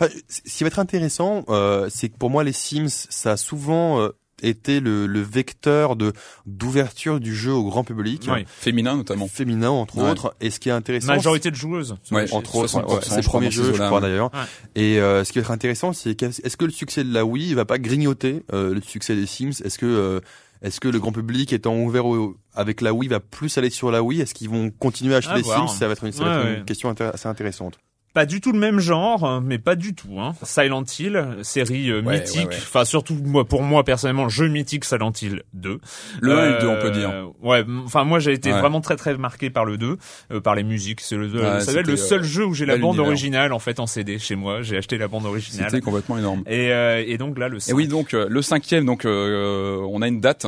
enfin, 0.00 0.10
ce 0.28 0.56
qui 0.56 0.64
va 0.64 0.68
être 0.68 0.78
intéressant, 0.78 1.44
euh, 1.48 1.88
c'est 1.90 2.08
que 2.08 2.16
pour 2.16 2.30
moi, 2.30 2.44
les 2.44 2.52
Sims, 2.52 2.88
ça 2.88 3.32
a 3.32 3.36
souvent 3.36 4.00
euh, 4.00 4.10
été 4.42 4.80
le, 4.80 5.06
le 5.06 5.20
vecteur 5.22 5.96
de 5.96 6.12
d'ouverture 6.44 7.20
du 7.20 7.34
jeu 7.34 7.52
au 7.52 7.64
grand 7.64 7.84
public, 7.84 8.28
Oui. 8.30 8.44
féminin 8.46 8.96
notamment. 8.96 9.26
féminin 9.28 9.70
entre 9.70 9.96
Ouais. 9.98 10.10
autres. 10.10 10.34
Et 10.40 10.50
ce 10.50 10.60
qui 10.60 10.68
est 10.68 10.72
intéressant, 10.72 11.08
Majorité 11.08 11.50
de 11.50 11.56
joueuses. 11.56 11.96
Ouais, 12.10 12.30
entre 12.32 12.56
autres, 12.56 12.68
60%, 12.68 12.94
ouais, 12.94 13.00
c'est 13.02 13.16
le 13.16 13.22
premier 13.22 13.50
jeu, 13.50 13.72
je 13.74 13.82
crois 13.82 14.00
d'ailleurs. 14.00 14.30
Ouais. 14.34 14.40
Et 14.82 15.00
euh, 15.00 15.24
ce 15.24 15.32
qui 15.32 15.38
va 15.38 15.42
être 15.44 15.50
intéressant, 15.50 15.92
c'est 15.92 16.22
est-ce 16.22 16.56
que 16.56 16.64
le 16.66 16.70
succès 16.70 17.02
de 17.02 17.12
la 17.12 17.24
Wii 17.24 17.54
va 17.54 17.64
pas 17.64 17.78
grignoter 17.78 18.42
euh, 18.52 18.74
le 18.74 18.80
succès 18.82 19.16
des 19.16 19.26
Sims? 19.26 19.52
Est-ce 19.64 19.78
que 19.78 19.86
euh, 19.86 20.20
est-ce 20.62 20.80
que 20.80 20.88
le 20.88 20.98
grand 20.98 21.12
public 21.12 21.52
étant 21.52 21.76
ouvert 21.76 22.06
au- 22.06 22.36
avec 22.54 22.80
la 22.80 22.92
Wii 22.92 23.08
va 23.08 23.20
plus 23.20 23.56
aller 23.58 23.70
sur 23.70 23.90
la 23.90 24.02
Wii? 24.02 24.20
Est-ce 24.20 24.34
qu'ils 24.34 24.48
vont 24.50 24.70
continuer 24.70 25.14
à 25.14 25.18
acheter 25.18 25.32
À 25.32 25.36
des 25.36 25.42
voir. 25.42 25.68
Sims? 25.70 25.76
Ça 25.78 25.86
va 25.86 25.92
être 25.92 26.04
une, 26.04 26.12
ça 26.12 26.24
va 26.24 26.38
être 26.40 26.44
ouais. 26.46 26.58
une 26.58 26.64
question 26.64 26.92
intér- 26.92 27.12
assez 27.12 27.28
intéressante. 27.28 27.78
Pas 28.16 28.24
du 28.24 28.40
tout 28.40 28.50
le 28.52 28.58
même 28.58 28.80
genre, 28.80 29.42
mais 29.42 29.58
pas 29.58 29.74
du 29.76 29.94
tout. 29.94 30.18
Hein. 30.18 30.34
Silent 30.42 30.84
Hill, 30.98 31.22
série 31.42 31.90
euh, 31.90 32.00
Ouais, 32.00 32.20
mythique. 32.20 32.36
ouais, 32.38 32.46
ouais. 32.46 32.54
Enfin, 32.56 32.86
surtout 32.86 33.14
moi, 33.22 33.44
pour 33.44 33.62
moi 33.62 33.84
personnellement, 33.84 34.30
jeu 34.30 34.48
mythique 34.48 34.86
Silent 34.86 35.12
Hill 35.20 35.42
2. 35.52 35.78
Le 36.22 36.32
1 36.32 36.46
et 36.46 36.52
le 36.54 36.58
2, 36.60 36.66
on 36.66 36.72
Euh, 36.72 36.80
peut 36.80 36.90
dire. 36.92 37.10
Ouais, 37.42 37.62
enfin 37.84 38.04
moi 38.04 38.18
j'ai 38.18 38.32
été 38.32 38.52
vraiment 38.52 38.80
très 38.80 38.96
très 38.96 39.14
marqué 39.18 39.50
par 39.50 39.66
le 39.66 39.76
2, 39.76 39.98
euh, 40.32 40.40
par 40.40 40.54
les 40.54 40.62
musiques. 40.62 41.02
C'est 41.02 41.16
le, 41.16 41.28
ça 41.60 41.72
le 41.82 41.96
seul 41.98 42.20
euh, 42.20 42.24
jeu 42.24 42.46
où 42.46 42.54
j'ai 42.54 42.64
la 42.64 42.78
bande 42.78 42.98
originale 42.98 43.52
en 43.52 43.58
fait 43.58 43.80
en 43.80 43.86
CD 43.86 44.18
chez 44.18 44.34
moi. 44.34 44.62
J'ai 44.62 44.78
acheté 44.78 44.96
la 44.96 45.08
bande 45.08 45.26
originale. 45.26 45.68
C'était 45.70 45.82
complètement 45.82 46.16
énorme. 46.16 46.42
Et, 46.46 46.72
euh, 46.72 47.04
et 47.06 47.18
donc 47.18 47.38
là 47.38 47.48
le. 47.48 47.58
Et 47.58 47.60
5. 47.60 47.76
oui, 47.76 47.86
donc 47.86 48.12
le 48.12 48.40
cinquième, 48.40 48.86
donc 48.86 49.04
euh, 49.04 49.78
on 49.90 50.00
a 50.00 50.08
une 50.08 50.22
date 50.22 50.46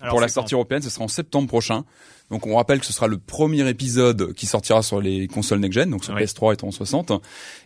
Alors, 0.00 0.10
pour 0.12 0.20
la 0.20 0.28
sortie 0.28 0.54
européenne, 0.54 0.82
ce 0.82 0.90
sera 0.90 1.04
en 1.04 1.08
septembre 1.08 1.48
prochain. 1.48 1.84
Donc 2.30 2.46
on 2.46 2.56
rappelle 2.56 2.80
que 2.80 2.86
ce 2.86 2.92
sera 2.92 3.06
le 3.06 3.18
premier 3.18 3.68
épisode 3.68 4.32
qui 4.34 4.46
sortira 4.46 4.82
sur 4.82 5.00
les 5.00 5.28
consoles 5.28 5.60
next-gen, 5.60 5.88
donc 5.90 6.04
sur 6.04 6.12
Oui. 6.14 6.22
PS3 6.22 6.52
et 6.54 6.56
360. 6.56 7.12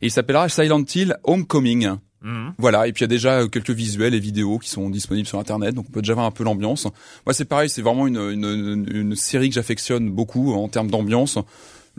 Et 0.03 0.07
il 0.07 0.11
s'appellera 0.11 0.49
Silent 0.49 0.85
Hill 0.95 1.17
Homecoming. 1.25 1.97
Mhm. 2.23 2.53
Voilà, 2.59 2.87
et 2.87 2.93
puis 2.93 3.01
il 3.01 3.05
y 3.05 3.07
a 3.07 3.09
déjà 3.09 3.49
quelques 3.49 3.71
visuels 3.71 4.15
et 4.15 4.21
vidéos 4.21 4.59
qui 4.59 4.69
sont 4.69 4.91
disponibles 4.91 5.27
sur 5.27 5.39
internet, 5.39 5.75
donc 5.75 5.87
on 5.89 5.93
peut 5.93 6.03
déjà 6.03 6.13
voir 6.13 6.27
un 6.27 6.31
peu 6.31 6.45
l'ambiance. 6.45 6.87
Moi 7.25 7.33
c'est 7.33 7.47
pareil, 7.47 7.71
c'est 7.71 7.81
vraiment 7.81 8.07
une, 8.07 8.19
une, 8.19 8.87
une 8.91 9.17
série 9.17 9.49
que 9.49 9.55
j'affectionne 9.55 10.11
beaucoup 10.11 10.53
en 10.53 10.69
termes 10.69 10.91
d'ambiance. 10.91 11.39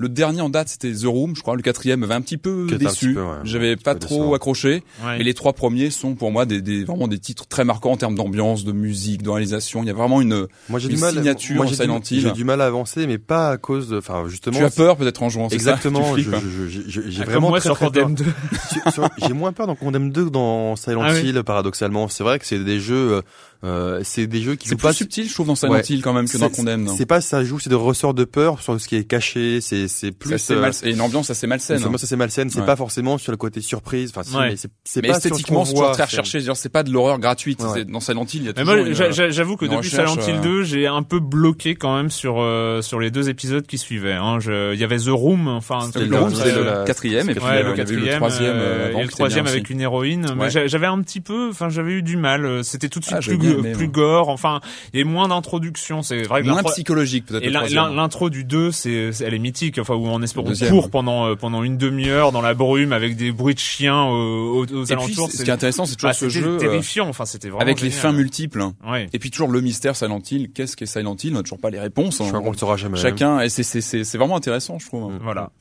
Le 0.01 0.09
dernier 0.09 0.41
en 0.41 0.49
date 0.49 0.69
c'était 0.69 0.91
The 0.91 1.05
Room, 1.05 1.35
je 1.35 1.41
crois, 1.41 1.55
le 1.55 1.61
quatrième 1.61 1.99
m'avait 2.01 2.13
un 2.15 2.21
petit 2.21 2.37
peu 2.37 2.65
déçu. 2.77 3.15
ouais, 3.17 3.23
J'avais 3.43 3.75
pas 3.75 3.93
trop 3.95 4.15
décevant. 4.15 4.33
accroché. 4.33 4.83
Ouais. 5.05 5.17
Mais 5.19 5.23
les 5.23 5.33
trois 5.33 5.53
premiers 5.53 5.89
sont 5.91 6.15
pour 6.15 6.31
moi 6.31 6.45
des, 6.45 6.61
des 6.61 6.83
vraiment 6.83 7.07
des 7.07 7.19
titres 7.19 7.45
très 7.47 7.63
marquants 7.65 7.91
en 7.91 7.97
termes 7.97 8.15
d'ambiance, 8.15 8.63
de 8.63 8.71
musique, 8.71 9.21
de 9.21 9.29
réalisation. 9.29 9.83
Il 9.83 9.87
y 9.87 9.89
a 9.89 9.93
vraiment 9.93 10.21
une. 10.21 10.47
Moi 10.69 10.79
j'ai 10.79 10.89
Une 10.89 10.95
du 10.95 11.01
mal. 11.01 11.13
signature 11.13 11.55
moi, 11.57 11.65
en 11.65 11.69
Silent 11.69 11.99
Hill. 12.09 12.21
J'ai 12.21 12.31
du 12.31 12.43
mal 12.43 12.61
à 12.61 12.65
avancer, 12.65 13.05
mais 13.07 13.17
pas 13.17 13.49
à 13.51 13.57
cause 13.57 13.89
de. 13.89 13.97
Enfin 13.99 14.23
justement. 14.27 14.57
Tu 14.57 14.63
as 14.63 14.69
peur 14.71 14.97
peut-être 14.97 15.21
en 15.23 15.29
jouant. 15.29 15.47
Exactement. 15.49 16.15
Je- 16.17 16.23
J'ai 16.67 17.21
Ah, 17.21 17.25
vraiment 17.25 17.49
moi 17.49 17.59
très, 17.59 17.69
sur 17.69 17.75
très 17.75 17.91
peur. 17.91 18.03
Condemn 18.07 18.15
2. 18.15 18.25
Sur- 18.71 18.91
sur- 18.93 19.09
J'ai 19.27 19.33
moins 19.33 19.51
peur 19.53 19.67
dans 19.67 19.75
Condemn 19.75 20.11
2 20.11 20.25
que 20.25 20.29
dans 20.29 20.75
Silent 20.75 21.01
Ah 21.03 21.13
oui. 21.13 21.29
Hill, 21.29 21.43
paradoxalement. 21.43 22.07
C'est 22.07 22.23
vrai 22.23 22.39
que 22.39 22.45
c'est 22.45 22.59
des 22.63 22.79
jeux, 22.79 23.13
euh, 23.13 23.21
euh, 23.63 24.01
c'est 24.03 24.27
des 24.27 24.41
jeux 24.41 24.55
qui 24.55 24.67
plus 24.69 24.77
pas 24.77 24.93
subtil, 24.93 25.27
je 25.27 25.33
trouve, 25.33 25.47
dans 25.47 25.55
Silent 25.55 25.73
Ouais. 25.73 25.81
Hill 25.81 26.01
quand 26.01 26.13
même 26.13 26.27
que 26.27 26.37
dans 26.37 26.49
Condemn. 26.49 26.87
C'est 26.97 27.05
pas 27.05 27.21
ça 27.21 27.43
joue, 27.43 27.59
c'est 27.59 27.69
de 27.69 27.75
ressort 27.75 28.13
de 28.13 28.23
peur 28.23 28.61
sur 28.61 28.79
ce 28.79 28.87
qui 28.87 28.95
est 28.95 29.03
caché. 29.03 29.59
C'est 29.61 29.87
c'est 29.91 30.11
plus 30.11 30.29
C'est 30.29 30.35
assez 30.35 30.53
euh, 30.53 30.61
mal- 30.61 30.73
et 30.83 30.91
une 30.91 31.01
ambiance 31.01 31.29
assez 31.29 31.47
malsaine. 31.47 31.77
c'est- 31.79 31.85
hein. 31.85 31.89
moi, 31.89 31.97
ça 31.99 32.07
c'est 32.07 32.15
malsaine. 32.15 32.49
C'est 32.49 32.59
Ouais. 32.59 32.65
pas 32.65 32.75
forcément 32.75 33.17
sur 33.17 33.31
le 33.31 33.37
côté 33.37 33.61
surprise. 33.61 34.11
Enfin, 34.15 34.39
Ouais. 34.39 34.55
c'est 34.55 35.01
pas 35.01 35.13
sur 35.13 35.21
ce 35.21 35.27
esthétiquement, 35.27 35.65
c'est 35.65 35.73
toujours 35.73 35.91
très 35.91 36.03
recherché. 36.05 36.41
C'est 36.55 36.69
pas 36.69 36.83
de 36.83 36.91
l'horreur 36.91 37.19
gratuite. 37.19 37.61
Ouais. 37.61 37.85
Dans 37.85 37.99
Silent 37.99 38.25
Hill, 38.25 38.41
il 38.41 38.45
y 38.45 38.49
a 38.49 38.53
toujours 38.53 38.73
une, 38.75 38.93
j'a- 38.93 39.29
j'avoue 39.29 39.57
que 39.57 39.65
une 39.65 39.71
depuis 39.75 39.89
Silent 39.89 40.15
Hill 40.15 40.35
euh, 40.35 40.41
2, 40.41 40.63
j'ai 40.63 40.87
un 40.87 41.03
peu 41.03 41.19
bloqué 41.19 41.75
quand 41.75 41.95
même 41.95 42.09
sur 42.09 42.35
euh, 42.41 42.81
sur 42.81 42.99
les 42.99 43.11
deux 43.11 43.29
épisodes 43.29 43.65
qui 43.67 43.77
suivaient. 43.77 44.13
Hein. 44.13 44.39
Je- 44.39 44.73
Il 44.73 44.79
y 44.79 44.83
avait 44.83 44.97
The 44.97 45.09
Room, 45.09 45.47
enfin 45.47 45.79
dernier, 45.93 46.35
ça. 46.35 46.43
c'était 46.45 46.55
le 46.55 46.83
quatrième 46.85 47.29
et 47.29 47.35
puis 47.35 47.43
euh, 47.45 47.63
le 47.63 47.73
quatrième, 47.73 48.05
le 48.05 48.15
troisième 48.17 48.55
euh, 48.55 48.91
euh, 48.93 49.49
avec 49.49 49.69
une 49.69 49.81
héroïne. 49.81 50.27
Mais 50.37 50.49
j'avais 50.49 50.87
un 50.87 51.01
petit 51.01 51.21
peu, 51.21 51.49
enfin 51.49 51.69
j'avais 51.69 51.91
eu 51.93 52.01
du 52.03 52.17
mal. 52.17 52.45
Euh, 52.45 52.63
C'était 52.63 52.89
tout 52.89 52.99
de 52.99 53.05
suite 53.05 53.17
Ah, 53.17 53.73
plus, 53.73 53.87
gore. 53.87 54.29
Enfin, 54.29 54.61
il 54.93 54.99
y 54.99 55.03
a 55.03 55.05
moins 55.05 55.27
d'introduction. 55.27 56.01
C'est 56.01 56.23
vrai 56.23 56.41
moins 56.43 56.63
psychologique 56.63 57.25
peut-être. 57.25 57.43
Et 57.43 57.49
l'intro 57.49 58.29
du 58.29 58.43
2, 58.43 58.71
c'est, 58.71 59.11
c'est- 59.11 59.23
elle 59.25 59.33
est 59.33 59.39
mythique. 59.39 59.70
Enfin, 59.79 59.95
où 59.95 60.07
on 60.07 60.21
espère 60.21 60.43
on 60.45 60.53
court 60.69 60.89
pendant 60.89 61.27
euh, 61.27 61.35
pendant 61.35 61.63
une 61.63 61.77
demi-heure 61.77 62.31
dans 62.31 62.41
la 62.41 62.53
brume 62.53 62.93
avec 62.93 63.15
des 63.15 63.31
bruits 63.31 63.53
de 63.55 63.59
chiens 63.59 64.03
aux, 64.03 64.59
aux, 64.59 64.65
aux 64.65 64.83
Et 64.83 64.85
puis, 64.85 64.93
alentours. 64.93 65.31
ce 65.31 65.43
qui 65.43 65.49
est 65.49 65.53
intéressant, 65.53 65.85
c'est 65.85 65.95
toujours 65.95 66.09
bah, 66.09 66.13
ce 66.13 66.29
jeu 66.29 66.55
euh, 66.55 66.57
terrifiant. 66.57 67.07
Enfin, 67.07 67.25
c'était 67.25 67.49
vraiment 67.49 67.61
avec 67.61 67.81
les 67.81 67.89
fins 67.91 68.11
multiples. 68.11 68.63
Ouais. 68.87 69.07
Et 69.13 69.19
puis 69.19 69.31
toujours 69.31 69.49
le 69.49 69.61
mystère 69.61 69.95
Silent 69.95 70.21
Hill. 70.29 70.51
Qu'est-ce 70.53 70.75
qu'est 70.75 70.85
Silent 70.85 71.15
Hill? 71.23 71.33
On 71.33 71.37
n'a 71.37 71.43
toujours 71.43 71.59
pas 71.59 71.69
les 71.69 71.79
réponses. 71.79 72.17
Je 72.19 72.23
hein. 72.23 72.27
crois 72.29 72.41
qu'on 72.41 72.51
le 72.51 72.57
saura 72.57 72.77
jamais. 72.77 72.97
Chacun, 72.97 73.39
et 73.41 73.49
c'est 73.49 73.63
c'est 73.63 73.81
c'est 73.81 74.03
c'est 74.03 74.17
vraiment 74.17 74.35
intéressant, 74.35 74.79
je 74.79 74.87
trouve. 74.87 75.11
hein. 75.11 75.19
Voilà. 75.21 75.51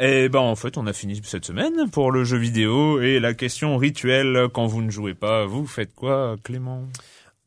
Et 0.00 0.28
ben 0.28 0.38
en 0.38 0.54
fait, 0.54 0.76
on 0.78 0.86
a 0.86 0.92
fini 0.92 1.20
cette 1.24 1.44
semaine 1.44 1.90
pour 1.90 2.12
le 2.12 2.22
jeu 2.22 2.36
vidéo 2.38 3.00
et 3.00 3.18
la 3.18 3.34
question 3.34 3.76
rituelle 3.76 4.46
quand 4.54 4.66
vous 4.66 4.80
ne 4.80 4.90
jouez 4.90 5.14
pas, 5.14 5.44
vous 5.44 5.66
faites 5.66 5.92
quoi, 5.94 6.36
Clément? 6.44 6.82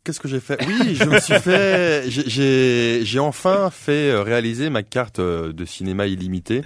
Qu'est-ce 0.03 0.19
que 0.19 0.27
j'ai 0.27 0.39
fait? 0.39 0.57
Oui, 0.67 0.95
je 0.95 1.03
me 1.03 1.19
suis 1.19 1.35
fait. 1.35 2.03
j'ai- 2.09 2.27
J'ai 2.27 3.01
j'ai 3.05 3.19
enfin 3.19 3.69
fait 3.71 4.09
euh, 4.09 4.23
réaliser 4.23 4.69
ma 4.71 4.81
carte 4.81 5.19
euh, 5.19 5.53
de 5.53 5.63
cinéma 5.63 6.07
illimitée. 6.07 6.63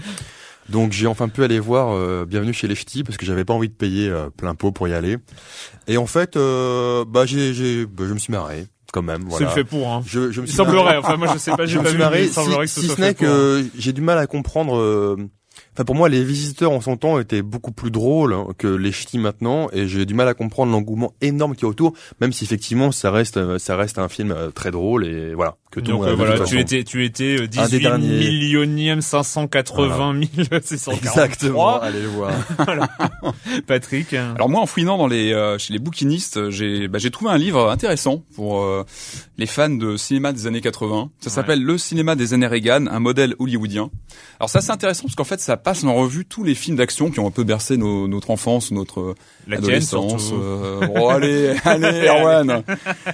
Donc 0.70 0.94
j'ai 0.94 1.06
enfin 1.06 1.28
pu 1.28 1.44
aller 1.44 1.60
voir 1.60 1.94
euh, 1.94 2.26
Bienvenue 2.26 2.54
chez 2.54 2.68
les 2.68 2.76
Ch'tis 2.76 3.04
parce 3.04 3.18
que 3.18 3.26
j'avais 3.26 3.44
pas 3.46 3.54
envie 3.54 3.68
de 3.68 3.74
payer 3.74 4.10
euh, 4.10 4.30
plein 4.30 4.56
pot 4.56 4.72
pour 4.72 4.88
y 4.88 4.94
aller. 4.94 5.18
Et 5.88 5.98
en 5.98 6.08
fait, 6.08 6.38
euh, 6.38 7.04
bah 7.06 7.26
j'ai 7.26 7.54
j'ai 7.54 7.86
bah, 7.86 8.06
je 8.08 8.14
me 8.14 8.20
suis 8.20 8.32
marré 8.32 8.68
quand 8.94 9.02
même. 9.04 9.24
Voilà. 9.28 9.38
C'est 9.38 9.44
le 9.58 9.64
fait 9.64 9.70
pour. 9.70 9.90
Hein. 9.92 10.02
Je, 10.08 10.32
je 10.32 10.40
me 10.42 10.48
Il 10.48 10.52
suis 10.52 10.58
marré. 10.64 10.72
semblerait. 10.78 10.98
Enfin, 10.98 11.18
moi, 11.18 11.28
je 11.34 11.38
sais 11.38 11.52
pas, 11.52 11.66
j'ai 11.66 11.74
je 11.74 11.80
me 11.80 11.84
pas 11.84 11.90
suis 11.90 11.98
vu. 11.98 12.04
mais 12.04 12.06
marré, 12.06 12.24
il 12.24 12.30
semblerait 12.32 12.68
si, 12.68 12.76
que 12.76 12.82
ce 12.82 12.88
si 12.88 12.96
ce 12.96 13.02
n'est 13.02 13.08
hein. 13.10 13.14
que 13.14 13.66
j'ai 13.78 13.92
du 13.92 14.02
mal 14.02 14.18
à 14.18 14.28
comprendre. 14.28 15.18
Euh, 15.76 15.82
Enfin, 15.82 15.84
pour 15.84 15.96
moi, 15.96 16.08
les 16.08 16.24
visiteurs 16.24 16.72
en 16.72 16.80
son 16.80 16.96
temps 16.96 17.20
étaient 17.20 17.42
beaucoup 17.42 17.72
plus 17.74 17.92
drôles 17.92 18.34
que 18.58 18.68
les 18.68 18.94
ch'tis 18.94 19.18
maintenant, 19.18 19.68
et 19.74 19.88
j'ai 19.88 20.06
du 20.06 20.14
mal 20.14 20.28
à 20.30 20.34
comprendre 20.34 20.72
l'engouement 20.72 21.14
énorme 21.22 21.54
qu'il 21.54 21.64
y 21.64 21.66
a 21.66 21.70
autour, 21.70 21.94
même 22.22 22.32
si 22.32 22.46
effectivement 22.46 22.94
ça 22.94 23.12
reste, 23.12 23.38
euh, 23.38 23.60
ça 23.60 23.76
reste 23.76 24.00
un 24.00 24.08
film 24.08 24.32
euh, 24.32 24.52
très 24.52 24.72
drôle 24.72 25.06
et 25.06 25.34
voilà 25.34 25.58
que 25.72 25.82
tout 25.82 25.88
le 25.88 25.98
Donc 25.98 26.02
monde 26.04 26.08
a 26.08 26.12
euh, 26.14 26.16
voilà, 26.16 26.34
tu 26.36 26.40
façon. 26.40 26.58
étais, 26.58 26.84
tu 26.86 27.04
étais 27.04 27.38
euh, 27.38 27.44
Un 27.44 27.48
18 27.68 27.70
des 27.72 27.80
derniers. 27.80 28.08
millionième 28.20 29.02
580 29.02 30.22
643. 30.64 30.94
Exactement. 30.96 31.80
Allez 31.82 32.02
le 32.02 32.08
voir. 32.08 32.32
Patrick. 33.68 34.14
Alors 34.14 34.50
moi, 34.50 34.62
en 34.62 34.66
fouinant 34.66 34.98
dans 34.98 35.08
les 35.08 35.34
euh, 35.34 35.58
chez 35.58 35.74
les 35.74 35.80
bouquinistes, 35.80 36.50
j'ai 36.50 36.88
bah, 36.88 37.00
j'ai 37.00 37.12
trouvé 37.12 37.32
un 37.32 37.38
livre 37.38 37.70
intéressant 37.70 38.24
pour 38.36 38.62
euh, 38.62 38.86
les 39.38 39.46
fans 39.46 39.70
de 39.70 39.98
cinéma 39.98 40.32
des 40.32 40.48
années 40.48 40.62
80. 40.62 41.12
Ça 41.20 41.30
s'appelle 41.30 41.62
Le 41.62 41.78
cinéma 41.78 42.16
des 42.16 42.34
années 42.34 42.48
Reagan, 42.48 42.86
un 42.88 43.00
modèle 43.00 43.36
hollywoodien. 43.40 43.90
Alors 44.40 44.50
ça 44.50 44.62
c'est 44.62 44.72
intéressant 44.72 45.04
parce 45.04 45.16
qu'en 45.16 45.24
fait 45.26 45.42
ça 45.42 45.58
passe 45.66 45.84
en 45.84 45.94
revue 45.94 46.24
tous 46.24 46.46
les 46.46 46.56
films 46.56 46.78
d'action 46.78 47.12
qui 47.12 47.20
ont 47.20 47.28
un 47.28 47.32
peu 47.32 47.44
bercé 47.44 47.76
nos- 47.76 48.08
notre 48.08 48.32
enfance, 48.32 48.72
notre 48.72 49.16
La 49.48 49.58
tienne, 49.58 49.66
adolescence. 49.66 50.32
euh, 50.34 50.86
bon 50.88 51.10
allez, 51.10 51.54
allez 51.66 52.08
Erwan. 52.08 52.64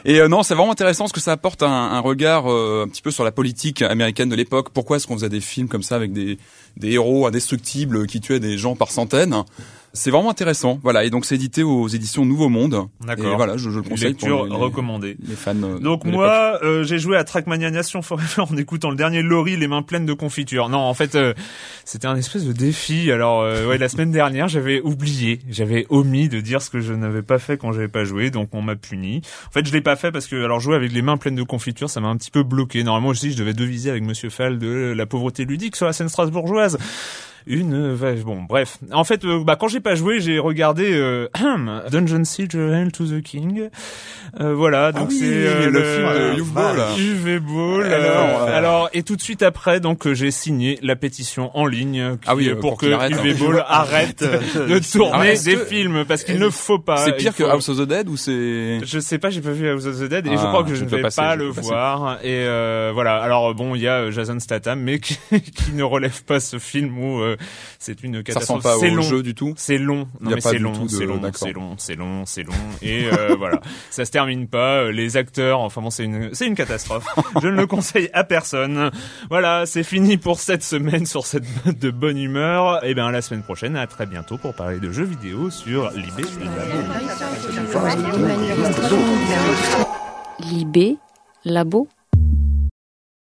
Et 0.05 0.19
euh, 0.21 0.27
non, 0.27 0.43
c'est 0.43 0.53
vraiment 0.53 0.71
intéressant 0.71 1.05
parce 1.05 1.13
que 1.13 1.19
ça 1.19 1.31
apporte 1.31 1.63
un, 1.63 1.67
un 1.71 1.99
regard 1.99 2.51
euh, 2.51 2.83
un 2.85 2.89
petit 2.89 3.01
peu 3.01 3.09
sur 3.09 3.23
la 3.23 3.31
politique 3.31 3.81
américaine 3.81 4.29
de 4.29 4.35
l'époque. 4.35 4.69
Pourquoi 4.73 4.97
est-ce 4.97 5.07
qu'on 5.07 5.15
faisait 5.15 5.29
des 5.29 5.41
films 5.41 5.67
comme 5.67 5.81
ça 5.83 5.95
avec 5.95 6.13
des 6.13 6.37
des 6.77 6.91
héros 6.91 7.25
indestructibles 7.25 8.05
qui 8.05 8.21
tuaient 8.21 8.39
des 8.39 8.57
gens 8.57 8.75
par 8.75 8.91
centaines? 8.91 9.43
C'est 9.93 10.11
vraiment 10.11 10.29
intéressant, 10.29 10.79
voilà. 10.83 11.03
Et 11.03 11.09
donc 11.09 11.25
c'est 11.25 11.35
édité 11.35 11.63
aux 11.63 11.87
éditions 11.87 12.25
Nouveau 12.25 12.49
Monde. 12.49 12.87
D'accord. 13.05 13.33
Et 13.33 13.35
voilà, 13.35 13.57
je, 13.57 13.69
je 13.69 13.77
le 13.77 13.81
conseille 13.83 14.09
Lecture 14.09 14.37
pour 14.37 14.45
les, 14.45 14.51
les- 14.51 14.55
recommandée. 14.57 15.17
les 15.27 15.35
fans. 15.35 15.55
euh, 15.63 15.79
Donc 15.79 16.05
moi, 16.05 16.59
euh, 16.63 16.83
j'ai 16.83 16.97
joué 16.99 17.17
à 17.17 17.23
Trackmania 17.23 17.71
Nation 17.71 18.01
Forever 18.01 18.43
en 18.49 18.57
écoutant 18.57 18.89
le 18.89 18.95
dernier 18.95 19.21
Laurie, 19.21 19.57
les 19.57 19.67
mains 19.67 19.81
pleines 19.81 20.05
de 20.05 20.13
confiture. 20.13 20.69
Non, 20.69 20.79
en 20.79 20.93
fait, 20.93 21.15
euh, 21.15 21.33
c'était 21.85 22.07
un 22.07 22.15
espèce 22.15 22.45
de 22.45 22.53
défi. 22.53 23.11
Alors, 23.11 23.41
euh, 23.41 23.67
ouais, 23.67 23.77
la 23.77 23.89
semaine 23.89 24.11
dernière, 24.11 24.47
j'avais 24.47 24.81
oublié, 24.81 25.39
j'avais 25.49 25.85
omis 25.89 26.29
de 26.29 26.39
dire 26.39 26.61
ce 26.61 26.69
que 26.69 26.79
je 26.79 26.93
n'avais 26.93 27.21
pas 27.21 27.39
fait 27.39 27.57
quand 27.57 27.71
j'avais 27.71 27.87
pas 27.87 28.03
joué, 28.03 28.29
donc 28.31 28.49
on 28.53 28.61
m'a 28.61 28.75
puni. 28.75 29.21
En 29.47 29.51
fait, 29.51 29.65
je 29.65 29.73
l'ai 29.73 29.81
pas 29.81 29.95
fait 29.95 30.11
parce 30.11 30.27
que, 30.27 30.43
alors, 30.43 30.59
jouer 30.59 30.75
avec 30.75 30.91
les 30.91 31.01
mains 31.01 31.17
pleines 31.17 31.35
de 31.35 31.43
confiture, 31.43 31.89
ça 31.89 31.99
m'a 31.99 32.07
un 32.07 32.17
petit 32.17 32.31
peu 32.31 32.43
bloqué. 32.43 32.83
Normalement, 32.83 33.09
aussi, 33.09 33.31
je 33.31 33.37
devais 33.37 33.53
deviser 33.53 33.89
avec 33.89 34.03
Monsieur 34.03 34.29
Fall 34.29 34.57
de 34.59 34.93
la 34.95 35.05
pauvreté 35.05 35.45
ludique 35.45 35.75
sur 35.75 35.85
la 35.85 35.93
scène 35.93 36.09
strasbourgeoise. 36.09 36.77
Une 37.47 37.73
euh, 37.73 37.95
vache. 37.95 38.19
Bon, 38.19 38.43
bref. 38.47 38.77
En 38.91 39.03
fait, 39.03 39.25
euh, 39.25 39.43
bah, 39.43 39.55
quand 39.59 39.67
j'ai 39.67 39.79
pas 39.79 39.95
joué, 39.95 40.19
j'ai 40.19 40.39
regardé 40.39 40.91
euh, 40.93 41.27
Dungeon 41.91 42.23
Siege 42.23 42.55
Hail 42.55 42.91
to 42.91 43.05
the 43.05 43.21
King. 43.21 43.69
Euh, 44.39 44.53
voilà, 44.53 44.91
donc 44.91 45.09
oui, 45.09 45.17
c'est 45.19 45.25
euh, 45.47 45.69
le 45.69 45.83
film 45.83 46.35
de 46.35 46.39
Uwe 46.39 46.45
Boll. 46.45 46.81
Uwe 46.97 47.39
Boll. 47.39 47.85
Alors, 47.85 48.41
euh, 48.43 48.45
euh, 48.47 48.57
alors, 48.57 48.89
et 48.93 49.03
tout 49.03 49.15
de 49.17 49.21
suite 49.21 49.43
après, 49.43 49.79
donc 49.79 50.09
j'ai 50.13 50.31
signé 50.31 50.79
la 50.81 50.95
pétition 50.95 51.51
en 51.57 51.65
ligne 51.65 52.13
qui- 52.17 52.27
Ah 52.27 52.35
oui, 52.35 52.47
euh, 52.47 52.53
pour, 52.55 52.71
pour 52.71 52.77
que 52.79 52.85
Uwe 52.85 52.93
hein. 52.93 53.35
Boll 53.37 53.63
arrête 53.67 54.23
de 54.55 54.79
tourner 54.91 55.33
Ah, 55.37 55.43
des 55.43 55.55
que- 55.55 55.65
films 55.65 56.05
parce 56.07 56.23
qu'il 56.23 56.39
ne 56.39 56.49
faut 56.49 56.79
pas. 56.79 56.97
c'est 56.97 57.13
pire 57.17 57.35
que 57.35 57.43
faut- 57.43 57.49
House 57.49 57.67
of 57.69 57.77
the 57.79 57.81
Dead 57.87 58.07
ou 58.07 58.15
c'est 58.15 58.79
je 58.85 58.99
sais 58.99 59.17
pas, 59.17 59.29
j'ai 59.31 59.41
pas 59.41 59.51
vu 59.51 59.67
House 59.67 59.85
of 59.85 59.99
the 59.99 60.03
Dead 60.07 60.27
et 60.27 60.31
je 60.31 60.35
Ah, 60.41 60.47
crois 60.47 60.63
que 60.63 60.75
je 60.75 60.85
ne 60.85 60.89
vais 60.89 61.01
passer, 61.01 61.19
pas 61.21 61.35
le 61.35 61.45
voir. 61.47 62.19
Et 62.23 62.27
euh, 62.45 62.91
voilà. 62.93 63.17
Alors 63.21 63.53
bon, 63.53 63.75
il 63.75 63.81
y 63.81 63.87
a 63.87 64.11
Jason 64.11 64.39
Statham, 64.39 64.79
mais 64.79 64.99
qui, 64.99 65.17
qui 65.31 65.73
ne 65.73 65.83
relève 65.83 66.23
pas 66.23 66.39
ce 66.39 66.57
film 66.59 66.97
où 66.97 67.21
euh, 67.31 67.37
c'est 67.79 68.03
une 68.03 68.15
ça 68.17 68.23
catastrophe. 68.23 68.63
ressemble 68.63 68.63
pas 68.63 68.85
C'est 68.87 68.91
au 68.91 68.95
long. 68.95 69.01
jeu 69.01 69.23
du 69.23 69.33
tout 69.35 69.53
C'est 69.57 69.77
long, 69.77 70.07
non 70.19 70.31
a 70.31 70.35
mais 70.35 70.41
pas 70.41 70.49
c'est 70.51 70.57
long, 70.59 70.87
c'est 70.87 71.05
long, 71.05 71.21
c'est 71.33 71.53
long, 71.53 71.75
c'est 71.77 71.95
long, 71.95 72.25
c'est 72.25 72.43
long, 72.43 72.53
et 72.81 73.07
euh, 73.11 73.35
voilà, 73.37 73.59
ça 73.89 74.05
se 74.05 74.11
termine 74.11 74.47
pas. 74.47 74.81
euh, 74.83 74.91
Les 74.91 75.17
acteurs, 75.17 75.59
enfin 75.59 75.81
bon, 75.81 75.89
c'est 75.89 76.03
une, 76.05 76.33
c'est 76.33 76.47
une 76.47 76.55
catastrophe. 76.55 77.05
Je 77.41 77.47
ne 77.47 77.55
le 77.55 77.67
conseille 77.67 78.09
à 78.13 78.23
personne. 78.23 78.91
Voilà, 79.29 79.65
c'est 79.65 79.83
fini 79.83 80.17
pour 80.17 80.39
cette 80.39 80.63
semaine 80.63 81.05
sur 81.05 81.25
cette 81.25 81.43
note 81.65 81.77
de 81.79 81.91
bonne 81.91 82.17
humeur. 82.17 82.83
Et 82.85 82.93
bien 82.93 83.09
la 83.11 83.21
semaine 83.21 83.43
prochaine, 83.43 83.75
à 83.75 83.87
très 83.87 84.05
bientôt 84.05 84.37
pour 84.37 84.53
parler 84.53 84.79
de 84.79 84.91
jeux 84.91 85.03
vidéo 85.05 85.49
sur 85.49 85.89
Libé. 85.91 86.23
Libé, 90.39 90.97
Labo. 91.45 91.87